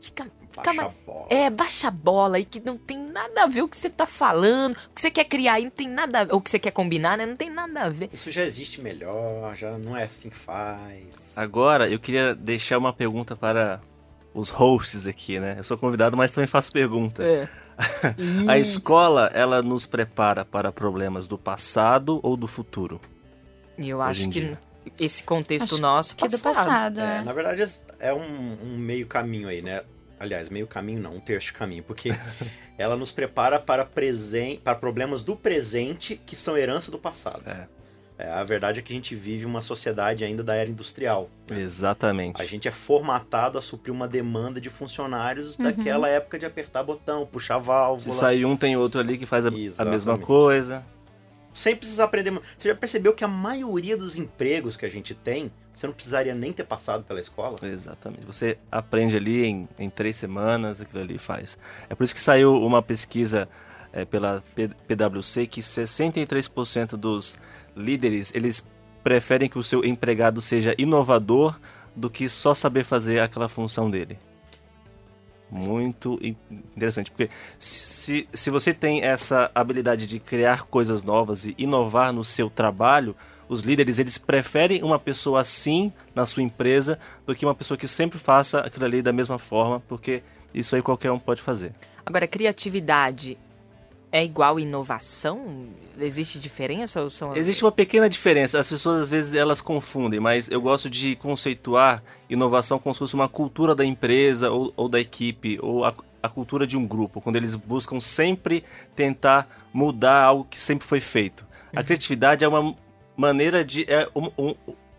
fica, 0.00 0.22
fica 0.52 0.62
Baixa 0.62 0.72
mais... 0.74 0.88
a 0.88 0.94
bola. 1.04 1.26
É, 1.28 1.50
baixa 1.50 1.88
a 1.88 1.90
bola 1.90 2.36
aí 2.36 2.44
que 2.44 2.60
não 2.60 2.78
tem 2.78 2.96
nada 2.96 3.42
a 3.42 3.46
ver 3.48 3.62
o 3.62 3.68
que 3.68 3.76
você 3.76 3.90
tá 3.90 4.06
falando, 4.06 4.74
o 4.74 4.94
que 4.94 5.00
você 5.00 5.10
quer 5.10 5.24
criar 5.24 5.54
aí 5.54 5.64
não 5.64 5.70
tem 5.72 5.88
nada 5.88 6.20
a 6.20 6.24
ver, 6.24 6.32
o 6.32 6.40
que 6.40 6.48
você 6.48 6.60
quer 6.60 6.70
combinar, 6.70 7.18
né? 7.18 7.26
Não 7.26 7.36
tem 7.36 7.50
nada 7.50 7.80
a 7.80 7.88
ver. 7.88 8.08
Isso 8.12 8.30
já 8.30 8.44
existe 8.44 8.80
melhor, 8.80 9.56
já 9.56 9.76
não 9.76 9.96
é 9.96 10.04
assim 10.04 10.30
que 10.30 10.36
faz. 10.36 11.36
Agora, 11.36 11.88
eu 11.88 11.98
queria 11.98 12.36
deixar 12.36 12.78
uma 12.78 12.92
pergunta 12.92 13.34
para 13.34 13.80
os 14.32 14.48
hosts 14.50 15.08
aqui, 15.08 15.40
né? 15.40 15.56
Eu 15.58 15.64
sou 15.64 15.76
convidado, 15.76 16.16
mas 16.16 16.30
também 16.30 16.46
faço 16.46 16.70
pergunta. 16.70 17.24
É. 17.24 17.48
A 18.48 18.58
escola, 18.58 19.30
ela 19.32 19.62
nos 19.62 19.86
prepara 19.86 20.44
para 20.44 20.72
problemas 20.72 21.28
do 21.28 21.38
passado 21.38 22.20
ou 22.22 22.36
do 22.36 22.48
futuro? 22.48 23.00
Eu 23.78 24.02
acho 24.02 24.28
que 24.28 24.40
dia. 24.40 24.58
esse 24.98 25.22
contexto 25.22 25.74
Acho 25.74 25.82
nosso 25.82 26.16
Que 26.16 26.24
é 26.24 26.28
do 26.28 26.38
passado, 26.38 27.00
É, 27.00 27.18
é. 27.18 27.22
na 27.22 27.32
verdade, 27.32 27.64
é 28.00 28.12
um, 28.12 28.58
um 28.62 28.76
meio 28.76 29.06
caminho 29.06 29.48
aí, 29.48 29.62
né? 29.62 29.82
Aliás, 30.18 30.48
meio 30.48 30.66
caminho 30.66 31.00
não, 31.00 31.14
um 31.14 31.20
terço 31.20 31.46
de 31.46 31.52
caminho, 31.52 31.84
porque 31.84 32.10
ela 32.76 32.96
nos 32.96 33.12
prepara 33.12 33.60
para, 33.60 33.84
presen 33.84 34.58
para 34.58 34.74
problemas 34.74 35.22
do 35.22 35.36
presente 35.36 36.20
que 36.26 36.34
são 36.34 36.58
herança 36.58 36.90
do 36.90 36.98
passado. 36.98 37.42
É. 37.46 37.68
É, 38.18 38.28
a 38.30 38.42
verdade 38.42 38.80
é 38.80 38.82
que 38.82 38.92
a 38.92 38.96
gente 38.96 39.14
vive 39.14 39.46
uma 39.46 39.60
sociedade 39.60 40.24
ainda 40.24 40.42
da 40.42 40.52
era 40.54 40.68
industrial. 40.68 41.30
Exatamente. 41.48 42.42
A 42.42 42.44
gente 42.44 42.66
é 42.66 42.70
formatado 42.72 43.56
a 43.56 43.62
suprir 43.62 43.92
uma 43.94 44.08
demanda 44.08 44.60
de 44.60 44.68
funcionários 44.68 45.56
Uhum. 45.56 45.64
daquela 45.64 46.08
época 46.08 46.36
de 46.38 46.44
apertar 46.44 46.82
botão, 46.82 47.24
puxar 47.24 47.60
Se 47.60 47.66
válvula. 47.66 48.12
sair 48.14 48.44
um, 48.44 48.56
tem 48.56 48.76
outro 48.76 48.98
ali 49.00 49.16
que 49.16 49.24
faz 49.24 49.46
a, 49.46 49.50
a 49.50 49.84
mesma 49.84 50.18
coisa. 50.18 50.84
Sem 51.52 51.74
precisar 51.76 52.04
aprender. 52.04 52.30
Você 52.30 52.68
já 52.68 52.74
percebeu 52.74 53.12
que 53.12 53.24
a 53.24 53.28
maioria 53.28 53.96
dos 53.96 54.16
empregos 54.16 54.76
que 54.76 54.84
a 54.84 54.88
gente 54.88 55.14
tem, 55.14 55.50
você 55.72 55.86
não 55.86 55.94
precisaria 55.94 56.34
nem 56.34 56.52
ter 56.52 56.64
passado 56.64 57.04
pela 57.04 57.20
escola? 57.20 57.56
Exatamente. 57.62 58.24
Você 58.26 58.58
aprende 58.70 59.16
ali 59.16 59.44
em, 59.44 59.68
em 59.78 59.88
três 59.90 60.16
semanas, 60.16 60.80
aquilo 60.80 61.02
ali 61.02 61.18
faz. 61.18 61.56
É 61.88 61.94
por 61.94 62.04
isso 62.04 62.14
que 62.14 62.20
saiu 62.20 62.60
uma 62.64 62.82
pesquisa 62.82 63.48
é, 63.92 64.04
pela 64.04 64.42
PwC 64.86 65.46
que 65.46 65.60
63% 65.60 66.96
dos 66.96 67.38
líderes, 67.76 68.32
eles 68.34 68.66
preferem 69.02 69.48
que 69.48 69.58
o 69.58 69.62
seu 69.62 69.84
empregado 69.84 70.40
seja 70.40 70.74
inovador 70.78 71.58
do 71.94 72.10
que 72.10 72.28
só 72.28 72.54
saber 72.54 72.84
fazer 72.84 73.20
aquela 73.20 73.48
função 73.48 73.90
dele. 73.90 74.18
Muito 75.50 76.18
in- 76.20 76.36
interessante, 76.76 77.10
porque 77.10 77.30
se, 77.58 78.28
se 78.32 78.50
você 78.50 78.74
tem 78.74 79.02
essa 79.02 79.50
habilidade 79.54 80.06
de 80.06 80.20
criar 80.20 80.64
coisas 80.64 81.02
novas 81.02 81.46
e 81.46 81.54
inovar 81.56 82.12
no 82.12 82.22
seu 82.22 82.50
trabalho, 82.50 83.16
os 83.48 83.62
líderes 83.62 83.98
eles 83.98 84.18
preferem 84.18 84.82
uma 84.82 84.98
pessoa 84.98 85.40
assim 85.40 85.90
na 86.14 86.26
sua 86.26 86.42
empresa 86.42 86.98
do 87.26 87.34
que 87.34 87.46
uma 87.46 87.54
pessoa 87.54 87.78
que 87.78 87.88
sempre 87.88 88.18
faça 88.18 88.60
aquilo 88.60 88.84
ali 88.84 89.00
da 89.00 89.12
mesma 89.12 89.38
forma, 89.38 89.80
porque 89.88 90.22
isso 90.52 90.76
aí 90.76 90.82
qualquer 90.82 91.10
um 91.12 91.18
pode 91.18 91.40
fazer. 91.40 91.72
Agora, 92.04 92.26
criatividade 92.26 93.38
é 94.10 94.24
igual 94.24 94.58
inovação? 94.58 95.66
Existe 95.98 96.38
diferença 96.38 97.02
ou 97.02 97.10
são... 97.10 97.36
Existe 97.36 97.64
uma 97.64 97.72
pequena 97.72 98.08
diferença, 98.08 98.58
as 98.58 98.68
pessoas 98.68 99.02
às 99.02 99.10
vezes 99.10 99.34
elas 99.34 99.60
confundem, 99.60 100.20
mas 100.20 100.48
eu 100.48 100.60
gosto 100.60 100.88
de 100.88 101.16
conceituar 101.16 102.02
inovação 102.30 102.78
como 102.78 102.94
se 102.94 102.98
fosse 103.00 103.14
uma 103.14 103.28
cultura 103.28 103.74
da 103.74 103.84
empresa 103.84 104.50
ou, 104.50 104.72
ou 104.76 104.88
da 104.88 105.00
equipe, 105.00 105.58
ou 105.60 105.84
a, 105.84 105.92
a 106.22 106.28
cultura 106.28 106.66
de 106.66 106.76
um 106.76 106.86
grupo, 106.86 107.20
quando 107.20 107.36
eles 107.36 107.54
buscam 107.54 108.00
sempre 108.00 108.64
tentar 108.94 109.48
mudar 109.72 110.22
algo 110.22 110.46
que 110.48 110.58
sempre 110.58 110.86
foi 110.86 111.00
feito. 111.00 111.46
A 111.74 111.82
criatividade 111.82 112.44
é 112.44 112.48
uma 112.48 112.74
maneira 113.16 113.64
de. 113.64 113.84
é 113.90 114.08
um- 114.16 114.30
um- 114.38 114.54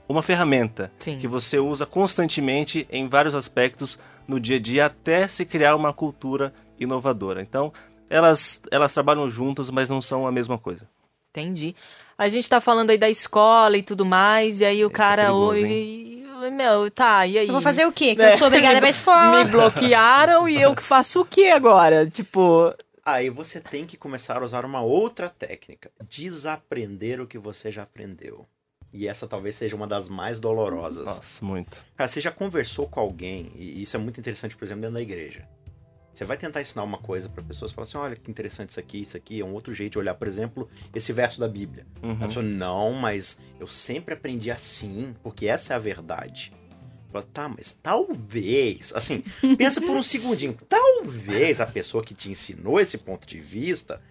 uma 0.07 0.23
ferramenta 0.23 0.91
Sim. 0.97 1.19
que 1.19 1.27
você 1.27 1.59
usa 1.59 1.85
constantemente 1.85 2.87
em 2.91 3.07
vários 3.07 3.35
aspectos 3.35 3.97
no 4.27 4.39
dia 4.39 4.55
a 4.57 4.59
dia 4.59 4.85
até 4.87 5.27
se 5.27 5.45
criar 5.45 5.75
uma 5.75 5.93
cultura 5.93 6.51
inovadora. 6.79 7.41
Então, 7.43 7.71
elas, 8.09 8.61
elas 8.71 8.93
trabalham 8.93 9.29
juntas, 9.29 9.69
mas 9.69 9.89
não 9.89 10.01
são 10.01 10.25
a 10.27 10.31
mesma 10.31 10.57
coisa. 10.57 10.87
Entendi. 11.31 11.75
A 12.17 12.27
gente 12.27 12.49
tá 12.49 12.59
falando 12.59 12.89
aí 12.89 12.97
da 12.97 13.09
escola 13.09 13.77
e 13.77 13.83
tudo 13.83 14.05
mais, 14.05 14.59
e 14.59 14.65
aí 14.65 14.83
o 14.83 14.87
Esse 14.87 14.93
é 14.95 14.97
cara... 14.97 15.21
perigoso, 15.23 15.61
oi, 16.41 16.49
meu, 16.51 16.89
tá, 16.91 17.25
e 17.27 17.37
aí? 17.37 17.47
Eu 17.47 17.53
vou 17.53 17.61
fazer 17.61 17.85
o 17.85 17.91
quê? 17.91 18.15
Que 18.15 18.21
É. 18.21 18.33
eu 18.33 18.37
sou 18.37 18.47
obrigada 18.47 18.79
pra 18.81 18.89
escola. 18.89 19.43
Me 19.43 19.49
bloquearam 19.51 20.49
e 20.49 20.61
eu 20.61 20.75
que 20.75 20.81
faço 20.83 21.21
o 21.21 21.25
quê 21.25 21.45
agora? 21.47 22.05
Tipo, 22.09 22.73
Aí 23.05 23.29
você 23.29 23.59
tem 23.59 23.85
que 23.85 23.97
começar 23.97 24.37
a 24.37 24.43
usar 24.43 24.65
uma 24.65 24.81
outra 24.81 25.29
técnica: 25.29 25.89
desaprender 26.07 27.19
o 27.21 27.27
que 27.27 27.37
você 27.37 27.71
já 27.71 27.83
aprendeu. 27.83 28.45
E 28.91 29.07
essa 29.07 29.27
talvez 29.27 29.55
seja 29.55 29.75
uma 29.75 29.85
das 29.87 30.09
mais 30.09 30.39
dolorosas. 30.39 31.05
Nossa, 31.05 31.45
muito. 31.45 31.77
Cara, 31.95 32.07
você 32.07 32.19
já 32.19 32.31
conversou 32.31 32.87
com 32.87 32.99
alguém, 32.99 33.51
e 33.55 33.81
isso 33.83 33.95
é 33.95 33.99
muito 33.99 34.19
interessante, 34.19 34.55
por 34.57 34.65
exemplo, 34.65 34.81
dentro 34.81 34.95
da 34.95 35.01
igreja. 35.01 35.47
Você 36.19 36.25
vai 36.25 36.35
tentar 36.35 36.59
ensinar 36.59 36.83
uma 36.83 36.97
coisa 36.97 37.29
para 37.29 37.41
pessoas, 37.41 37.71
falar 37.71 37.83
assim: 37.83 37.97
olha 37.97 38.13
que 38.13 38.29
interessante 38.29 38.71
isso 38.71 38.79
aqui, 38.81 39.01
isso 39.03 39.15
aqui 39.15 39.39
é 39.39 39.45
um 39.45 39.53
outro 39.53 39.73
jeito 39.73 39.93
de 39.93 39.99
olhar, 39.99 40.13
por 40.15 40.27
exemplo, 40.27 40.67
esse 40.93 41.13
verso 41.13 41.39
da 41.39 41.47
Bíblia. 41.47 41.87
Uhum. 42.03 42.11
A 42.11 42.27
pessoa, 42.27 42.43
não, 42.43 42.91
mas 42.91 43.39
eu 43.57 43.65
sempre 43.65 44.15
aprendi 44.15 44.51
assim, 44.51 45.15
porque 45.23 45.47
essa 45.47 45.71
é 45.71 45.75
a 45.77 45.79
verdade. 45.79 46.51
Fala, 47.09 47.23
tá, 47.23 47.47
mas 47.47 47.71
talvez, 47.71 48.91
assim, 48.93 49.23
pensa 49.57 49.79
por 49.79 49.91
um 49.91 50.03
segundinho, 50.03 50.57
talvez 50.67 51.61
a 51.61 51.65
pessoa 51.65 52.03
que 52.03 52.13
te 52.13 52.29
ensinou 52.29 52.81
esse 52.81 52.97
ponto 52.97 53.25
de 53.25 53.39
vista, 53.39 54.01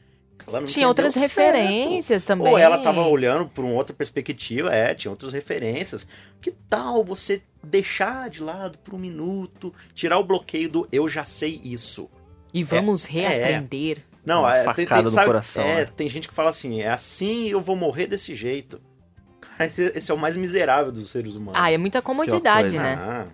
tinha 0.67 0.89
outras 0.89 1.15
certo. 1.15 1.23
referências 1.23 2.25
também. 2.25 2.49
Ou 2.51 2.59
ela 2.59 2.79
tava 2.79 3.01
olhando 3.03 3.49
por 3.49 3.65
uma 3.65 3.75
outra 3.75 3.95
perspectiva, 3.95 4.75
é, 4.75 4.95
tinha 4.95 5.11
outras 5.11 5.33
referências. 5.33 6.07
Que 6.41 6.51
tal 6.51 7.05
você 7.05 7.43
deixar 7.63 8.31
de 8.31 8.43
lado 8.43 8.79
por 8.79 8.95
um 8.95 8.99
minuto, 8.99 9.73
tirar 9.95 10.19
o 10.19 10.25
bloqueio 10.25 10.69
do 10.69 10.89
eu 10.91 11.09
já 11.09 11.25
sei 11.25 11.61
isso? 11.63 12.09
E 12.53 12.63
vamos 12.63 13.05
é. 13.07 13.11
reaprender. 13.11 13.99
Não, 14.25 14.41
Uma 14.41 14.57
é, 14.57 14.65
facada 14.65 15.11
no 15.11 15.25
coração, 15.25 15.65
É, 15.65 15.77
né? 15.77 15.85
tem 15.85 16.09
gente 16.09 16.29
que 16.29 16.35
fala 16.35 16.51
assim, 16.51 16.83
é 16.83 16.91
assim 16.91 17.47
e 17.47 17.51
eu 17.51 17.61
vou 17.61 17.75
morrer 17.75 18.07
desse 18.07 18.35
jeito. 18.35 18.81
Cara, 19.41 19.65
esse, 19.65 19.83
esse 19.95 20.11
é 20.11 20.15
o 20.15 20.19
mais 20.19 20.37
miserável 20.37 20.93
dos 20.93 21.11
seres 21.11 21.35
humanos. 21.35 21.59
Ah, 21.61 21.73
é 21.73 21.79
muita 21.79 22.03
comodidade, 22.03 22.77
né? 22.77 22.97
Ah, 22.99 23.27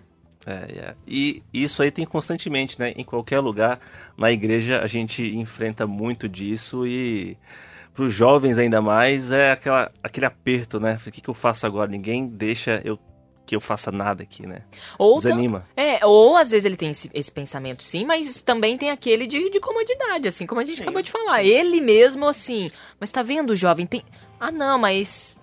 É, 0.45 0.51
é. 0.79 0.95
E 1.07 1.41
isso 1.53 1.81
aí 1.81 1.89
tem 1.89 2.05
constantemente, 2.05 2.79
né? 2.79 2.93
Em 2.95 3.03
qualquer 3.03 3.39
lugar, 3.39 3.79
na 4.17 4.31
igreja, 4.31 4.81
a 4.81 4.87
gente 4.87 5.23
enfrenta 5.35 5.87
muito 5.87 6.29
disso 6.29 6.85
e 6.85 7.37
para 7.93 8.03
os 8.03 8.13
jovens 8.13 8.57
ainda 8.57 8.81
mais 8.81 9.31
é 9.31 9.51
aquela, 9.51 9.89
aquele 10.03 10.25
aperto, 10.25 10.79
né? 10.79 10.99
O 11.07 11.11
que, 11.11 11.21
que 11.21 11.29
eu 11.29 11.33
faço 11.33 11.65
agora? 11.65 11.89
Ninguém 11.89 12.27
deixa 12.27 12.81
eu 12.83 12.99
que 13.45 13.55
eu 13.55 13.61
faça 13.61 13.91
nada 13.91 14.23
aqui, 14.23 14.45
né? 14.47 14.63
Ou, 14.97 15.17
tam- 15.21 15.29
Desanima. 15.29 15.67
é, 15.77 16.03
ou 16.03 16.35
às 16.35 16.49
vezes 16.49 16.65
ele 16.65 16.75
tem 16.75 16.89
esse, 16.89 17.11
esse 17.13 17.31
pensamento 17.31 17.83
sim, 17.83 18.03
mas 18.03 18.41
também 18.41 18.75
tem 18.75 18.89
aquele 18.89 19.27
de, 19.27 19.51
de 19.51 19.59
comodidade, 19.59 20.27
assim, 20.27 20.47
como 20.47 20.61
a 20.61 20.63
gente 20.63 20.77
Sim, 20.77 20.81
acabou 20.81 20.99
de 21.03 21.11
falar. 21.11 21.41
sim. 21.43 21.47
Ele 21.49 21.79
mesmo 21.79 22.27
assim, 22.27 22.71
mas 22.99 23.11
tá 23.11 23.21
vendo, 23.21 23.55
jovem, 23.55 23.85
tem... 23.85 24.03
Ah, 24.39 24.51
não, 24.51 24.79
mas 24.79 25.35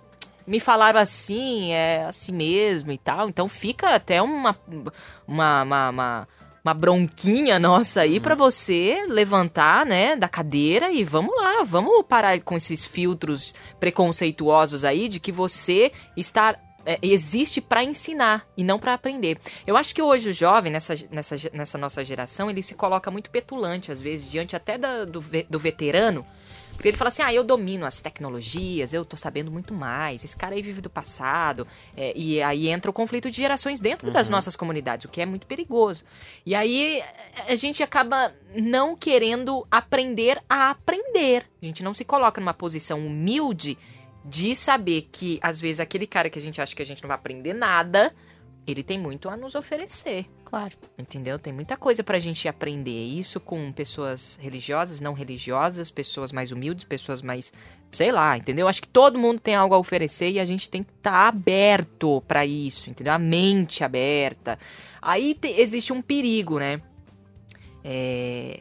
me 0.46 0.58
falaram 0.60 0.98
assim, 1.00 1.72
é 1.72 2.04
assim 2.06 2.32
mesmo 2.32 2.92
e 2.92 2.98
tal. 2.98 3.28
Então 3.28 3.48
fica 3.48 3.94
até 3.94 4.20
uma, 4.22 4.56
uma, 5.26 5.62
uma, 5.62 5.90
uma, 5.90 6.28
uma 6.64 6.74
bronquinha 6.74 7.58
nossa 7.58 8.02
aí 8.02 8.20
pra 8.20 8.34
você 8.34 9.04
levantar, 9.08 9.84
né, 9.86 10.14
da 10.16 10.28
cadeira 10.28 10.90
e 10.92 11.04
vamos 11.04 11.34
lá, 11.36 11.62
vamos 11.64 12.04
parar 12.08 12.40
com 12.40 12.56
esses 12.56 12.84
filtros 12.86 13.54
preconceituosos 13.78 14.84
aí 14.84 15.08
de 15.08 15.20
que 15.20 15.32
você 15.32 15.92
está 16.16 16.56
é, 16.84 16.98
existe 17.00 17.60
pra 17.60 17.84
ensinar 17.84 18.44
e 18.56 18.64
não 18.64 18.76
pra 18.78 18.94
aprender. 18.94 19.38
Eu 19.64 19.76
acho 19.76 19.94
que 19.94 20.02
hoje 20.02 20.30
o 20.30 20.32
jovem, 20.32 20.72
nessa, 20.72 20.94
nessa, 21.12 21.36
nessa 21.52 21.78
nossa 21.78 22.02
geração, 22.04 22.50
ele 22.50 22.60
se 22.60 22.74
coloca 22.74 23.08
muito 23.08 23.30
petulante, 23.30 23.92
às 23.92 24.00
vezes, 24.00 24.28
diante 24.28 24.56
até 24.56 24.76
da- 24.76 25.04
do, 25.04 25.22
do 25.48 25.58
veterano. 25.60 26.26
Porque 26.72 26.88
ele 26.88 26.96
fala 26.96 27.08
assim, 27.08 27.22
ah, 27.22 27.32
eu 27.32 27.44
domino 27.44 27.86
as 27.86 28.00
tecnologias, 28.00 28.92
eu 28.92 29.04
tô 29.04 29.16
sabendo 29.16 29.50
muito 29.50 29.72
mais, 29.72 30.24
esse 30.24 30.36
cara 30.36 30.54
aí 30.54 30.62
vive 30.62 30.80
do 30.80 30.90
passado. 30.90 31.66
É, 31.96 32.12
e 32.16 32.42
aí 32.42 32.68
entra 32.68 32.90
o 32.90 32.94
conflito 32.94 33.30
de 33.30 33.36
gerações 33.36 33.78
dentro 33.78 34.12
das 34.12 34.28
nossas 34.28 34.56
comunidades, 34.56 35.04
o 35.04 35.08
que 35.08 35.20
é 35.20 35.26
muito 35.26 35.46
perigoso. 35.46 36.04
E 36.44 36.54
aí 36.54 37.02
a 37.46 37.54
gente 37.54 37.82
acaba 37.82 38.32
não 38.54 38.96
querendo 38.96 39.66
aprender 39.70 40.42
a 40.48 40.70
aprender. 40.70 41.44
A 41.62 41.66
gente 41.66 41.82
não 41.82 41.94
se 41.94 42.04
coloca 42.04 42.40
numa 42.40 42.54
posição 42.54 43.06
humilde 43.06 43.78
de 44.24 44.54
saber 44.54 45.08
que, 45.10 45.38
às 45.42 45.60
vezes, 45.60 45.80
aquele 45.80 46.06
cara 46.06 46.30
que 46.30 46.38
a 46.38 46.42
gente 46.42 46.60
acha 46.60 46.74
que 46.74 46.82
a 46.82 46.86
gente 46.86 47.02
não 47.02 47.08
vai 47.08 47.16
aprender 47.16 47.52
nada, 47.52 48.14
ele 48.66 48.82
tem 48.82 48.98
muito 48.98 49.28
a 49.28 49.36
nos 49.36 49.54
oferecer. 49.54 50.26
Claro. 50.52 50.74
Entendeu? 50.98 51.38
Tem 51.38 51.50
muita 51.50 51.78
coisa 51.78 52.04
pra 52.04 52.18
gente 52.18 52.46
aprender. 52.46 52.90
Isso 52.90 53.40
com 53.40 53.72
pessoas 53.72 54.38
religiosas, 54.38 55.00
não 55.00 55.14
religiosas, 55.14 55.90
pessoas 55.90 56.30
mais 56.30 56.52
humildes, 56.52 56.84
pessoas 56.84 57.22
mais. 57.22 57.50
Sei 57.90 58.12
lá, 58.12 58.36
entendeu? 58.36 58.68
Acho 58.68 58.82
que 58.82 58.88
todo 58.88 59.18
mundo 59.18 59.40
tem 59.40 59.54
algo 59.54 59.74
a 59.74 59.78
oferecer 59.78 60.30
e 60.30 60.38
a 60.38 60.44
gente 60.44 60.68
tem 60.68 60.82
que 60.82 60.90
estar 60.92 61.10
tá 61.10 61.28
aberto 61.28 62.22
para 62.28 62.44
isso, 62.44 62.90
entendeu? 62.90 63.14
A 63.14 63.18
mente 63.18 63.82
aberta. 63.82 64.58
Aí 65.00 65.34
te, 65.34 65.48
existe 65.48 65.90
um 65.90 66.02
perigo, 66.02 66.58
né? 66.58 66.82
É, 67.82 68.60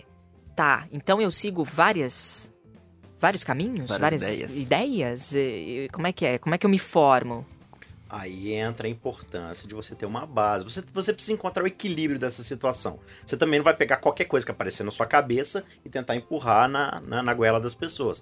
tá, 0.56 0.86
então 0.94 1.22
eu 1.22 1.30
sigo 1.30 1.62
várias. 1.66 2.54
Vários 3.20 3.44
caminhos? 3.44 3.90
Várias 3.90 4.24
ideias. 4.24 4.56
ideias? 4.56 5.34
E- 5.34 5.40
e 5.84 5.90
Como 5.92 6.08
é 6.08 6.14
que 6.14 6.26
é? 6.26 6.38
Como 6.38 6.56
é 6.56 6.58
que 6.58 6.66
eu 6.66 6.70
me 6.70 6.80
formo? 6.80 7.46
Aí 8.14 8.52
entra 8.52 8.88
a 8.88 8.90
importância 8.90 9.66
de 9.66 9.74
você 9.74 9.96
ter 9.96 10.06
uma 10.06 10.26
base. 10.26 10.66
Você, 10.66 10.84
você 10.92 11.14
precisa 11.14 11.32
encontrar 11.32 11.64
o 11.64 11.68
equilíbrio 11.68 12.20
dessa 12.20 12.44
situação. 12.44 13.00
Você 13.26 13.38
também 13.38 13.58
não 13.58 13.64
vai 13.64 13.74
pegar 13.74 13.96
qualquer 13.98 14.26
coisa 14.26 14.46
que 14.46 14.52
aparecer 14.52 14.84
na 14.84 14.92
sua 14.92 15.06
cabeça 15.06 15.64
e 15.86 15.90
tentar 15.90 16.18
empurrar 16.18 16.68
na, 16.68 17.00
na, 17.00 17.24
na 17.24 17.34
goela 17.34 17.58
das 17.58 17.74
pessoas. 17.74 18.22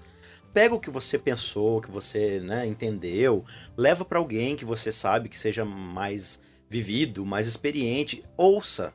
Pega 0.54 0.76
o 0.76 0.80
que 0.80 0.92
você 0.92 1.18
pensou, 1.18 1.82
que 1.82 1.90
você 1.90 2.40
né, 2.40 2.68
entendeu, 2.68 3.44
leva 3.76 4.06
pra 4.06 4.20
alguém 4.20 4.56
que 4.56 4.64
você 4.64 4.92
sabe 4.92 5.28
que 5.28 5.38
seja 5.40 5.66
mais 5.66 6.40
vivido, 6.70 7.26
mais 7.26 7.48
experiente. 7.48 8.22
Ouça. 8.38 8.94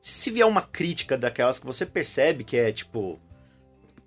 Se, 0.00 0.12
se 0.12 0.30
vier 0.30 0.46
uma 0.46 0.62
crítica 0.62 1.18
daquelas 1.18 1.58
que 1.58 1.66
você 1.66 1.84
percebe 1.84 2.44
que 2.44 2.56
é 2.56 2.70
tipo. 2.70 3.18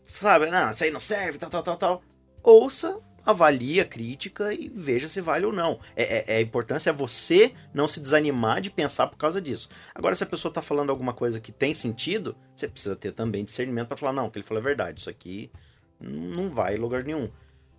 Sabe, 0.05 0.49
não, 0.49 0.69
isso 0.69 0.83
aí 0.85 0.91
não 0.91 0.99
serve, 1.01 1.37
tal, 1.37 1.49
tal, 1.49 1.63
tal, 1.63 1.77
tal. 1.77 2.03
Ouça, 2.41 3.01
avalie 3.25 3.79
a 3.79 3.85
crítica 3.85 4.53
e 4.53 4.69
veja 4.73 5.07
se 5.07 5.21
vale 5.21 5.45
ou 5.45 5.53
não. 5.53 5.79
É, 5.95 6.03
é- 6.03 6.25
é 6.27 6.37
a 6.37 6.41
importância 6.41 6.89
é 6.89 6.93
você 6.93 7.53
não 7.73 7.87
se 7.87 7.99
desanimar 7.99 8.61
de 8.61 8.69
pensar 8.69 9.07
por 9.07 9.17
causa 9.17 9.39
disso. 9.41 9.69
Agora, 9.93 10.15
se 10.15 10.23
a 10.23 10.27
pessoa 10.27 10.53
tá 10.53 10.61
falando 10.61 10.89
alguma 10.89 11.13
coisa 11.13 11.39
que 11.39 11.51
tem 11.51 11.73
sentido, 11.73 12.35
você 12.55 12.67
precisa 12.67 12.95
ter 12.95 13.11
também 13.11 13.43
discernimento 13.43 13.87
pra 13.87 13.97
falar, 13.97 14.13
não, 14.13 14.27
o 14.27 14.31
que 14.31 14.37
ele 14.39 14.45
falou 14.45 14.61
é 14.61 14.63
verdade, 14.63 14.99
isso 15.01 15.09
aqui 15.09 15.51
não 15.99 16.49
vai 16.49 16.75
em 16.75 16.79
lugar 16.79 17.03
nenhum. 17.03 17.29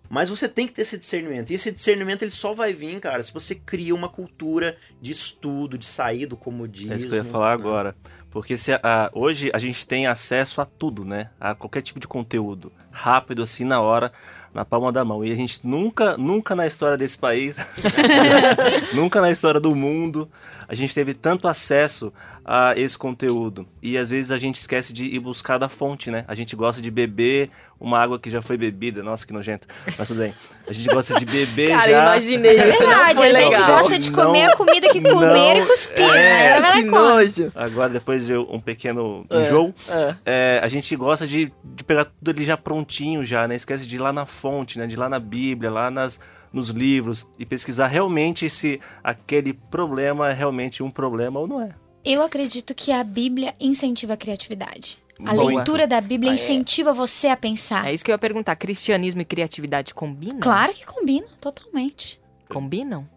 Mas 0.09 0.29
você 0.29 0.47
tem 0.47 0.67
que 0.67 0.73
ter 0.73 0.81
esse 0.83 0.97
discernimento. 0.97 1.49
E 1.49 1.55
esse 1.55 1.71
discernimento 1.71 2.21
ele 2.21 2.29
só 2.29 2.53
vai 2.53 2.71
vir, 2.71 2.99
cara, 2.99 3.23
se 3.23 3.33
você 3.33 3.55
cria 3.55 3.95
uma 3.95 4.07
cultura 4.09 4.75
de 5.01 5.11
estudo, 5.11 5.77
de 5.77 5.85
sair 5.85 6.25
do 6.25 6.37
comodismo. 6.37 6.93
É 6.93 6.97
isso 6.97 7.07
que 7.07 7.13
eu 7.13 7.17
ia 7.17 7.23
falar 7.25 7.51
agora. 7.51 7.95
Porque 8.33 8.57
se 8.57 8.73
a- 8.73 9.11
hoje 9.13 9.51
a 9.53 9.59
gente 9.59 9.85
tem 9.85 10.07
acesso 10.07 10.59
a 10.59 10.65
tudo, 10.65 11.05
né? 11.05 11.29
A 11.39 11.53
qualquer 11.53 11.83
tipo 11.83 11.99
de 11.99 12.07
conteúdo. 12.07 12.71
Rápido, 12.91 13.43
assim, 13.43 13.63
na 13.63 13.79
hora, 13.79 14.11
na 14.53 14.65
palma 14.65 14.91
da 14.91 15.05
mão. 15.05 15.23
E 15.23 15.31
a 15.31 15.35
gente 15.35 15.59
nunca, 15.63 16.17
nunca 16.17 16.55
na 16.55 16.65
história 16.67 16.97
desse 16.97 17.17
país, 17.17 17.57
nunca 18.93 19.21
na 19.21 19.31
história 19.31 19.59
do 19.59 19.75
mundo, 19.75 20.29
a 20.67 20.75
gente 20.75 20.93
teve 20.93 21.13
tanto 21.13 21.47
acesso 21.47 22.11
a 22.45 22.73
esse 22.77 22.97
conteúdo. 22.97 23.67
E 23.81 23.97
às 23.97 24.09
vezes 24.09 24.31
a 24.31 24.37
gente 24.37 24.55
esquece 24.55 24.93
de 24.93 25.05
ir 25.05 25.19
buscar 25.19 25.57
da 25.57 25.69
fonte, 25.69 26.11
né? 26.11 26.25
A 26.27 26.35
gente 26.35 26.55
gosta 26.55 26.81
de 26.81 26.91
beber 26.91 27.49
uma 27.79 27.99
água 27.99 28.19
que 28.19 28.29
já 28.29 28.41
foi 28.41 28.57
bebida. 28.57 29.01
Nossa, 29.03 29.25
que 29.25 29.33
nojento. 29.33 29.67
Mas 29.97 30.07
tudo 30.07 30.19
bem. 30.19 30.33
A 30.67 30.71
gente 30.73 30.87
gosta 30.87 31.17
de 31.17 31.25
beber 31.25 31.69
Cara, 31.71 31.91
já. 31.91 31.97
eu 31.97 32.01
imaginei 32.03 32.51
É 32.57 32.69
isso, 32.69 32.79
verdade, 32.79 33.21
a 33.23 33.33
gente 33.33 33.49
legal. 33.49 33.79
gosta 33.79 33.99
de 33.99 34.11
comer 34.11 34.45
Não, 34.45 34.53
a 34.53 34.55
comida 34.57 34.89
que 34.89 35.01
comer 35.01 35.55
não, 35.55 35.57
e 35.57 35.65
cuspir. 35.65 36.03
é, 36.15 36.59
né? 36.59 36.71
Que 36.73 36.83
nojo. 36.83 37.51
Agora, 37.55 37.89
depois 37.89 38.22
de 38.27 38.37
um 38.37 38.59
pequeno 38.59 39.25
É, 39.29 39.41
enjoo, 39.43 39.73
é. 39.89 40.15
é, 40.25 40.59
a 40.63 40.67
gente 40.67 40.95
gosta 40.95 41.25
de, 41.27 41.51
de 41.63 41.83
pegar 41.83 42.05
tudo 42.05 42.31
ali 42.31 42.45
já 42.45 42.57
prontinho 42.57 43.25
já, 43.25 43.47
né? 43.47 43.55
Esquece 43.55 43.85
de 43.85 43.95
ir 43.95 43.99
lá 43.99 44.11
na 44.13 44.25
fonte, 44.25 44.77
né? 44.77 44.87
De 44.87 44.93
ir 44.93 44.97
lá 44.97 45.09
na 45.09 45.19
Bíblia, 45.19 45.69
lá 45.71 45.89
nas, 45.91 46.19
nos 46.51 46.69
livros 46.69 47.27
e 47.37 47.45
pesquisar 47.45 47.87
realmente 47.87 48.49
se 48.49 48.79
aquele 49.03 49.53
problema 49.53 50.29
é 50.29 50.33
realmente 50.33 50.81
um 50.83 50.89
problema 50.91 51.39
ou 51.39 51.47
não 51.47 51.61
é. 51.61 51.75
Eu 52.05 52.21
acredito 52.21 52.75
que 52.75 52.91
a 52.91 53.03
Bíblia 53.03 53.55
incentiva 53.59 54.13
a 54.13 54.17
criatividade. 54.17 55.01
A 55.25 55.33
Boa. 55.33 55.55
leitura 55.55 55.87
da 55.87 56.01
Bíblia 56.01 56.31
Ah, 56.31 56.33
é. 56.33 56.35
incentiva 56.35 56.91
você 56.91 57.27
a 57.27 57.37
pensar. 57.37 57.87
É 57.87 57.93
isso 57.93 58.03
que 58.03 58.11
eu 58.11 58.13
ia 58.13 58.19
perguntar. 58.19 58.55
Cristianismo 58.57 59.21
e 59.21 59.25
criatividade 59.25 59.93
combinam? 59.93 60.39
Claro 60.39 60.73
que 60.73 60.85
combina, 60.85 61.27
totalmente. 61.39 62.19
Combinam? 62.49 63.07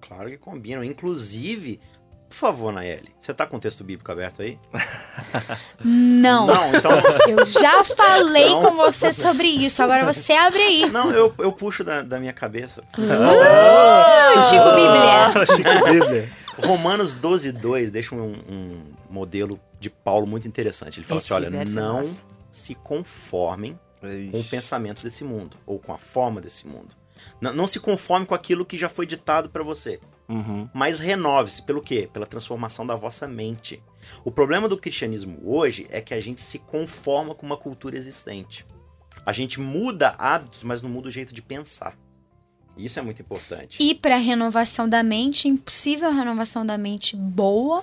Claro 0.00 0.30
que 0.30 0.38
combinam. 0.38 0.82
Inclusive, 0.82 1.78
por 2.30 2.36
favor, 2.36 2.72
Nayeli, 2.72 3.12
você 3.20 3.34
tá 3.34 3.44
com 3.44 3.56
o 3.56 3.60
texto 3.60 3.82
bíblico 3.82 4.10
aberto 4.12 4.40
aí? 4.40 4.56
Não. 5.84 6.46
Não, 6.46 6.74
então. 6.76 6.92
Eu 7.28 7.44
já 7.44 7.82
falei 7.82 8.50
Não. 8.50 8.62
com 8.62 8.76
você 8.76 9.12
sobre 9.12 9.48
isso. 9.48 9.82
Agora 9.82 10.10
você 10.10 10.32
abre 10.32 10.62
aí. 10.62 10.88
Não, 10.88 11.10
eu, 11.10 11.34
eu 11.38 11.52
puxo 11.52 11.82
da, 11.82 12.02
da 12.02 12.20
minha 12.20 12.32
cabeça. 12.32 12.82
Uh, 12.96 14.42
Chico 14.48 14.70
Bíblia. 14.76 15.46
Chico 15.56 15.84
Bíblia. 15.90 16.32
Romanos 16.64 17.14
12, 17.14 17.50
2 17.50 17.90
deixa 17.90 18.14
um, 18.14 18.34
um 18.48 18.82
modelo 19.10 19.58
de 19.80 19.90
Paulo 19.90 20.24
muito 20.24 20.46
interessante. 20.46 21.00
Ele 21.00 21.06
fala 21.06 21.20
Esse 21.20 21.32
assim: 21.32 21.44
olha, 21.44 21.56
é 21.56 21.64
não 21.64 22.02
se 22.48 22.76
conformem 22.76 23.76
com 24.30 24.38
o 24.38 24.44
pensamento 24.44 25.02
desse 25.02 25.24
mundo, 25.24 25.56
ou 25.66 25.80
com 25.80 25.92
a 25.92 25.98
forma 25.98 26.40
desse 26.40 26.66
mundo. 26.66 26.94
Não, 27.40 27.52
não 27.52 27.66
se 27.66 27.80
conforme 27.80 28.24
com 28.24 28.34
aquilo 28.34 28.64
que 28.64 28.78
já 28.78 28.88
foi 28.88 29.04
ditado 29.04 29.50
pra 29.50 29.62
você. 29.62 30.00
Uhum. 30.30 30.68
Mas 30.72 30.98
renove-se. 31.00 31.62
Pelo 31.62 31.82
quê? 31.82 32.08
Pela 32.12 32.24
transformação 32.24 32.86
da 32.86 32.94
vossa 32.94 33.26
mente. 33.26 33.82
O 34.24 34.30
problema 34.30 34.68
do 34.68 34.78
cristianismo 34.78 35.40
hoje 35.44 35.86
é 35.90 36.00
que 36.00 36.14
a 36.14 36.20
gente 36.20 36.40
se 36.40 36.58
conforma 36.60 37.34
com 37.34 37.44
uma 37.44 37.56
cultura 37.56 37.96
existente. 37.98 38.64
A 39.26 39.32
gente 39.32 39.58
muda 39.60 40.14
hábitos, 40.18 40.62
mas 40.62 40.80
não 40.80 40.88
muda 40.88 41.08
o 41.08 41.10
jeito 41.10 41.34
de 41.34 41.42
pensar. 41.42 41.98
Isso 42.76 42.98
é 42.98 43.02
muito 43.02 43.20
importante. 43.20 43.82
E 43.82 43.94
para 43.94 44.16
renovação 44.16 44.88
da 44.88 45.02
mente, 45.02 45.48
impossível 45.48 46.08
a 46.08 46.12
renovação 46.12 46.64
da 46.64 46.78
mente 46.78 47.16
boa 47.16 47.82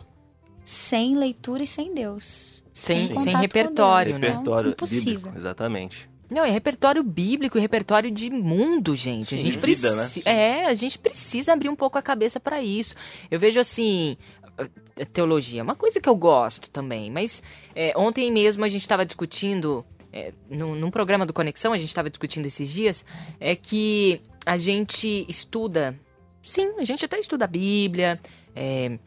sem 0.63 1.15
leitura 1.15 1.63
e 1.63 1.67
sem 1.67 1.93
Deus. 1.93 2.63
Sem- 2.73 2.99
sem 3.07 3.15
com 3.33 3.37
repertório, 3.39 4.11
Deus. 4.11 4.19
né? 4.21 4.27
Não, 4.29 4.35
Repertório 4.37 4.71
impossível. 4.71 5.13
bíblico, 5.15 5.37
exatamente. 5.37 6.09
Não, 6.29 6.43
é 6.43 6.49
repertório 6.51 7.01
bíblico 7.03 7.57
e 7.57 7.61
repertório 7.61 8.11
de 8.11 8.29
mundo, 8.29 8.95
gente. 8.95 9.35
a 9.35 9.37
Sim, 9.37 9.45
gente 9.45 9.57
de 9.57 9.75
vida, 9.75 9.89
né? 9.91 10.01
precisa. 10.01 10.29
É, 10.29 10.65
a 10.65 10.73
gente 10.73 10.99
precisa 10.99 11.53
abrir 11.53 11.69
um 11.69 11.75
pouco 11.75 11.97
a 11.97 12.01
cabeça 12.01 12.39
pra 12.39 12.61
isso. 12.61 12.95
Eu 13.31 13.39
vejo 13.39 13.59
assim. 13.59 14.17
a 14.57 15.05
Teologia 15.05 15.61
é 15.61 15.63
uma 15.63 15.75
coisa 15.75 16.01
que 16.01 16.09
eu 16.09 16.15
gosto 16.15 16.69
também, 16.69 17.09
mas 17.09 17.41
é, 17.75 17.93
ontem 17.95 18.31
mesmo 18.31 18.65
a 18.65 18.69
gente 18.69 18.81
estava 18.81 19.05
discutindo, 19.05 19.85
é, 20.11 20.33
num, 20.49 20.75
num 20.75 20.91
programa 20.91 21.25
do 21.25 21.33
Conexão, 21.33 21.71
a 21.71 21.77
gente 21.77 21.89
estava 21.89 22.09
discutindo 22.09 22.45
esses 22.45 22.69
dias, 22.69 23.05
é 23.39 23.55
que 23.55 24.21
a 24.45 24.57
gente 24.57 25.25
estuda. 25.29 25.97
Sim, 26.41 26.73
a 26.77 26.83
gente 26.83 27.03
até 27.03 27.19
estuda 27.19 27.45
a 27.45 27.47
Bíblia, 27.47 28.19
é, 28.55 28.97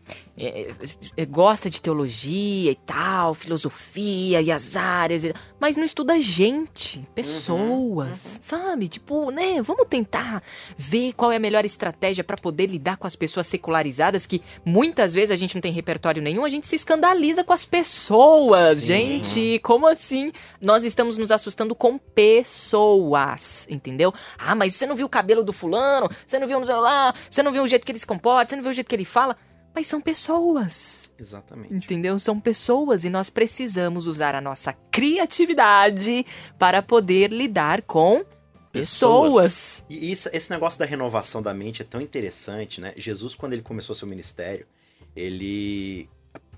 é, 0.47 0.71
é, 1.17 1.27
gosta 1.27 1.69
de 1.69 1.81
teologia 1.81 2.71
e 2.71 2.75
tal, 2.75 3.35
filosofia 3.35 4.41
e 4.41 4.51
as 4.51 4.77
áreas, 4.77 5.25
e- 5.25 5.35
mas 5.59 5.77
não 5.77 5.85
estuda 5.85 6.19
gente, 6.19 7.07
pessoas, 7.15 8.39
sabe? 8.41 8.89
Tipo, 8.89 9.31
né? 9.31 9.61
Vamos 9.63 9.87
tentar 9.89 10.43
ver 10.77 11.13
qual 11.13 11.31
é 11.33 11.37
a 11.37 11.41
melhor 11.41 11.65
estratégia 11.65 12.25
pra 12.25 12.37
poder 12.37 12.67
lidar 12.67 12.97
com 12.97 13.07
as 13.07 13.15
pessoas 13.17 13.47
secularizadas, 13.47 14.27
que 14.27 14.43
muitas 14.65 15.13
vezes 15.13 15.31
a 15.31 15.37
gente 15.37 15.55
não 15.55 15.61
tem 15.63 15.73
repertório 15.73 16.23
nenhum, 16.23 16.45
a 16.45 16.49
gente 16.49 16.67
se 16.69 16.77
escandaliza 16.77 17.45
com 17.45 17.53
as 17.53 17.65
pessoas, 17.65 18.79
Sim. 18.79 18.87
gente. 18.87 19.59
Como 19.63 19.87
assim? 19.87 20.33
Nós 20.61 20.85
estamos 20.85 21.17
nos 21.19 21.31
assustando 21.31 21.75
com 21.75 21.99
pessoas, 21.99 23.67
entendeu? 23.71 24.13
Ah, 24.39 24.55
mas 24.55 24.75
você 24.75 24.87
não 24.87 24.95
viu 24.97 25.07
o 25.07 25.11
cabelo 25.11 25.43
do 25.43 25.53
fulano, 25.53 26.09
você 26.27 26.39
não 26.39 26.47
viu 26.47 26.61
lá, 26.61 27.15
você 27.29 27.43
não 27.43 27.53
viu 27.53 27.63
o 27.63 27.67
jeito 27.69 27.85
que 27.85 27.93
ele 27.93 27.99
se 27.99 28.07
comporta, 28.07 28.51
você 28.51 28.57
não 28.57 28.63
viu 28.63 28.71
o 28.71 28.75
jeito 28.75 28.87
que 28.89 28.95
ele 28.95 29.05
fala. 29.05 29.37
Mas 29.75 29.87
são 29.87 30.01
pessoas, 30.01 31.13
Exatamente. 31.19 31.73
entendeu? 31.75 32.19
São 32.19 32.41
pessoas 32.41 33.05
e 33.05 33.11
nós 33.11 33.31
precisamos 33.31 34.07
usar 34.07 34.35
a 34.35 34.41
nossa 34.41 34.73
criatividade 34.73 36.27
para 36.59 36.83
poder 36.83 37.31
lidar 37.33 37.83
com 37.83 38.25
pessoas. 38.73 39.85
E 39.89 40.11
isso- 40.13 40.29
esse 40.33 40.51
negócio 40.51 40.79
da 40.79 40.85
renovação 40.85 41.41
da 41.43 41.55
mente 41.55 41.83
é 41.83 41.85
tão 41.85 42.01
interessante, 42.01 42.81
né? 42.81 42.93
Jesus, 42.97 43.35
quando 43.35 43.53
ele 43.53 43.63
começou 43.63 43.95
seu 43.95 44.09
ministério, 44.09 44.67
ele. 45.15 46.09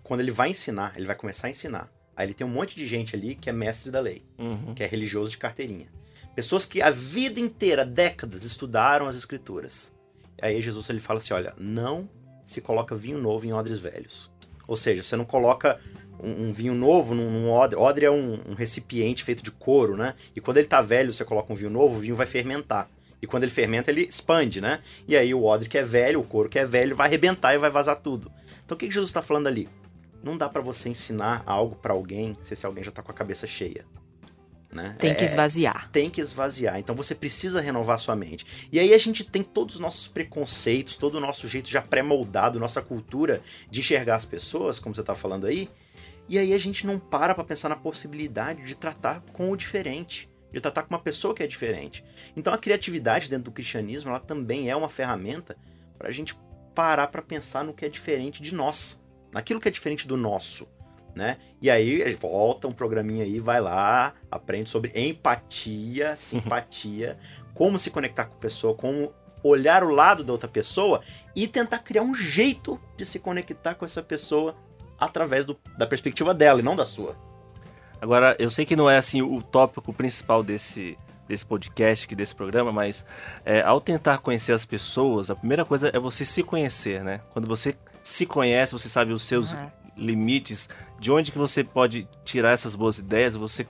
Quando 0.03 0.21
ele 0.21 0.31
vai 0.31 0.51
ensinar, 0.51 0.95
ele 0.97 1.07
vai 1.07 1.15
começar 1.17 1.47
a 1.47 1.51
ensinar. 1.51 1.91
Aí 2.17 2.27
ele 2.27 2.35
tem 2.35 2.47
um 2.47 2.51
monte 2.51 2.75
de 2.77 2.87
gente 2.87 3.15
ali 3.17 3.35
que 3.35 3.49
é 3.49 3.53
mestre 3.53 3.91
da 3.91 4.01
lei, 4.01 4.23
Uhum. 4.39 4.75
que 4.75 4.83
é 4.83 4.87
religioso 4.87 5.31
de 5.31 5.39
carteirinha. 5.39 5.87
Pessoas 6.35 6.67
que 6.67 6.83
a 6.83 6.91
vida 6.91 7.39
inteira, 7.39 7.85
décadas, 7.85 8.43
estudaram 8.45 9.07
as 9.07 9.15
escrituras. 9.17 9.93
Aí 10.41 10.61
Jesus 10.61 10.89
ele 10.91 11.01
fala 11.01 11.19
assim: 11.19 11.33
olha, 11.35 11.55
não 11.59 12.09
se 12.45 12.61
coloca 12.61 12.95
vinho 12.95 13.19
novo 13.19 13.47
em 13.47 13.53
odres 13.53 13.79
velhos. 13.79 14.31
Ou 14.67 14.77
seja, 14.77 15.03
você 15.03 15.17
não 15.17 15.25
coloca 15.25 15.79
um, 16.23 16.49
um 16.49 16.53
vinho 16.53 16.75
novo 16.75 17.15
num, 17.15 17.31
num 17.31 17.51
odre. 17.51 17.79
Odre 17.79 18.07
é 18.07 18.11
um, 18.11 18.41
um 18.49 18.55
recipiente 18.55 19.25
feito 19.25 19.43
de 19.43 19.51
couro, 19.51 19.97
né? 19.97 20.15
E 20.35 20.41
quando 20.41 20.59
ele 20.59 20.69
tá 20.69 20.81
velho, 20.81 21.13
você 21.13 21.25
coloca 21.25 21.53
um 21.53 21.57
vinho 21.57 21.71
novo, 21.71 21.97
o 21.97 22.01
vinho 22.01 22.17
vai 22.17 22.27
fermentar. 22.27 22.89
E 23.21 23.27
quando 23.27 23.45
ele 23.45 23.53
fermenta, 23.53 23.91
ele 23.91 24.03
expande, 24.03 24.61
né? 24.61 24.81
E 25.07 25.17
aí 25.17 25.33
o 25.33 25.45
odre 25.45 25.69
que 25.69 25.79
é 25.79 25.83
velho, 25.83 26.21
o 26.21 26.25
couro 26.25 26.49
que 26.49 26.59
é 26.59 26.67
velho, 26.67 26.97
vai 26.97 27.07
arrebentar 27.07 27.55
e 27.55 27.59
vai 27.59 27.71
vazar 27.71 27.97
tudo. 27.97 28.31
Então 28.65 28.75
o 28.75 28.79
que, 28.79 28.89
que 28.89 28.95
Jesus 28.95 29.11
está 29.11 29.23
falando 29.23 29.47
ali? 29.47 29.69
Não 30.23 30.37
dá 30.37 30.49
para 30.49 30.61
você 30.63 30.89
ensinar 30.89 31.43
algo 31.47 31.77
para 31.77 31.93
alguém 31.93 32.37
se 32.41 32.55
esse 32.55 32.67
alguém 32.67 32.83
já 32.83 32.91
tá 32.91 33.03
com 33.03 33.11
a 33.11 33.15
cabeça 33.15 33.47
cheia. 33.47 33.85
Né? 34.73 34.97
Tem 34.99 35.15
que 35.15 35.23
É- 35.23 35.27
esvaziar. 35.27 35.91
tem 35.91 36.09
que 36.09 36.19
esvaziar. 36.19 36.79
Então 36.79 36.95
você 36.95 37.15
precisa 37.15 37.61
renovar 37.61 37.99
sua 37.99 38.17
mente. 38.17 38.47
E 38.73 38.79
aí 38.81 38.95
a 38.95 38.99
gente 38.99 39.23
tem 39.23 39.43
todos 39.43 39.75
os 39.75 39.81
nossos 39.83 40.09
preconceitos, 40.09 40.97
todo 40.97 41.17
o 41.17 41.21
nosso 41.21 41.47
jeito 41.47 41.69
já 41.69 41.83
pré-moldado, 41.83 42.59
nossa 42.59 42.81
cultura 42.81 43.43
de 43.71 43.81
enxergar 43.81 44.17
as 44.17 44.25
pessoas, 44.25 44.79
como 44.79 44.95
você 44.95 45.03
tá 45.03 45.15
falando 45.15 45.47
aí. 45.47 45.69
E 46.27 46.39
aí 46.39 46.55
a 46.55 46.59
gente 46.59 46.87
não 46.87 46.99
para 46.99 47.35
pra 47.35 47.45
pensar 47.45 47.69
na 47.69 47.77
possibilidade 47.77 48.63
de 48.65 48.75
tratar 48.75 49.23
com 49.35 49.51
o 49.51 49.57
diferente, 49.57 50.27
de 50.51 50.59
tratar 50.59 50.85
com 50.85 50.95
uma 50.95 51.01
pessoa 51.01 51.35
que 51.35 51.43
é 51.43 51.47
diferente. 51.47 52.03
Então 52.35 52.55
a 52.55 52.57
criatividade 52.57 53.29
dentro 53.29 53.45
do 53.45 53.53
cristianismo, 53.53 54.09
ela 54.09 54.21
também 54.21 54.71
é 54.71 54.75
uma 54.77 54.89
ferramenta 54.89 55.55
pra 55.99 56.11
gente 56.11 56.35
parar 56.75 57.09
pra 57.09 57.21
pensar 57.21 57.63
no 57.63 57.75
que 57.75 57.85
é 57.85 57.89
diferente 57.91 58.41
de 58.41 58.55
nós, 58.55 59.03
naquilo 59.31 59.61
que 59.61 59.69
é 59.69 59.71
diferente 59.71 60.09
do 60.09 60.17
nosso 60.17 60.67
né? 61.15 61.37
E 61.61 61.71
aí 61.71 62.15
volta 62.15 62.67
um 62.69 62.73
programinha 62.73 63.25
aí, 63.25 63.39
vai 63.41 63.61
lá, 63.61 64.15
aprende 64.31 64.69
sobre 64.71 64.91
empatia, 64.95 66.17
simpatia, 66.17 67.17
como 67.55 67.79
se 67.79 67.91
conectar 67.91 68.25
com 68.25 68.35
a 68.35 68.39
pessoa, 68.39 68.75
como 68.75 69.13
olhar 69.45 69.83
o 69.83 69.91
lado 69.91 70.23
da 70.23 70.33
outra 70.33 70.49
pessoa 70.49 71.01
e 71.35 71.49
tentar 71.49 71.79
criar 71.81 72.03
um 72.03 72.15
jeito 72.15 72.81
de 72.97 73.05
se 73.05 73.19
conectar 73.19 73.75
com 73.75 73.85
essa 73.85 74.03
pessoa 74.03 74.55
através 74.99 75.45
do- 75.45 75.59
da 75.77 75.87
perspectiva 75.87 76.33
dela 76.33 76.61
e 76.61 76.63
não 76.63 76.77
da 76.77 76.87
sua. 76.87 77.17
Agora, 78.01 78.37
eu 78.39 78.51
sei 78.51 78.65
que 78.65 78.77
não 78.77 78.89
é 78.89 78.97
assim 78.99 79.21
o 79.23 79.43
tópico 79.43 79.93
principal 79.93 80.43
desse, 80.43 80.97
desse 81.29 81.45
podcast, 81.45 82.05
aqui, 82.05 82.15
desse 82.15 82.35
programa, 82.35 82.73
mas 82.73 83.05
é, 83.45 83.63
ao 83.63 83.81
tentar 83.81 84.19
conhecer 84.19 84.53
as 84.53 84.65
pessoas, 84.65 85.29
a 85.31 85.35
primeira 85.37 85.65
coisa 85.65 85.91
é 85.93 85.99
você 85.99 86.25
se 86.25 86.43
conhecer, 86.43 87.03
né? 87.05 87.21
Quando 87.33 87.47
você 87.49 87.77
se 88.03 88.27
conhece, 88.27 88.73
você 88.73 88.89
sabe 88.89 89.13
os 89.13 89.25
seus 89.25 89.55
Ah, 89.55 89.71
limites, 90.03 90.69
de 90.99 91.11
onde 91.11 91.33
que 91.33 91.39
você 91.39 91.65
pode 91.65 92.09
tirar 92.25 92.51
essas 92.51 92.75
boas 92.75 92.99
ideias, 92.99 93.35
você, 93.35 93.67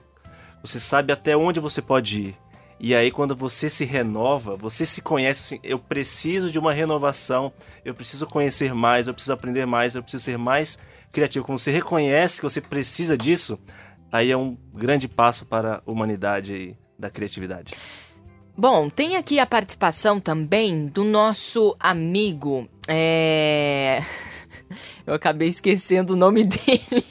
você 0.61 0.79
sabe 0.79 1.13
até 1.13 1.35
onde 1.37 1.59
você 1.59 1.81
pode 1.81 2.21
ir. 2.21 2.37
E 2.79 2.93
aí 2.93 3.11
quando 3.11 3.35
você 3.35 3.69
se 3.69 3.85
renova, 3.85 4.57
você 4.57 4.83
se 4.83 5.01
conhece 5.01 5.55
assim, 5.55 5.59
eu 5.63 5.79
preciso 5.79 6.51
de 6.51 6.59
uma 6.59 6.73
renovação, 6.73 7.53
eu 7.85 7.93
preciso 7.93 8.27
conhecer 8.27 8.73
mais, 8.73 9.07
eu 9.07 9.13
preciso 9.13 9.33
aprender 9.33 9.65
mais, 9.65 9.95
eu 9.95 10.01
preciso 10.01 10.23
ser 10.23 10.37
mais 10.37 10.77
criativo. 11.11 11.45
Quando 11.45 11.59
você 11.59 11.71
reconhece 11.71 12.41
que 12.41 12.49
você 12.49 12.59
precisa 12.59 13.17
disso, 13.17 13.57
aí 14.11 14.31
é 14.31 14.37
um 14.37 14.57
grande 14.73 15.07
passo 15.07 15.45
para 15.45 15.75
a 15.75 15.81
humanidade 15.89 16.77
da 16.99 17.09
criatividade. 17.09 17.73
Bom, 18.55 18.87
tem 18.89 19.15
aqui 19.15 19.39
a 19.39 19.47
participação 19.47 20.19
também 20.19 20.85
do 20.85 21.03
nosso 21.03 21.75
amigo. 21.79 22.67
É... 22.87 24.03
Eu 25.05 25.13
acabei 25.13 25.47
esquecendo 25.47 26.13
o 26.13 26.15
nome 26.15 26.43
dele. 26.45 27.03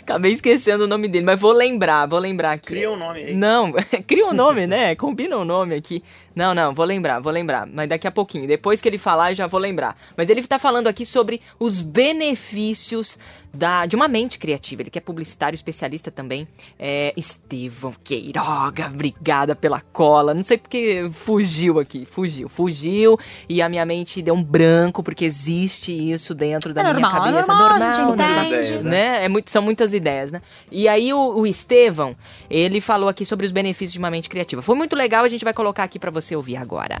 acabei 0.00 0.32
esquecendo 0.32 0.84
o 0.84 0.86
nome 0.86 1.08
dele, 1.08 1.24
mas 1.24 1.40
vou 1.40 1.52
lembrar, 1.52 2.06
vou 2.06 2.18
lembrar 2.18 2.52
aqui. 2.52 2.68
Cria 2.68 2.90
um 2.90 2.96
nome 2.96 3.20
aí. 3.20 3.34
Não, 3.34 3.72
cria 4.06 4.26
um 4.26 4.32
nome, 4.32 4.66
né? 4.66 4.94
Combina 4.94 5.36
o 5.36 5.44
nome 5.44 5.74
aqui. 5.74 6.02
Não, 6.34 6.54
não, 6.54 6.74
vou 6.74 6.84
lembrar, 6.84 7.20
vou 7.20 7.32
lembrar. 7.32 7.66
Mas 7.66 7.88
daqui 7.88 8.06
a 8.06 8.10
pouquinho, 8.10 8.46
depois 8.46 8.80
que 8.80 8.88
ele 8.88 8.98
falar, 8.98 9.32
eu 9.32 9.36
já 9.36 9.46
vou 9.46 9.60
lembrar. 9.60 9.96
Mas 10.16 10.28
ele 10.30 10.42
tá 10.46 10.58
falando 10.58 10.86
aqui 10.86 11.04
sobre 11.04 11.40
os 11.58 11.80
benefícios 11.80 13.18
da, 13.54 13.84
de 13.84 13.94
uma 13.94 14.08
mente 14.08 14.38
criativa. 14.38 14.82
Ele 14.82 14.90
que 14.90 14.98
é 14.98 15.00
publicitário, 15.00 15.54
especialista 15.54 16.10
também. 16.10 16.48
É 16.78 17.12
Estevão 17.16 17.94
Queiroga, 18.02 18.86
obrigada 18.86 19.54
pela 19.54 19.80
cola. 19.92 20.32
Não 20.32 20.42
sei 20.42 20.56
porque 20.56 21.08
fugiu 21.12 21.78
aqui, 21.78 22.06
fugiu, 22.06 22.48
fugiu. 22.48 23.18
E 23.48 23.60
a 23.60 23.68
minha 23.68 23.84
mente 23.84 24.22
deu 24.22 24.34
um 24.34 24.42
branco, 24.42 25.02
porque 25.02 25.24
existe 25.24 25.92
isso 25.92 26.34
dentro 26.34 26.72
da 26.72 26.80
É 26.80 26.84
minha 26.84 26.94
normal, 26.94 27.26
é 27.26 27.30
cabeça. 27.32 27.52
normal, 27.54 27.76
a 27.76 27.78
gente 27.92 27.98
normal, 27.98 28.14
entende. 28.14 28.30
normal 28.30 28.46
ideias, 28.46 28.84
né? 28.84 29.24
É 29.24 29.28
muito, 29.28 29.50
são 29.50 29.62
muitas 29.62 29.92
ideias, 29.92 30.32
né? 30.32 30.40
E 30.70 30.88
aí 30.88 31.12
o, 31.12 31.18
o 31.40 31.46
Estevão, 31.46 32.16
ele 32.48 32.80
falou 32.80 33.08
aqui 33.08 33.24
sobre 33.26 33.44
os 33.44 33.52
benefícios 33.52 33.92
de 33.92 33.98
uma 33.98 34.10
mente 34.10 34.28
criativa. 34.30 34.62
Foi 34.62 34.74
muito 34.74 34.96
legal, 34.96 35.24
a 35.24 35.28
gente 35.28 35.44
vai 35.44 35.52
colocar 35.52 35.84
aqui 35.84 35.98
pra 35.98 36.10
você 36.22 36.36
ouvir 36.36 36.56
agora. 36.56 36.98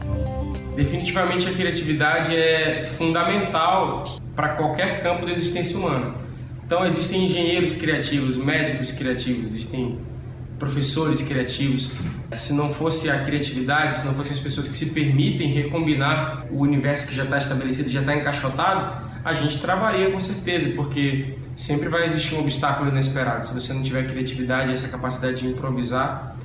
Definitivamente 0.74 1.48
a 1.48 1.52
criatividade 1.52 2.34
é 2.34 2.84
fundamental 2.84 4.04
para 4.34 4.50
qualquer 4.50 5.02
campo 5.02 5.24
da 5.24 5.32
existência 5.32 5.78
humana. 5.78 6.14
Então 6.64 6.84
existem 6.86 7.24
engenheiros 7.24 7.74
criativos, 7.74 8.36
médicos 8.36 8.92
criativos, 8.92 9.48
existem 9.48 9.98
professores 10.58 11.22
criativos. 11.22 11.92
Se 12.34 12.54
não 12.54 12.72
fosse 12.72 13.10
a 13.10 13.18
criatividade, 13.24 13.98
se 13.98 14.06
não 14.06 14.14
fossem 14.14 14.32
as 14.32 14.38
pessoas 14.38 14.68
que 14.68 14.74
se 14.74 14.90
permitem 14.90 15.52
recombinar 15.52 16.46
o 16.50 16.60
universo 16.60 17.06
que 17.06 17.14
já 17.14 17.24
está 17.24 17.36
estabelecido, 17.36 17.90
já 17.90 18.00
está 18.00 18.14
encaixotado, 18.14 19.12
a 19.24 19.34
gente 19.34 19.58
travaria 19.58 20.10
com 20.10 20.18
certeza, 20.18 20.70
porque 20.74 21.34
sempre 21.54 21.88
vai 21.88 22.06
existir 22.06 22.34
um 22.34 22.40
obstáculo 22.40 22.90
inesperado. 22.90 23.44
Se 23.44 23.52
você 23.52 23.72
não 23.72 23.82
tiver 23.82 24.06
criatividade 24.06 24.72
essa 24.72 24.88
capacidade 24.88 25.42
de 25.42 25.48
improvisar, 25.48 26.36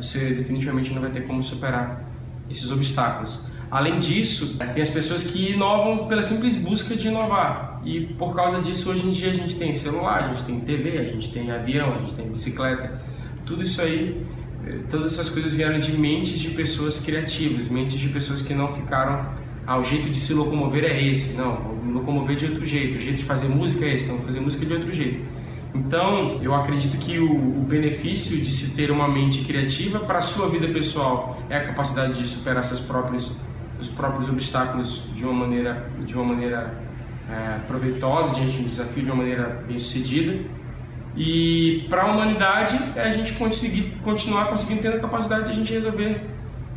você 0.00 0.32
definitivamente 0.34 0.92
não 0.92 1.00
vai 1.00 1.10
ter 1.10 1.26
como 1.26 1.42
superar 1.42 2.04
esses 2.50 2.70
obstáculos. 2.70 3.40
Além 3.70 3.98
disso, 3.98 4.56
eh, 4.60 4.66
tem 4.66 4.82
as 4.82 4.90
pessoas 4.90 5.24
que 5.24 5.52
inovam 5.52 6.06
pela 6.06 6.22
simples 6.22 6.54
busca 6.54 6.94
de 6.94 7.08
inovar. 7.08 7.80
E 7.84 8.00
por 8.00 8.34
causa 8.36 8.60
disso, 8.60 8.90
hoje 8.90 9.06
em 9.06 9.10
dia 9.10 9.30
a 9.30 9.34
gente 9.34 9.56
tem 9.56 9.72
celular, 9.72 10.24
a 10.24 10.28
gente 10.28 10.44
tem 10.44 10.60
TV, 10.60 10.98
a 10.98 11.04
gente 11.04 11.32
tem 11.32 11.50
avião, 11.50 11.94
a 11.94 11.98
gente 12.00 12.14
tem 12.14 12.28
bicicleta. 12.28 13.00
Tudo 13.46 13.62
isso 13.62 13.80
aí, 13.80 14.26
eh, 14.66 14.80
todas 14.90 15.14
essas 15.14 15.30
coisas 15.30 15.54
vieram 15.54 15.78
de 15.80 15.90
mentes 15.92 16.38
de 16.38 16.50
pessoas 16.50 17.00
criativas, 17.00 17.68
mentes 17.68 17.98
de 17.98 18.08
pessoas 18.08 18.42
que 18.42 18.52
não 18.52 18.70
ficaram. 18.70 19.26
Ah, 19.66 19.78
o 19.78 19.82
jeito 19.82 20.10
de 20.10 20.20
se 20.20 20.34
locomover 20.34 20.84
é 20.84 21.02
esse. 21.02 21.34
Não, 21.34 21.80
locomover 21.94 22.36
de 22.36 22.44
outro 22.44 22.66
jeito. 22.66 22.98
O 22.98 23.00
jeito 23.00 23.16
de 23.16 23.24
fazer 23.24 23.48
música 23.48 23.86
é 23.86 23.94
esse. 23.94 24.06
Não, 24.08 24.18
fazer 24.18 24.40
música 24.40 24.66
de 24.66 24.72
outro 24.74 24.92
jeito. 24.92 25.24
Então, 25.74 26.38
eu 26.42 26.54
acredito 26.54 26.98
que 26.98 27.18
o, 27.18 27.32
o 27.32 27.64
benefício 27.66 28.36
de 28.36 28.50
se 28.50 28.76
ter 28.76 28.90
uma 28.90 29.08
mente 29.08 29.44
criativa 29.44 30.00
para 30.00 30.18
a 30.18 30.22
sua 30.22 30.48
vida 30.48 30.68
pessoal 30.68 31.38
é 31.48 31.56
a 31.56 31.64
capacidade 31.64 32.14
de 32.14 32.28
superar 32.28 32.64
seus 32.64 32.80
próprios, 32.80 33.34
seus 33.76 33.88
próprios 33.88 34.28
obstáculos 34.28 35.08
de 35.14 35.24
uma 35.24 35.32
maneira, 35.32 35.90
de 36.06 36.14
uma 36.14 36.24
maneira 36.24 36.78
é, 37.30 37.58
proveitosa, 37.66 38.34
diante 38.34 38.52
de 38.52 38.64
um 38.64 38.66
desafio, 38.66 39.02
de 39.02 39.10
uma 39.10 39.16
maneira 39.16 39.64
bem 39.66 39.78
sucedida. 39.78 40.38
E 41.16 41.86
para 41.88 42.02
a 42.02 42.06
humanidade 42.06 42.78
é 42.94 43.02
a 43.02 43.12
gente 43.12 43.32
conseguir, 43.34 43.98
continuar 44.02 44.46
conseguindo 44.46 44.82
ter 44.82 44.94
a 44.94 44.98
capacidade 44.98 45.44
de 45.44 45.50
a 45.50 45.54
gente 45.54 45.72
resolver 45.72 46.20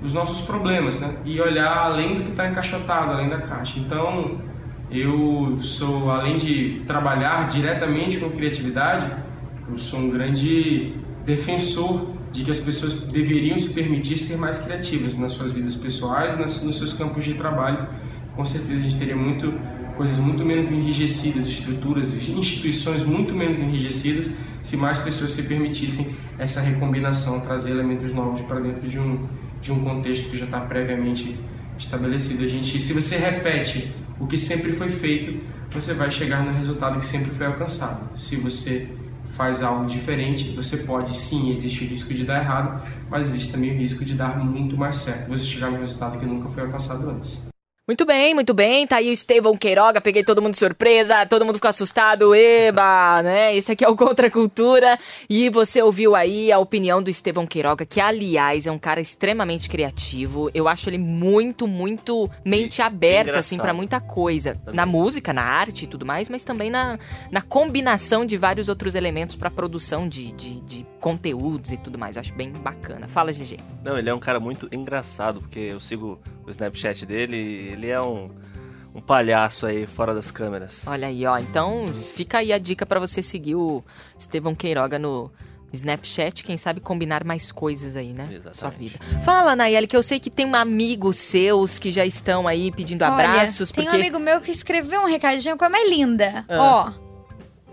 os 0.01 0.13
nossos 0.13 0.41
problemas, 0.41 0.99
né? 0.99 1.15
E 1.25 1.39
olhar 1.39 1.77
além 1.77 2.17
do 2.17 2.23
que 2.23 2.29
está 2.29 2.47
encaixotado, 2.47 3.11
além 3.11 3.29
da 3.29 3.39
caixa. 3.39 3.79
Então, 3.79 4.39
eu 4.91 5.57
sou, 5.61 6.11
além 6.11 6.37
de 6.37 6.81
trabalhar 6.85 7.47
diretamente 7.47 8.17
com 8.17 8.29
criatividade, 8.29 9.11
eu 9.69 9.77
sou 9.77 9.99
um 9.99 10.09
grande 10.09 10.93
defensor 11.25 12.11
de 12.31 12.43
que 12.43 12.51
as 12.51 12.59
pessoas 12.59 13.03
deveriam 13.03 13.59
se 13.59 13.69
permitir 13.69 14.17
ser 14.17 14.37
mais 14.37 14.57
criativas 14.57 15.17
nas 15.17 15.31
suas 15.31 15.51
vidas 15.51 15.75
pessoais, 15.75 16.37
nas, 16.37 16.63
nos 16.63 16.77
seus 16.77 16.93
campos 16.93 17.23
de 17.23 17.33
trabalho. 17.33 17.87
Com 18.35 18.45
certeza 18.45 18.79
a 18.79 18.83
gente 18.83 18.97
teria 18.97 19.15
muito 19.15 19.53
coisas 19.95 20.17
muito 20.19 20.43
menos 20.43 20.71
enrijecidas, 20.71 21.47
estruturas, 21.47 22.27
instituições 22.27 23.05
muito 23.05 23.33
menos 23.33 23.61
enrijecidas, 23.61 24.31
se 24.61 24.75
mais 24.75 24.97
pessoas 24.97 25.31
se 25.31 25.43
permitissem 25.43 26.13
essa 26.37 26.59
recombinação, 26.59 27.39
trazer 27.39 27.71
elementos 27.71 28.13
novos 28.13 28.41
para 28.41 28.59
dentro 28.59 28.87
de 28.87 28.99
um 28.99 29.27
de 29.65 29.71
um 29.71 29.83
contexto 29.83 30.29
que 30.29 30.37
já 30.37 30.45
está 30.45 30.59
previamente 30.61 31.39
estabelecido. 31.77 32.43
A 32.43 32.47
gente, 32.47 32.79
se 32.79 32.93
você 32.93 33.17
repete 33.17 33.91
o 34.19 34.27
que 34.27 34.37
sempre 34.37 34.73
foi 34.73 34.89
feito, 34.89 35.43
você 35.71 35.93
vai 35.93 36.09
chegar 36.09 36.43
no 36.43 36.51
resultado 36.51 36.99
que 36.99 37.05
sempre 37.05 37.31
foi 37.31 37.45
alcançado. 37.45 38.17
Se 38.17 38.37
você 38.37 38.95
faz 39.29 39.61
algo 39.61 39.85
diferente, 39.85 40.55
você 40.55 40.77
pode 40.77 41.15
sim, 41.15 41.53
existe 41.53 41.83
o 41.83 41.87
risco 41.87 42.13
de 42.13 42.23
dar 42.23 42.41
errado, 42.41 42.81
mas 43.09 43.27
existe 43.27 43.51
também 43.51 43.71
o 43.71 43.77
risco 43.77 44.05
de 44.05 44.13
dar 44.13 44.37
muito 44.37 44.77
mais 44.77 44.97
certo, 44.97 45.27
você 45.27 45.45
chegar 45.45 45.71
no 45.71 45.79
resultado 45.79 46.17
que 46.17 46.25
nunca 46.25 46.47
foi 46.47 46.63
alcançado 46.63 47.09
antes. 47.09 47.54
Muito 47.87 48.03
bem, 48.03 48.33
muito 48.33 48.51
bem. 48.51 48.87
Tá 48.87 48.95
aí 48.95 49.09
o 49.09 49.13
Estevão 49.13 49.55
Queiroga, 49.55 50.01
peguei 50.01 50.23
todo 50.23 50.41
mundo 50.41 50.53
de 50.53 50.57
surpresa, 50.57 51.23
todo 51.27 51.45
mundo 51.45 51.57
ficou 51.57 51.69
assustado, 51.69 52.33
eba, 52.33 53.21
né? 53.21 53.55
Esse 53.55 53.73
aqui 53.73 53.85
é 53.85 53.87
o 53.87 53.93
Contra 53.95 54.31
Cultura. 54.31 54.97
E 55.29 55.51
você 55.51 55.83
ouviu 55.83 56.15
aí 56.15 56.51
a 56.51 56.57
opinião 56.57 57.03
do 57.03 57.11
Estevão 57.11 57.45
Queiroga, 57.45 57.85
que 57.85 58.01
aliás 58.01 58.65
é 58.65 58.71
um 58.71 58.79
cara 58.79 58.99
extremamente 58.99 59.69
criativo. 59.69 60.49
Eu 60.51 60.67
acho 60.67 60.89
ele 60.89 60.97
muito, 60.97 61.67
muito 61.67 62.27
mente 62.43 62.81
aberta, 62.81 63.29
engraçado. 63.29 63.39
assim, 63.39 63.57
pra 63.57 63.71
muita 63.71 64.01
coisa. 64.01 64.55
Também. 64.55 64.75
Na 64.75 64.85
música, 64.87 65.31
na 65.31 65.43
arte 65.43 65.83
e 65.83 65.87
tudo 65.87 66.07
mais, 66.07 66.27
mas 66.27 66.43
também 66.43 66.71
na, 66.71 66.97
na 67.29 67.43
combinação 67.43 68.25
de 68.25 68.35
vários 68.35 68.67
outros 68.67 68.95
elementos 68.95 69.35
pra 69.35 69.51
produção 69.51 70.09
de, 70.09 70.31
de, 70.31 70.59
de 70.61 70.87
conteúdos 70.99 71.71
e 71.71 71.77
tudo 71.77 71.99
mais. 71.99 72.15
Eu 72.15 72.21
acho 72.21 72.33
bem 72.33 72.51
bacana. 72.51 73.07
Fala, 73.07 73.31
GG. 73.31 73.59
Não, 73.83 73.95
ele 73.95 74.09
é 74.09 74.13
um 74.13 74.19
cara 74.19 74.39
muito 74.39 74.67
engraçado, 74.71 75.39
porque 75.39 75.59
eu 75.59 75.79
sigo 75.79 76.19
o 76.45 76.49
Snapchat 76.49 77.05
dele 77.05 77.35
e 77.35 77.67
ele 77.69 77.87
é 77.87 78.01
um, 78.01 78.29
um 78.93 79.01
palhaço 79.01 79.65
aí 79.65 79.85
fora 79.85 80.13
das 80.13 80.31
câmeras. 80.31 80.85
Olha 80.87 81.07
aí, 81.07 81.25
ó. 81.25 81.37
Então, 81.37 81.91
fica 81.93 82.39
aí 82.39 82.53
a 82.53 82.57
dica 82.57 82.85
pra 82.85 82.99
você 82.99 83.21
seguir 83.21 83.55
o 83.55 83.83
Estevão 84.17 84.55
Queiroga 84.55 84.99
no 84.99 85.31
Snapchat. 85.73 86.43
Quem 86.43 86.57
sabe 86.57 86.79
combinar 86.79 87.23
mais 87.23 87.51
coisas 87.51 87.95
aí, 87.95 88.13
né? 88.13 88.27
Exatamente. 88.31 88.57
Sua 88.57 88.69
vida. 88.69 88.99
Fala, 89.23 89.55
Nayeli, 89.55 89.87
que 89.87 89.97
eu 89.97 90.03
sei 90.03 90.19
que 90.19 90.29
tem 90.29 90.45
um 90.45 90.55
amigos 90.55 91.17
seus 91.17 91.77
que 91.77 91.91
já 91.91 92.05
estão 92.05 92.47
aí 92.47 92.71
pedindo 92.71 93.03
abraços. 93.03 93.69
Olha, 93.69 93.75
tem 93.75 93.85
porque... 93.85 93.97
um 93.97 93.99
amigo 93.99 94.19
meu 94.19 94.41
que 94.41 94.51
escreveu 94.51 95.01
um 95.01 95.07
recadinho 95.07 95.57
com 95.57 95.65
a 95.65 95.69
mais 95.69 95.89
linda. 95.89 96.45
Ah. 96.47 96.93
Ó. 97.01 97.04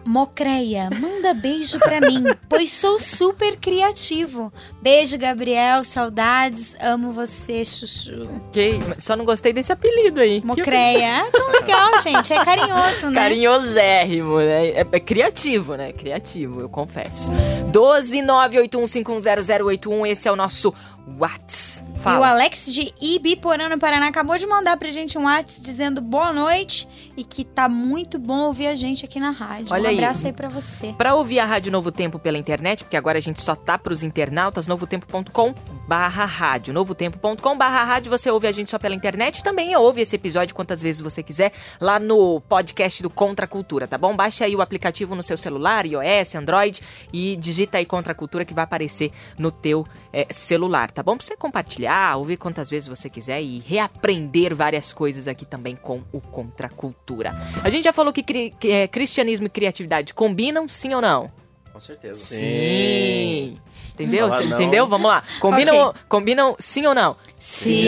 Mocreia, 0.05 0.91
manda 1.01 1.33
beijo 1.33 1.79
pra 1.79 2.01
mim, 2.01 2.25
pois 2.49 2.73
sou 2.73 2.99
super 2.99 3.57
criativo. 3.57 4.53
Beijo, 4.81 5.17
Gabriel, 5.17 5.85
saudades, 5.85 6.75
amo 6.81 7.13
você, 7.13 7.65
chuchu. 7.65 8.29
Ok, 8.49 8.81
só 8.99 9.15
não 9.15 9.25
gostei 9.25 9.53
desse 9.53 9.73
apelido 9.73 10.21
aí. 10.21 10.43
Mocreia, 10.45 11.19
é 11.19 11.31
tão 11.31 11.49
legal, 11.51 12.03
gente, 12.03 12.33
é 12.33 12.45
carinhoso, 12.45 13.11
né? 13.11 13.21
Carinhosérrimo, 13.21 14.39
né? 14.39 14.71
É, 14.71 14.81
é 14.81 15.01
criativo, 15.01 15.77
né? 15.77 15.93
Criativo, 15.93 16.61
eu 16.61 16.69
confesso. 16.69 17.31
12981510081, 17.73 20.09
esse 20.09 20.29
é 20.29 20.33
o 20.33 20.37
nosso 20.37 20.75
Whats. 21.19 21.85
E 22.03 22.05
o 22.05 22.15
Fala. 22.15 22.31
Alex 22.31 22.67
de 22.67 22.93
Ibiporã, 23.01 23.69
no 23.69 23.79
Paraná, 23.79 24.09
acabou 24.09 24.37
de 24.37 24.45
mandar 24.45 24.77
pra 24.77 24.91
gente 24.91 25.17
um 25.17 25.23
WhatsApp 25.25 25.61
dizendo 25.61 26.01
boa 26.01 26.33
noite 26.33 26.89
e 27.17 27.23
que 27.23 27.45
tá 27.45 27.69
muito 27.69 28.19
bom 28.19 28.41
ouvir 28.41 28.67
a 28.67 28.75
gente 28.75 29.05
aqui 29.05 29.21
na 29.21 29.31
rádio. 29.31 29.73
Olha 29.73 29.85
um 29.85 29.89
aí. 29.89 29.99
abraço 29.99 30.27
aí 30.27 30.33
pra 30.33 30.49
você. 30.49 30.93
Pra 30.99 31.15
ouvir 31.15 31.39
a 31.39 31.45
Rádio 31.45 31.71
Novo 31.71 31.93
Tempo 31.93 32.19
pela 32.19 32.37
internet, 32.37 32.83
porque 32.83 32.97
agora 32.97 33.19
a 33.19 33.21
gente 33.21 33.41
só 33.41 33.55
tá 33.55 33.79
pros 33.79 34.03
internautas, 34.03 34.67
novotempo.com 34.67 35.55
barra 35.87 36.25
rádio. 36.25 36.75
Novotempo.com 36.75 37.57
barra 37.57 37.85
rádio, 37.85 38.11
você 38.11 38.31
ouve 38.31 38.49
a 38.49 38.53
gente 38.53 38.71
só 38.71 38.79
pela 38.79 38.95
internet, 38.95 39.43
também 39.45 39.77
ouve 39.77 40.01
esse 40.01 40.17
episódio 40.17 40.55
quantas 40.57 40.83
vezes 40.83 41.01
você 41.01 41.23
quiser 41.23 41.53
lá 41.81 42.01
no 42.01 42.41
podcast 42.41 43.01
do 43.01 43.11
Contra 43.11 43.45
a 43.45 43.49
Cultura, 43.49 43.87
tá 43.87 43.97
bom? 43.97 44.17
Baixa 44.17 44.45
aí 44.45 44.57
o 44.57 44.61
aplicativo 44.61 45.15
no 45.15 45.23
seu 45.23 45.37
celular, 45.37 45.87
iOS, 45.87 46.35
Android, 46.35 46.81
e 47.13 47.37
digita 47.37 47.79
aí 47.79 47.87
Contra 47.87 48.13
a 48.13 48.15
Cultura 48.15 48.45
que 48.45 48.55
vai 48.55 48.65
aparecer 48.65 49.13
no 49.39 49.53
teu 49.53 49.87
eh, 50.13 50.27
celular, 50.31 50.91
tá 50.91 51.03
bom? 51.03 51.17
Pra 51.17 51.27
você 51.27 51.37
compartilhar, 51.37 51.92
ouvir 52.17 52.37
quantas 52.37 52.69
vezes 52.71 52.89
você 52.89 53.09
quiser 53.11 53.41
e 53.43 53.59
reaprender 53.61 54.55
várias 54.55 54.93
coisas 54.93 55.27
aqui 55.29 55.45
também 55.45 55.77
com 55.77 56.03
o 56.13 56.21
Contra 56.21 56.67
a 56.67 56.71
Cultura. 56.71 57.33
A 57.63 57.71
gente 57.71 57.85
já 57.85 57.93
falou 57.93 58.13
que, 58.13 58.23
cri- 58.23 58.55
que, 58.59 58.71
eh, 58.71 58.89
cristianismo 58.89 59.47
e 59.47 59.51
criatividade 59.51 60.15
combinam, 60.15 60.69
sim 60.69 60.95
ou 60.95 61.01
não? 61.01 61.31
Com 61.73 61.81
certeza. 61.81 62.19
Sim. 62.19 63.57
Entendeu? 63.95 64.31
Cê 64.31 64.45
não. 64.45 64.57
Entendeu? 64.61 64.87
Vamos 64.87 65.11
lá. 65.11 65.23
Combinam, 65.41 65.89
Ok. 65.89 66.01
combinam 66.09 66.57
sim 66.59 66.85
ou 66.87 66.95
não? 66.95 67.17
Sim. 67.39 67.85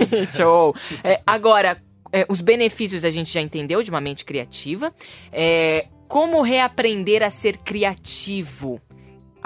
Show. 0.34 0.74
É, 1.04 1.20
agora, 1.26 1.82
é, 2.12 2.24
os 2.28 2.40
benefícios 2.40 3.04
a 3.04 3.10
gente 3.10 3.30
já 3.32 3.40
entendeu 3.40 3.82
de 3.82 3.90
uma 3.90 4.00
mente 4.00 4.24
criativa. 4.24 4.92
É, 5.32 5.88
como 6.08 6.40
reaprender 6.40 7.22
a 7.22 7.30
ser 7.30 7.58
criativo? 7.58 8.80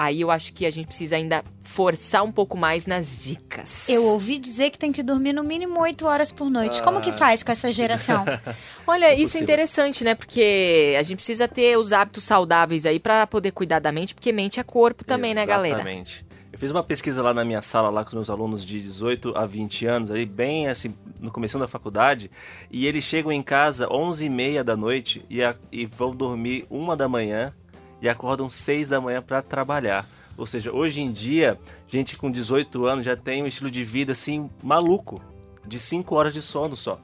Aí 0.01 0.19
eu 0.21 0.31
acho 0.31 0.51
que 0.53 0.65
a 0.65 0.71
gente 0.71 0.87
precisa 0.87 1.15
ainda 1.15 1.43
forçar 1.61 2.23
um 2.23 2.31
pouco 2.31 2.57
mais 2.57 2.87
nas 2.87 3.23
dicas. 3.23 3.87
Eu 3.87 4.03
ouvi 4.05 4.39
dizer 4.39 4.71
que 4.71 4.77
tem 4.79 4.91
que 4.91 5.03
dormir 5.03 5.31
no 5.31 5.43
mínimo 5.43 5.79
8 5.79 6.07
horas 6.07 6.31
por 6.31 6.49
noite. 6.49 6.81
Como 6.81 6.99
que 7.01 7.11
faz 7.11 7.43
com 7.43 7.51
essa 7.51 7.71
geração? 7.71 8.25
Olha, 8.87 9.13
isso 9.13 9.37
é 9.37 9.41
interessante, 9.41 10.03
né? 10.03 10.15
Porque 10.15 10.95
a 10.97 11.03
gente 11.03 11.17
precisa 11.17 11.47
ter 11.47 11.77
os 11.77 11.93
hábitos 11.93 12.23
saudáveis 12.23 12.87
aí 12.87 12.99
pra 12.99 13.27
poder 13.27 13.51
cuidar 13.51 13.77
da 13.77 13.91
mente, 13.91 14.15
porque 14.15 14.31
mente 14.31 14.59
é 14.59 14.63
corpo 14.63 15.05
também, 15.05 15.35
né, 15.35 15.45
galera? 15.45 15.75
Exatamente. 15.75 16.25
Eu 16.51 16.57
fiz 16.57 16.71
uma 16.71 16.81
pesquisa 16.83 17.21
lá 17.21 17.31
na 17.33 17.45
minha 17.45 17.61
sala, 17.61 17.89
lá 17.91 18.01
com 18.01 18.07
os 18.09 18.13
meus 18.15 18.29
alunos 18.29 18.65
de 18.65 18.81
18 18.81 19.37
a 19.37 19.45
20 19.45 19.85
anos, 19.85 20.09
aí 20.09 20.25
bem 20.25 20.67
assim, 20.67 20.93
no 21.19 21.31
começo 21.31 21.57
da 21.59 21.67
faculdade, 21.67 22.29
e 22.71 22.87
eles 22.87 23.03
chegam 23.05 23.31
em 23.31 23.41
casa 23.43 23.87
11 23.89 24.25
e 24.25 24.29
meia 24.29 24.63
da 24.63 24.75
noite 24.75 25.23
e, 25.29 25.41
a- 25.43 25.55
e 25.71 25.85
vão 25.85 26.13
dormir 26.13 26.65
uma 26.69 26.97
da 26.97 27.07
manhã 27.07 27.53
e 28.01 28.09
acordam 28.09 28.49
6 28.49 28.87
da 28.87 28.99
manhã 28.99 29.21
para 29.21 29.41
trabalhar. 29.41 30.07
Ou 30.37 30.47
seja, 30.47 30.71
hoje 30.71 31.01
em 31.01 31.11
dia, 31.11 31.59
gente 31.87 32.17
com 32.17 32.31
18 32.31 32.85
anos 32.85 33.05
já 33.05 33.15
tem 33.15 33.43
um 33.43 33.47
estilo 33.47 33.69
de 33.69 33.83
vida 33.83 34.13
assim 34.13 34.49
maluco, 34.63 35.21
de 35.65 35.79
5 35.79 36.15
horas 36.15 36.33
de 36.33 36.41
sono 36.41 36.75
só. 36.75 36.99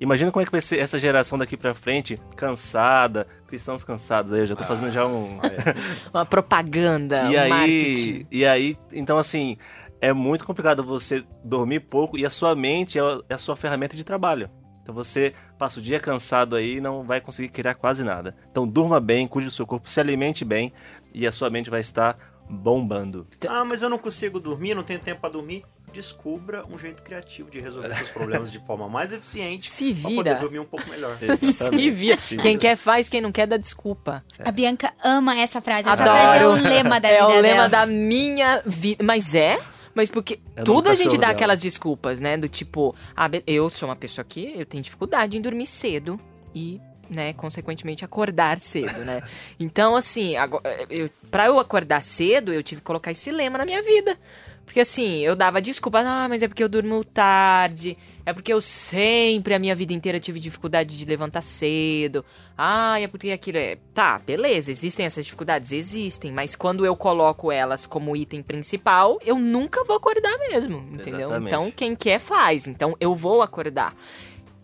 Imagina 0.00 0.30
como 0.30 0.42
é 0.42 0.44
que 0.44 0.52
vai 0.52 0.60
ser 0.60 0.80
essa 0.80 0.98
geração 0.98 1.38
daqui 1.38 1.56
pra 1.56 1.72
frente, 1.72 2.20
cansada, 2.36 3.26
cristãos 3.46 3.84
cansados 3.84 4.32
aí, 4.32 4.40
eu 4.40 4.46
já 4.46 4.56
tô 4.56 4.64
fazendo 4.64 4.90
já 4.90 5.06
um 5.06 5.38
Uma 6.12 6.26
propaganda, 6.26 7.22
e 7.30 7.36
um 7.36 7.40
aí, 7.40 7.48
marketing. 7.48 8.26
e 8.30 8.44
aí, 8.44 8.76
então 8.92 9.16
assim, 9.16 9.56
é 10.00 10.12
muito 10.12 10.44
complicado 10.44 10.82
você 10.82 11.24
dormir 11.44 11.80
pouco 11.80 12.18
e 12.18 12.26
a 12.26 12.30
sua 12.30 12.54
mente 12.54 12.98
é 12.98 13.02
é 13.28 13.34
a 13.34 13.38
sua 13.38 13.56
ferramenta 13.56 13.96
de 13.96 14.04
trabalho. 14.04 14.50
Então 14.84 14.94
você 14.94 15.32
passa 15.58 15.80
o 15.80 15.82
dia 15.82 15.98
cansado 15.98 16.54
aí 16.54 16.76
e 16.76 16.80
não 16.80 17.02
vai 17.04 17.18
conseguir 17.18 17.48
criar 17.48 17.74
quase 17.74 18.04
nada. 18.04 18.36
Então 18.50 18.68
durma 18.68 19.00
bem, 19.00 19.26
cuide 19.26 19.48
do 19.48 19.50
seu 19.50 19.66
corpo, 19.66 19.88
se 19.90 19.98
alimente 19.98 20.44
bem 20.44 20.70
e 21.14 21.26
a 21.26 21.32
sua 21.32 21.48
mente 21.48 21.70
vai 21.70 21.80
estar 21.80 22.18
bombando. 22.50 23.26
Ah, 23.48 23.64
mas 23.64 23.82
eu 23.82 23.88
não 23.88 23.96
consigo 23.98 24.38
dormir, 24.38 24.74
não 24.74 24.82
tenho 24.82 25.00
tempo 25.00 25.22
pra 25.22 25.30
dormir. 25.30 25.64
Descubra 25.90 26.66
um 26.66 26.76
jeito 26.76 27.02
criativo 27.02 27.48
de 27.50 27.60
resolver 27.60 27.94
seus 27.94 28.10
problemas 28.10 28.50
de 28.50 28.58
forma 28.66 28.88
mais 28.88 29.12
eficiente. 29.12 29.70
Se 29.72 29.94
Pra 29.94 30.08
vira. 30.10 30.14
poder 30.22 30.38
dormir 30.40 30.58
um 30.58 30.64
pouco 30.64 30.86
melhor. 30.90 31.16
Se 31.40 31.90
vira. 31.90 32.18
Quem 32.42 32.58
quer 32.58 32.76
faz, 32.76 33.08
quem 33.08 33.20
não 33.22 33.32
quer 33.32 33.46
dá 33.46 33.56
desculpa. 33.56 34.22
A 34.38 34.50
Bianca 34.50 34.92
ama 35.02 35.38
essa 35.38 35.60
frase. 35.62 35.88
Essa 35.88 36.02
Adoro. 36.02 36.18
frase 36.18 36.44
é 36.44 36.46
o 36.48 36.52
lema 36.68 37.00
da 37.00 37.08
é 37.08 37.12
vida 37.14 37.26
o 37.28 37.40
lema 37.40 37.54
dela. 37.56 37.68
da 37.68 37.86
minha 37.86 38.60
vida. 38.66 39.02
Mas 39.04 39.34
é? 39.34 39.58
Mas 39.94 40.10
porque 40.10 40.40
tudo 40.56 40.86
nome 40.86 40.88
a 40.90 40.94
gente 40.94 41.12
dá 41.12 41.18
dela. 41.18 41.32
aquelas 41.32 41.60
desculpas, 41.60 42.20
né? 42.20 42.36
Do 42.36 42.48
tipo, 42.48 42.94
ah, 43.16 43.30
eu 43.46 43.70
sou 43.70 43.88
uma 43.88 43.96
pessoa 43.96 44.24
que 44.24 44.52
eu 44.56 44.66
tenho 44.66 44.82
dificuldade 44.82 45.36
em 45.36 45.40
dormir 45.40 45.66
cedo 45.66 46.18
e, 46.54 46.80
né, 47.08 47.32
consequentemente 47.32 48.04
acordar 48.04 48.58
cedo, 48.58 49.04
né? 49.04 49.22
Então, 49.58 49.94
assim, 49.94 50.36
agora, 50.36 50.62
eu, 50.90 51.08
pra 51.30 51.46
eu 51.46 51.58
acordar 51.58 52.02
cedo, 52.02 52.52
eu 52.52 52.62
tive 52.62 52.80
que 52.80 52.86
colocar 52.86 53.12
esse 53.12 53.30
lema 53.30 53.58
na 53.58 53.64
minha 53.64 53.82
vida. 53.82 54.18
Porque 54.64 54.80
assim, 54.80 55.18
eu 55.20 55.36
dava 55.36 55.62
desculpa, 55.62 56.00
ah, 56.00 56.28
mas 56.28 56.42
é 56.42 56.48
porque 56.48 56.64
eu 56.64 56.68
durmo 56.68 57.04
tarde, 57.04 57.96
é 58.26 58.32
porque 58.32 58.52
eu 58.52 58.60
sempre, 58.60 59.54
a 59.54 59.58
minha 59.58 59.74
vida 59.74 59.92
inteira, 59.92 60.18
tive 60.18 60.40
dificuldade 60.40 60.96
de 60.96 61.04
levantar 61.04 61.42
cedo. 61.42 62.24
Ah, 62.56 63.00
é 63.00 63.06
porque 63.06 63.30
aquilo 63.30 63.58
é. 63.58 63.76
Tá, 63.92 64.18
beleza, 64.18 64.70
existem 64.70 65.04
essas 65.04 65.24
dificuldades? 65.24 65.72
Existem, 65.72 66.32
mas 66.32 66.56
quando 66.56 66.86
eu 66.86 66.96
coloco 66.96 67.52
elas 67.52 67.84
como 67.84 68.16
item 68.16 68.42
principal, 68.42 69.18
eu 69.24 69.38
nunca 69.38 69.84
vou 69.84 69.96
acordar 69.96 70.36
mesmo, 70.38 70.78
entendeu? 70.92 71.28
Exatamente. 71.28 71.54
Então, 71.54 71.70
quem 71.70 71.94
quer 71.94 72.18
faz, 72.18 72.66
então 72.66 72.96
eu 72.98 73.14
vou 73.14 73.42
acordar. 73.42 73.94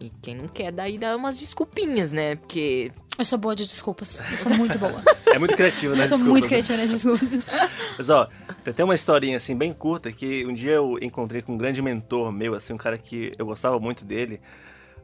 E 0.01 0.11
quem 0.23 0.35
não 0.35 0.49
quer, 0.49 0.73
daí 0.73 0.97
dá 0.97 1.15
umas 1.15 1.39
desculpinhas, 1.39 2.11
né? 2.11 2.37
Porque. 2.37 2.91
Eu 3.19 3.25
sou 3.25 3.39
boa 3.39 3.55
de 3.55 3.67
desculpas. 3.67 4.19
Eu 4.31 4.37
sou 4.39 4.55
muito 4.55 4.79
boa. 4.79 5.03
É 5.27 5.39
muito 5.39 5.55
criativo, 5.55 5.95
né? 5.95 6.05
Eu 6.05 6.09
sou 6.09 6.17
Desculpa, 6.17 6.31
muito 6.31 6.45
né? 6.45 6.49
criativa 6.49 6.79
nas 6.79 6.91
desculpas. 6.91 7.29
Mas 7.99 8.09
ó, 8.09 8.27
tem 8.65 8.73
até 8.73 8.83
uma 8.83 8.95
historinha 8.95 9.37
assim 9.37 9.55
bem 9.55 9.75
curta 9.75 10.11
que 10.11 10.47
um 10.47 10.55
dia 10.55 10.73
eu 10.73 10.99
encontrei 11.03 11.43
com 11.43 11.53
um 11.53 11.59
grande 11.59 11.83
mentor 11.83 12.33
meu, 12.33 12.55
assim, 12.55 12.73
um 12.73 12.79
cara 12.79 12.97
que 12.97 13.35
eu 13.39 13.45
gostava 13.45 13.79
muito 13.79 14.07
dele. 14.07 14.41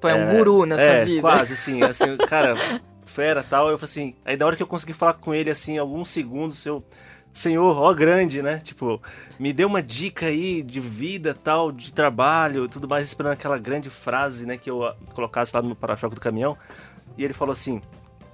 Pô, 0.01 0.09
é 0.09 0.15
um 0.15 0.35
guru 0.35 0.65
na 0.65 0.79
sua 0.79 0.87
é, 0.87 1.05
vida. 1.05 1.21
quase, 1.21 1.53
assim, 1.53 1.83
assim, 1.83 2.17
cara, 2.29 2.55
fera 3.05 3.43
tal. 3.43 3.69
Eu 3.69 3.79
falei 3.79 3.91
assim, 3.91 4.15
aí 4.25 4.37
da 4.37 4.47
hora 4.47 4.57
que 4.57 4.63
eu 4.63 4.67
consegui 4.67 4.95
falar 4.95 5.15
com 5.15 5.35
ele, 5.35 5.51
assim, 5.51 5.77
alguns 5.77 6.09
segundos, 6.09 6.65
eu, 6.65 6.83
senhor, 7.37 7.77
ó 7.77 7.93
grande, 7.93 8.41
né? 8.41 8.59
Tipo, 8.59 9.01
me 9.39 9.53
deu 9.53 9.69
uma 9.69 9.83
dica 9.83 10.27
aí 10.27 10.63
de 10.63 10.81
vida, 10.81 11.35
tal, 11.35 11.71
de 11.71 11.93
trabalho, 11.93 12.67
tudo 12.67 12.89
mais, 12.89 13.07
esperando 13.07 13.33
aquela 13.35 13.59
grande 13.59 13.91
frase, 13.91 14.47
né, 14.47 14.57
que 14.57 14.71
eu 14.71 14.85
ah, 14.85 14.97
colocasse 15.13 15.55
lá 15.55 15.61
no 15.61 15.77
para-choque 15.77 16.15
do 16.15 16.21
caminhão. 16.21 16.57
E 17.17 17.23
ele 17.23 17.35
falou 17.35 17.53
assim, 17.53 17.83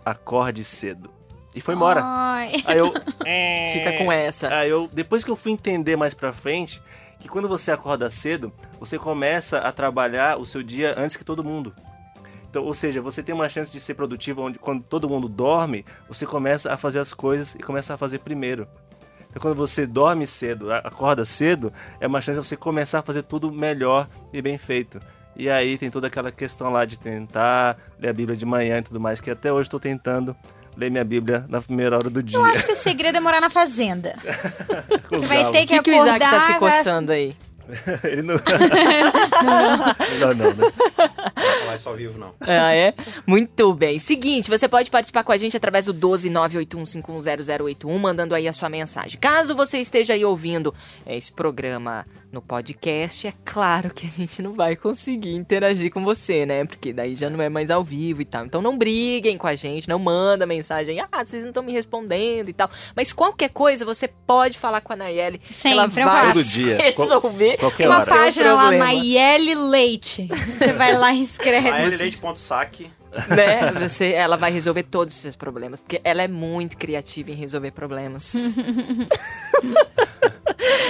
acorde 0.05 0.63
cedo. 0.63 1.11
E 1.55 1.61
foi 1.61 1.75
embora. 1.75 2.01
Ai. 2.05 2.53
Aí 2.65 2.79
eu, 2.79 2.93
Fica 3.73 3.99
com 3.99 4.11
essa. 4.11 4.55
Aí 4.55 4.71
eu, 4.71 4.89
depois 4.93 5.25
que 5.25 5.31
eu 5.31 5.37
fui 5.37 5.53
entender 5.53 5.97
mais 5.97 6.15
pra 6.15 6.33
frente, 6.33 6.81
que 7.19 7.29
quando 7.29 7.49
você 7.49 7.73
acorda 7.73 8.11
cedo, 8.11 8.53
você 8.79 8.99
começa 8.99 9.59
a 9.59 9.73
trabalhar 9.73 10.39
o 10.39 10.47
seu 10.47 10.63
dia 10.63 10.95
antes 10.97 11.17
que 11.17 11.25
todo 11.25 11.45
mundo. 11.45 11.75
Então, 12.49 12.65
ou 12.65 12.75
seja, 12.75 13.01
você 13.01 13.23
tem 13.23 13.35
uma 13.35 13.49
chance 13.49 13.73
de 13.73 13.81
ser 13.81 13.95
produtivo 13.95 14.43
onde 14.43 14.59
quando 14.59 14.83
todo 14.83 15.09
mundo 15.09 15.29
dorme, 15.29 15.85
você 16.09 16.25
começa 16.25 16.73
a 16.73 16.77
fazer 16.77 17.01
as 17.01 17.13
coisas 17.13 17.55
e 17.55 17.59
começa 17.59 17.95
a 17.95 17.97
fazer 17.97 18.21
primeiro. 18.21 18.69
Então, 19.33 19.41
quando 19.41 19.57
você 19.57 19.87
dorme 19.87 20.27
cedo, 20.27 20.71
acorda 20.73 21.25
cedo, 21.25 21.73
é 21.99 22.07
uma 22.07 22.21
chance 22.21 22.39
de 22.39 22.47
você 22.47 22.57
começar 22.57 22.99
a 22.99 23.03
fazer 23.03 23.23
tudo 23.23 23.51
melhor 23.51 24.07
e 24.31 24.43
bem 24.43 24.59
feito. 24.59 25.01
E 25.35 25.49
aí 25.49 25.79
tem 25.79 25.91
toda 25.91 26.07
aquela 26.07 26.31
questão 26.31 26.71
lá 26.71 26.85
de 26.85 26.99
tentar 26.99 27.79
ler 27.99 28.11
a 28.11 28.13
Bíblia 28.13 28.37
de 28.37 28.45
manhã 28.45 28.79
e 28.79 28.83
tudo 28.83 29.01
mais, 29.01 29.21
que 29.21 29.31
até 29.31 29.51
hoje 29.51 29.69
estou 29.69 29.81
tentando 29.81 30.37
ler 30.77 30.91
minha 30.91 31.05
Bíblia 31.05 31.47
na 31.49 31.63
primeira 31.63 31.97
hora 31.97 32.11
do 32.11 32.23
dia. 32.23 32.39
Eu 32.39 32.45
acho 32.45 32.67
que 32.67 32.73
o 32.73 32.77
segredo 32.77 33.17
é 33.17 33.21
morar 33.21 33.41
na 33.41 33.49
fazenda. 33.49 34.15
vai 35.27 35.51
ter 35.51 35.65
O 35.65 35.67
que 35.67 35.67
que, 35.67 35.83
que 35.83 35.91
o 35.91 35.95
Isaac 35.95 36.21
tá 36.21 36.41
se 36.45 36.53
acordar, 36.53 36.77
coçando 36.77 37.13
aí? 37.13 37.35
Ele 38.05 38.23
não. 38.23 38.35
Melhor 40.13 40.35
não, 40.35 40.53
né? 40.53 40.73
Não 41.73 41.73
falar 41.73 41.77
isso 41.77 41.89
ao 41.89 41.95
vivo, 41.95 42.19
não. 42.19 42.35
Ah, 42.53 42.75
é? 42.75 42.95
Muito 43.27 43.73
bem. 43.75 43.99
Seguinte, 43.99 44.49
você 44.49 44.69
pode 44.69 44.91
participar 44.91 45.25
com 45.25 45.33
a 45.33 45.37
gente 45.37 45.57
através 45.57 45.87
do 45.87 45.95
12981510081, 45.95 47.99
mandando 47.99 48.35
aí 48.35 48.47
a 48.47 48.53
sua 48.53 48.69
mensagem. 48.69 49.19
Caso 49.19 49.55
você 49.55 49.79
esteja 49.79 50.15
aí 50.15 50.25
ouvindo 50.25 50.75
esse 51.07 51.33
programa 51.33 52.07
no 52.33 52.41
podcast, 52.41 53.27
é 53.27 53.35
claro 53.45 53.93
que 53.93 54.07
a 54.07 54.11
gente 54.11 54.41
não 54.41 54.55
vai 54.55 54.75
conseguir 54.75 55.35
interagir 55.35 55.93
com 55.93 56.03
você, 56.03 56.47
né? 56.47 56.65
Porque 56.65 56.93
daí 56.93 57.15
já 57.15 57.29
não 57.29 57.43
é 57.43 57.51
mais 57.51 57.71
ao 57.71 57.85
vivo 57.85 58.23
e 58.23 58.25
tal. 58.25 58.47
Então 58.47 58.63
não 58.63 58.79
briguem 58.79 59.37
com 59.37 59.47
a 59.47 59.55
gente, 59.55 59.87
não 59.87 59.99
manda 59.99 60.47
mensagem, 60.47 60.99
ah, 61.01 61.25
vocês 61.25 61.43
não 61.43 61.51
estão 61.51 61.63
me 61.63 61.73
respondendo 61.73 62.49
e 62.49 62.53
tal. 62.55 62.71
Mas 62.97 63.13
qualquer 63.13 63.51
coisa, 63.51 63.85
você 63.85 64.09
pode 64.09 64.59
falar 64.59 64.81
com 64.81 64.95
a 64.95 64.97
Nayeli, 64.97 65.39
que 65.39 65.69
ela 65.69 65.85
Sempre, 65.85 66.03
eu 66.03 66.07
vai. 66.07 66.33
Todo 66.33 66.45
dia. 66.45 66.79
resolver. 66.97 67.59
Qualquer 67.59 67.77
Tem 67.77 67.87
uma 67.87 67.99
hora. 67.99 68.07
Página 68.07 68.55
lá. 68.55 68.71
Nayeli 68.71 69.55
Leite. 69.55 70.29
Você 70.59 70.73
vai 70.73 70.97
lá 70.97 71.13
e 71.13 71.23
escreve. 71.23 71.62
Aelleite.saque 71.71 72.91
né? 73.29 73.73
Você, 73.89 74.13
ela 74.13 74.37
vai 74.37 74.51
resolver 74.51 74.85
todos 74.85 75.15
os 75.15 75.21
seus 75.21 75.37
problemas, 75.37 75.81
porque 75.81 76.01
ela 76.03 76.23
é 76.23 76.29
muito 76.29 76.77
criativa 76.77 77.31
em 77.31 77.35
resolver 77.35 77.71
problemas. 77.73 78.57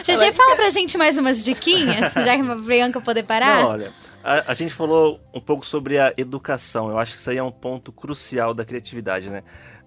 GG, 0.02 0.32
fala 0.34 0.56
pra 0.56 0.70
gente 0.70 0.98
mais 0.98 1.16
umas 1.18 1.44
diquinhas, 1.44 2.12
já 2.24 2.36
que 2.36 2.42
a 2.42 2.54
Bianca 2.56 3.00
poder 3.00 3.24
parar. 3.24 3.62
Não, 3.62 3.70
olha, 3.70 3.92
a, 4.22 4.52
a 4.52 4.54
gente 4.54 4.72
falou 4.72 5.20
um 5.34 5.40
pouco 5.40 5.66
sobre 5.66 5.98
a 5.98 6.12
educação. 6.16 6.88
Eu 6.88 6.98
acho 6.98 7.12
que 7.12 7.18
isso 7.18 7.30
aí 7.30 7.38
é 7.38 7.42
um 7.42 7.52
ponto 7.52 7.92
crucial 7.92 8.54
da 8.54 8.64
criatividade, 8.64 9.28
né? 9.28 9.42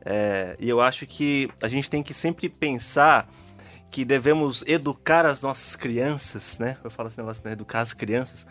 É, 0.05 0.55
e 0.59 0.69
eu 0.69 0.81
acho 0.81 1.05
que 1.07 1.49
a 1.61 1.67
gente 1.67 1.89
tem 1.89 2.03
que 2.03 2.13
sempre 2.13 2.47
pensar 2.49 3.27
que 3.89 4.03
devemos 4.03 4.63
educar 4.67 5.25
as 5.25 5.41
nossas 5.41 5.75
crianças, 5.75 6.57
né? 6.59 6.77
Eu 6.83 6.91
falo 6.91 7.07
esse 7.07 7.17
negócio, 7.17 7.41
né? 7.45 7.53
Educar 7.53 7.79
as 7.79 7.93
crianças 7.93 8.45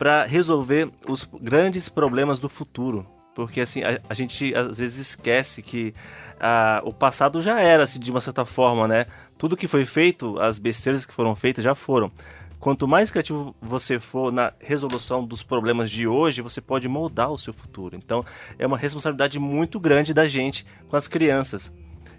para 0.00 0.24
resolver 0.24 0.90
os 1.06 1.28
grandes 1.42 1.86
problemas 1.86 2.40
do 2.40 2.48
futuro. 2.48 3.06
Porque 3.34 3.60
assim, 3.60 3.82
a, 3.82 4.00
a 4.08 4.14
gente 4.14 4.54
às 4.54 4.78
vezes 4.78 4.96
esquece 4.96 5.60
que 5.60 5.92
ah, 6.40 6.80
o 6.86 6.92
passado 6.92 7.42
já 7.42 7.60
era, 7.60 7.82
assim, 7.82 8.00
de 8.00 8.10
uma 8.10 8.22
certa 8.22 8.46
forma, 8.46 8.88
né? 8.88 9.04
Tudo 9.36 9.58
que 9.58 9.68
foi 9.68 9.84
feito, 9.84 10.40
as 10.40 10.58
besteiras 10.58 11.04
que 11.04 11.12
foram 11.12 11.34
feitas 11.34 11.62
já 11.62 11.74
foram. 11.74 12.10
Quanto 12.58 12.88
mais 12.88 13.10
criativo 13.10 13.54
você 13.60 14.00
for 14.00 14.32
na 14.32 14.54
resolução 14.58 15.22
dos 15.22 15.42
problemas 15.42 15.90
de 15.90 16.08
hoje, 16.08 16.40
você 16.40 16.62
pode 16.62 16.88
moldar 16.88 17.30
o 17.30 17.38
seu 17.38 17.52
futuro. 17.52 17.94
Então, 17.94 18.24
é 18.58 18.66
uma 18.66 18.78
responsabilidade 18.78 19.38
muito 19.38 19.78
grande 19.78 20.14
da 20.14 20.26
gente 20.26 20.64
com 20.88 20.96
as 20.96 21.06
crianças. 21.06 21.70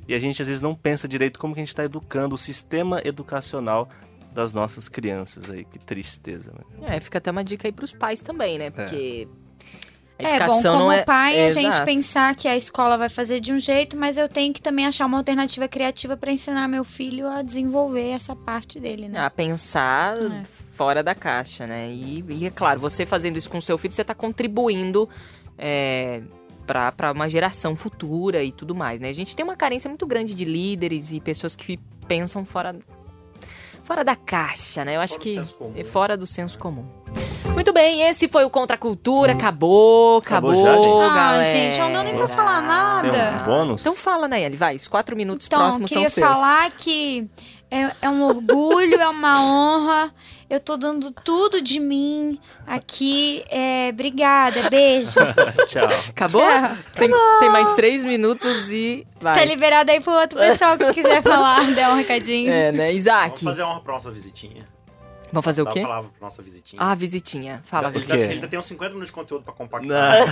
E 0.08 0.14
a 0.14 0.20
gente 0.20 0.40
às 0.40 0.48
vezes 0.48 0.62
não 0.62 0.76
pensa 0.76 1.08
direito 1.08 1.40
como 1.40 1.56
que 1.56 1.60
a 1.60 1.64
gente 1.64 1.70
está 1.70 1.84
educando 1.84 2.36
o 2.36 2.38
sistema 2.38 3.02
educacional 3.04 3.90
das 4.32 4.54
nossas 4.54 4.88
crianças 4.90 5.50
aí. 5.50 5.66
Que 5.66 5.80
tristeza, 5.80 6.52
né? 6.52 6.96
É, 6.96 7.00
fica 7.00 7.18
até 7.18 7.32
uma 7.32 7.44
dica 7.44 7.68
aí 7.68 7.72
pros 7.72 7.94
pais 7.94 8.22
também, 8.22 8.58
né? 8.58 8.70
Porque 8.72 9.28
a 10.20 10.24
É 10.24 10.48
bom, 10.48 10.62
como 10.62 10.92
é... 10.92 11.04
pai, 11.04 11.38
é, 11.38 11.48
a 11.48 11.50
gente 11.50 11.68
exato. 11.68 11.86
pensar 11.86 12.36
que 12.36 12.48
a 12.48 12.56
escola 12.56 12.98
vai 12.98 13.10
fazer 13.10 13.40
de 13.40 13.52
um 13.52 13.58
jeito, 13.60 13.98
mas 13.98 14.18
eu 14.18 14.30
tenho 14.30 14.54
que 14.54 14.62
também 14.62 14.86
achar 14.86 15.06
uma 15.06 15.18
alternativa 15.18 15.68
criativa 15.68 16.16
pra 16.16 16.32
ensinar 16.32 16.68
meu 16.68 16.84
filho 16.84 17.28
a 17.28 17.42
desenvolver 17.42 18.10
essa 18.10 18.36
parte 18.36 18.80
dele, 18.80 19.08
né? 19.08 19.20
A 19.20 19.30
pensar 19.30 20.18
É. 20.18 20.44
fora 20.72 21.02
da 21.04 21.16
caixa, 21.16 21.66
né? 21.66 21.90
E, 21.92 22.24
e, 22.30 22.46
é 22.46 22.50
claro, 22.52 22.80
você 22.80 23.06
fazendo 23.06 23.38
isso 23.38 23.50
com 23.50 23.60
seu 23.60 23.78
filho, 23.78 23.94
você 23.94 24.02
está 24.02 24.14
contribuindo 24.14 25.10
é, 25.58 26.22
para 26.68 27.12
uma 27.12 27.28
geração 27.28 27.76
futura 27.76 28.44
e 28.44 28.52
tudo 28.52 28.74
mais, 28.76 29.00
né? 29.02 29.10
A 29.10 29.14
gente 29.14 29.36
tem 29.36 29.44
uma 29.44 29.56
carência 29.56 29.90
muito 29.90 30.06
grande 30.06 30.34
de 30.34 30.46
líderes 30.46 31.12
e 31.12 31.20
pessoas 31.20 31.56
que 31.56 31.78
pensam 32.08 32.46
fora, 32.46 32.76
fora 33.84 34.04
da 34.04 34.16
caixa, 34.16 34.84
né? 34.86 34.96
Eu 34.96 35.02
acho 35.02 35.14
Fora 35.16 35.24
que 35.24 35.80
é 35.80 35.84
fora 35.84 36.18
do 36.18 36.26
senso 36.26 36.58
comum. 36.58 36.86
Muito 37.54 37.74
bem, 37.74 38.04
esse 38.04 38.28
foi 38.30 38.46
o 38.46 38.50
Contra 38.50 38.76
a 38.76 38.80
Cultura. 38.80 39.34
Acabou, 39.34 40.20
acabou, 40.20 40.52
Acabou 40.52 40.66
já, 40.66 40.76
gente? 40.82 41.04
Ah, 41.12 41.14
galera. 41.16 41.44
gente, 41.46 41.80
não 41.80 41.92
deu 41.92 42.04
nem 42.04 42.16
pra 42.16 42.28
falar 42.30 42.62
nada. 42.62 43.12
Tem 43.12 43.42
um 43.42 43.44
bônus? 43.44 43.82
Então 43.82 43.96
fala, 43.96 44.28
Nayeli, 44.28 44.56
vai. 44.56 44.76
Os 44.76 44.88
quatro 44.88 45.16
minutos 45.16 45.48
Então, 45.48 45.60
próximos 45.60 45.90
são 45.92 46.02
queria 46.04 46.10
seus. 46.10 46.26
falar 46.28 46.72
que 46.72 47.30
é, 47.70 47.92
é 48.02 48.10
um 48.10 48.24
orgulho, 48.24 48.96
é 48.96 49.08
uma 49.08 49.44
honra. 49.44 50.14
Eu 50.52 50.60
tô 50.60 50.76
dando 50.76 51.12
tudo 51.12 51.62
de 51.62 51.80
mim 51.80 52.38
aqui. 52.68 53.42
É, 53.50 53.88
obrigada, 53.94 54.70
beijo. 54.70 55.18
Tchau. 55.66 55.88
Acabou? 56.10 56.42
Tchau. 56.42 56.78
Tem, 56.94 57.10
tem 57.40 57.50
mais 57.50 57.72
três 57.72 58.04
minutos 58.04 58.70
e 58.70 59.08
vai. 59.22 59.34
Tá 59.34 59.46
liberado 59.46 59.90
aí 59.90 60.02
pro 60.02 60.12
outro 60.12 60.38
pessoal 60.38 60.78
que 60.78 60.92
quiser 60.92 61.24
falar, 61.24 61.64
der 61.72 61.88
um 61.88 61.96
recadinho. 61.96 62.52
É, 62.52 62.70
né? 62.70 62.88
Vamos 62.88 62.98
Isaac. 62.98 63.44
fazer 63.46 63.64
honra 63.64 63.80
pra 63.80 63.94
nossa 63.94 64.12
visitinha. 64.12 64.68
Vamos 65.32 65.46
fazer 65.46 65.62
o 65.62 65.66
quê? 65.72 65.80
a 65.80 65.84
palavra 65.84 66.10
pra 66.18 66.28
nossa 66.28 66.42
visitinha. 66.42 66.82
Ah, 66.82 66.94
visitinha. 66.96 67.62
Fala, 67.66 67.90
ele, 67.90 68.00
visitinha. 68.00 68.30
ainda, 68.30 68.48
tem 68.48 68.60
uns 68.60 68.66
50 68.66 68.90
minutos 68.90 69.08
de 69.08 69.14
conteúdo 69.14 69.44
pra 69.44 69.54
compactar. 69.54 69.88
Não. 69.88 70.26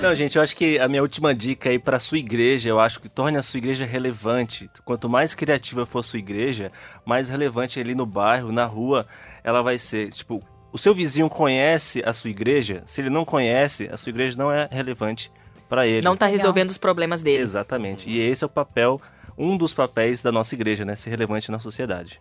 Não, 0.00 0.14
gente, 0.14 0.36
eu 0.36 0.42
acho 0.42 0.56
que 0.56 0.78
a 0.78 0.88
minha 0.88 1.02
última 1.02 1.34
dica 1.34 1.70
aí 1.70 1.78
pra 1.78 1.98
sua 1.98 2.18
igreja, 2.18 2.68
eu 2.68 2.80
acho 2.80 3.00
que 3.00 3.08
torne 3.08 3.38
a 3.38 3.42
sua 3.42 3.58
igreja 3.58 3.84
relevante. 3.84 4.70
Quanto 4.84 5.08
mais 5.08 5.34
criativa 5.34 5.84
for 5.86 6.00
a 6.00 6.02
sua 6.02 6.18
igreja, 6.18 6.70
mais 7.04 7.28
relevante 7.28 7.78
ali 7.80 7.94
no 7.94 8.06
bairro, 8.06 8.52
na 8.52 8.64
rua, 8.66 9.06
ela 9.42 9.62
vai 9.62 9.78
ser. 9.78 10.10
Tipo, 10.10 10.42
o 10.72 10.78
seu 10.78 10.94
vizinho 10.94 11.28
conhece 11.28 12.02
a 12.04 12.12
sua 12.12 12.30
igreja? 12.30 12.82
Se 12.86 13.00
ele 13.00 13.10
não 13.10 13.24
conhece, 13.24 13.88
a 13.92 13.96
sua 13.96 14.10
igreja 14.10 14.36
não 14.38 14.50
é 14.50 14.68
relevante 14.70 15.30
pra 15.68 15.86
ele. 15.86 16.02
Não 16.02 16.16
tá 16.16 16.26
Legal. 16.26 16.38
resolvendo 16.38 16.70
os 16.70 16.78
problemas 16.78 17.22
dele. 17.22 17.42
Exatamente. 17.42 18.08
E 18.08 18.18
esse 18.18 18.42
é 18.42 18.46
o 18.46 18.50
papel, 18.50 19.00
um 19.36 19.56
dos 19.56 19.72
papéis 19.72 20.22
da 20.22 20.32
nossa 20.32 20.54
igreja, 20.54 20.84
né? 20.84 20.96
Ser 20.96 21.10
relevante 21.10 21.50
na 21.50 21.58
sociedade. 21.58 22.20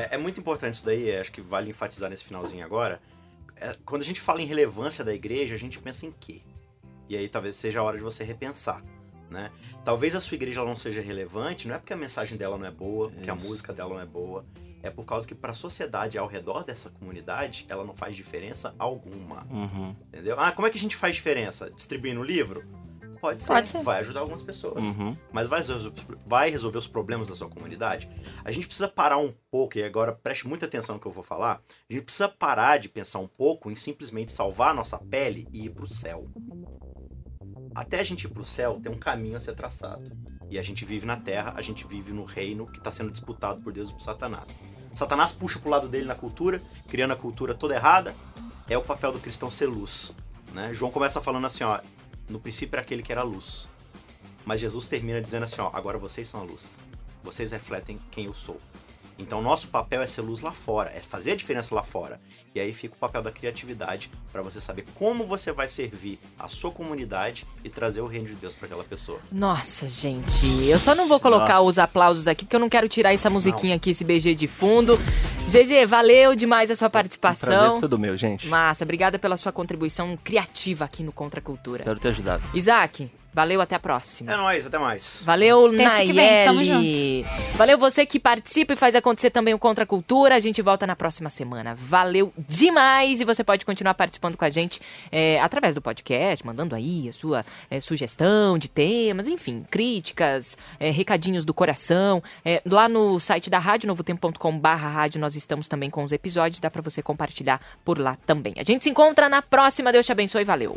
É, 0.00 0.14
é 0.14 0.18
muito 0.18 0.40
importante 0.40 0.74
isso 0.74 0.84
daí, 0.84 1.10
é, 1.10 1.20
acho 1.20 1.32
que 1.32 1.40
vale 1.40 1.70
enfatizar 1.70 2.08
nesse 2.08 2.24
finalzinho 2.24 2.64
agora. 2.64 3.00
É, 3.56 3.76
quando 3.84 4.02
a 4.02 4.04
gente 4.04 4.20
fala 4.20 4.40
em 4.40 4.46
relevância 4.46 5.04
da 5.04 5.12
igreja, 5.12 5.54
a 5.54 5.58
gente 5.58 5.78
pensa 5.78 6.06
em 6.06 6.12
quê? 6.18 6.40
E 7.08 7.16
aí 7.16 7.28
talvez 7.28 7.56
seja 7.56 7.80
a 7.80 7.82
hora 7.82 7.96
de 7.96 8.02
você 8.02 8.24
repensar. 8.24 8.82
Né? 9.28 9.50
Talvez 9.84 10.16
a 10.16 10.20
sua 10.20 10.34
igreja 10.34 10.64
não 10.64 10.74
seja 10.74 11.00
relevante, 11.00 11.68
não 11.68 11.76
é 11.76 11.78
porque 11.78 11.92
a 11.92 11.96
mensagem 11.96 12.36
dela 12.36 12.58
não 12.58 12.66
é 12.66 12.70
boa, 12.70 13.10
porque 13.10 13.30
a 13.30 13.34
música 13.34 13.72
dela 13.72 13.94
não 13.94 14.00
é 14.00 14.06
boa, 14.06 14.44
é 14.82 14.90
por 14.90 15.04
causa 15.04 15.26
que 15.26 15.36
para 15.36 15.52
a 15.52 15.54
sociedade 15.54 16.18
ao 16.18 16.26
redor 16.26 16.64
dessa 16.64 16.90
comunidade, 16.90 17.64
ela 17.68 17.84
não 17.84 17.94
faz 17.94 18.16
diferença 18.16 18.74
alguma. 18.76 19.46
Uhum. 19.48 19.94
Entendeu? 20.08 20.38
Ah, 20.40 20.50
como 20.50 20.66
é 20.66 20.70
que 20.70 20.78
a 20.78 20.80
gente 20.80 20.96
faz 20.96 21.14
diferença? 21.14 21.70
Distribuindo 21.70 22.24
livro? 22.24 22.64
Pode 23.20 23.42
ser, 23.42 23.48
Pode 23.52 23.68
ser. 23.68 23.82
vai 23.82 24.00
ajudar 24.00 24.20
algumas 24.20 24.42
pessoas 24.42 24.82
Uhum. 24.82 25.16
mas 25.32 25.46
vai 25.48 25.58
resolver, 25.60 25.92
vai 26.26 26.50
resolver 26.50 26.78
os 26.78 26.86
problemas 26.86 27.28
da 27.28 27.34
sua 27.36 27.48
comunidade? 27.48 28.08
A 28.44 28.50
gente 28.50 28.66
precisa 28.66 28.88
parar 28.88 29.18
um 29.18 29.32
pouco, 29.50 29.76
e 29.78 29.84
agora 29.84 30.12
preste 30.12 30.48
muita 30.48 30.66
atenção 30.66 30.94
no 30.96 31.00
que 31.00 31.06
eu 31.06 31.12
vou 31.12 31.22
falar. 31.24 31.60
A 31.88 31.92
gente 31.92 32.02
precisa 32.04 32.28
parar 32.28 32.78
de 32.78 32.88
pensar 32.88 33.18
um 33.18 33.26
pouco 33.28 33.70
em 33.70 33.76
simplesmente 33.76 34.32
salvar 34.32 34.70
a 34.70 34.74
nossa 34.74 34.98
pele 34.98 35.46
e 35.52 35.66
ir 35.66 35.70
pro 35.70 35.86
céu. 35.86 36.26
Até 37.74 38.00
a 38.00 38.02
gente 38.02 38.24
ir 38.24 38.28
pro 38.28 38.42
céu 38.42 38.80
tem 38.82 38.90
um 38.90 38.98
caminho 38.98 39.36
a 39.36 39.40
ser 39.40 39.54
traçado. 39.54 40.02
E 40.48 40.58
a 40.58 40.62
gente 40.62 40.84
vive 40.84 41.06
na 41.06 41.16
terra, 41.16 41.52
a 41.56 41.62
gente 41.62 41.86
vive 41.86 42.12
no 42.12 42.24
reino 42.24 42.66
que 42.66 42.78
está 42.78 42.90
sendo 42.90 43.10
disputado 43.10 43.60
por 43.62 43.72
Deus 43.72 43.90
e 43.90 43.92
por 43.92 44.00
Satanás. 44.02 44.62
Satanás 44.94 45.32
puxa 45.32 45.58
pro 45.60 45.70
lado 45.70 45.86
dele 45.88 46.06
na 46.06 46.16
cultura, 46.16 46.60
criando 46.88 47.12
a 47.12 47.16
cultura 47.16 47.54
toda 47.54 47.74
errada. 47.74 48.14
É 48.68 48.76
o 48.76 48.82
papel 48.82 49.12
do 49.12 49.20
cristão 49.20 49.50
ser 49.50 49.66
luz. 49.66 50.12
Né? 50.52 50.72
João 50.74 50.90
começa 50.90 51.20
falando 51.20 51.46
assim, 51.46 51.62
ó, 51.62 51.78
no 52.30 52.40
princípio 52.40 52.76
era 52.76 52.82
aquele 52.82 53.02
que 53.02 53.12
era 53.12 53.22
luz. 53.22 53.68
Mas 54.44 54.60
Jesus 54.60 54.86
termina 54.86 55.20
dizendo 55.20 55.44
assim, 55.44 55.60
ó, 55.60 55.70
agora 55.72 55.98
vocês 55.98 56.26
são 56.26 56.40
a 56.40 56.42
luz. 56.44 56.78
Vocês 57.22 57.50
refletem 57.50 58.00
quem 58.10 58.24
eu 58.26 58.34
sou. 58.34 58.58
Então 59.20 59.42
nosso 59.42 59.68
papel 59.68 60.00
é 60.02 60.06
ser 60.06 60.22
luz 60.22 60.40
lá 60.40 60.50
fora, 60.50 60.90
é 60.96 61.00
fazer 61.00 61.32
a 61.32 61.36
diferença 61.36 61.74
lá 61.74 61.82
fora. 61.82 62.18
E 62.54 62.58
aí 62.58 62.72
fica 62.72 62.94
o 62.94 62.98
papel 62.98 63.22
da 63.22 63.30
criatividade 63.30 64.10
para 64.32 64.40
você 64.42 64.60
saber 64.60 64.86
como 64.94 65.24
você 65.24 65.52
vai 65.52 65.68
servir 65.68 66.18
a 66.38 66.48
sua 66.48 66.70
comunidade 66.70 67.46
e 67.62 67.68
trazer 67.68 68.00
o 68.00 68.06
reino 68.06 68.26
de 68.28 68.34
Deus 68.34 68.54
para 68.54 68.66
aquela 68.66 68.82
pessoa. 68.82 69.20
Nossa, 69.30 69.86
gente. 69.88 70.46
Eu 70.68 70.78
só 70.78 70.94
não 70.94 71.06
vou 71.06 71.20
colocar 71.20 71.54
Nossa. 71.54 71.62
os 71.62 71.78
aplausos 71.78 72.26
aqui, 72.26 72.44
porque 72.44 72.56
eu 72.56 72.60
não 72.60 72.68
quero 72.68 72.88
tirar 72.88 73.12
essa 73.12 73.28
musiquinha 73.30 73.76
aqui, 73.76 73.90
esse 73.90 74.02
BG 74.04 74.34
de 74.34 74.48
fundo. 74.48 74.96
GG, 75.48 75.86
valeu 75.86 76.34
demais 76.34 76.70
a 76.70 76.76
sua 76.76 76.88
Um 76.88 76.90
prazer 76.90 77.18
participação. 77.18 77.72
foi 77.72 77.80
todo 77.80 77.98
meu, 77.98 78.16
gente. 78.16 78.46
Massa, 78.48 78.84
obrigada 78.84 79.18
pela 79.18 79.36
sua 79.36 79.52
contribuição 79.52 80.16
criativa 80.16 80.84
aqui 80.84 81.02
no 81.02 81.12
Contra 81.12 81.40
a 81.40 81.42
Cultura. 81.42 81.82
Espero 81.82 81.98
ter 82.00 82.08
ajudado. 82.08 82.42
Isaac, 82.54 83.10
valeu, 83.32 83.60
até 83.60 83.74
a 83.76 83.78
próxima. 83.78 84.32
É 84.32 84.36
nóis, 84.36 84.66
até 84.66 84.78
mais. 84.78 85.22
Valeu, 85.24 85.70
Nayeli. 85.70 87.24
Valeu 87.54 87.78
você 87.78 88.04
que 88.06 88.18
participa 88.18 88.72
e 88.72 88.76
faz 88.76 88.94
acontecer 88.94 89.30
também 89.30 89.54
o 89.54 89.58
Contra 89.58 89.84
a 89.84 89.86
Cultura. 89.86 90.34
A 90.34 90.40
gente 90.40 90.60
volta 90.62 90.86
na 90.86 90.96
próxima 90.96 91.30
semana. 91.30 91.74
Valeu 91.74 92.32
demais 92.48 93.20
e 93.20 93.24
você 93.24 93.44
pode 93.44 93.64
continuar 93.64 93.94
participando 93.94 94.36
com 94.36 94.44
a 94.44 94.50
gente 94.50 94.80
é, 95.10 95.40
através 95.40 95.74
do 95.74 95.82
podcast, 95.82 96.44
mandando 96.44 96.74
aí 96.74 97.08
a 97.08 97.12
sua 97.12 97.44
é, 97.70 97.80
sugestão 97.80 98.58
de 98.58 98.68
temas, 98.68 99.28
enfim, 99.28 99.64
críticas, 99.70 100.56
é, 100.78 100.90
recadinhos 100.90 101.44
do 101.44 101.54
coração. 101.54 102.22
É, 102.44 102.62
lá 102.64 102.88
no 102.88 103.18
site 103.20 103.50
da 103.50 103.58
rádio, 103.58 103.86
novotempo.com/barra 103.88 104.88
rádio, 104.88 105.20
nós 105.20 105.36
estamos 105.36 105.68
também 105.68 105.90
com 105.90 106.04
os 106.04 106.12
episódios. 106.12 106.60
Dá 106.60 106.70
pra 106.70 106.82
você 106.82 107.02
compartilhar 107.02 107.60
por 107.84 107.98
lá 107.98 108.16
também. 108.26 108.54
A 108.58 108.64
gente 108.64 108.84
se 108.84 108.90
encontra 108.90 109.28
na 109.28 109.42
próxima. 109.42 109.92
Deus 109.92 110.06
te 110.06 110.12
abençoe. 110.12 110.44
Valeu. 110.44 110.76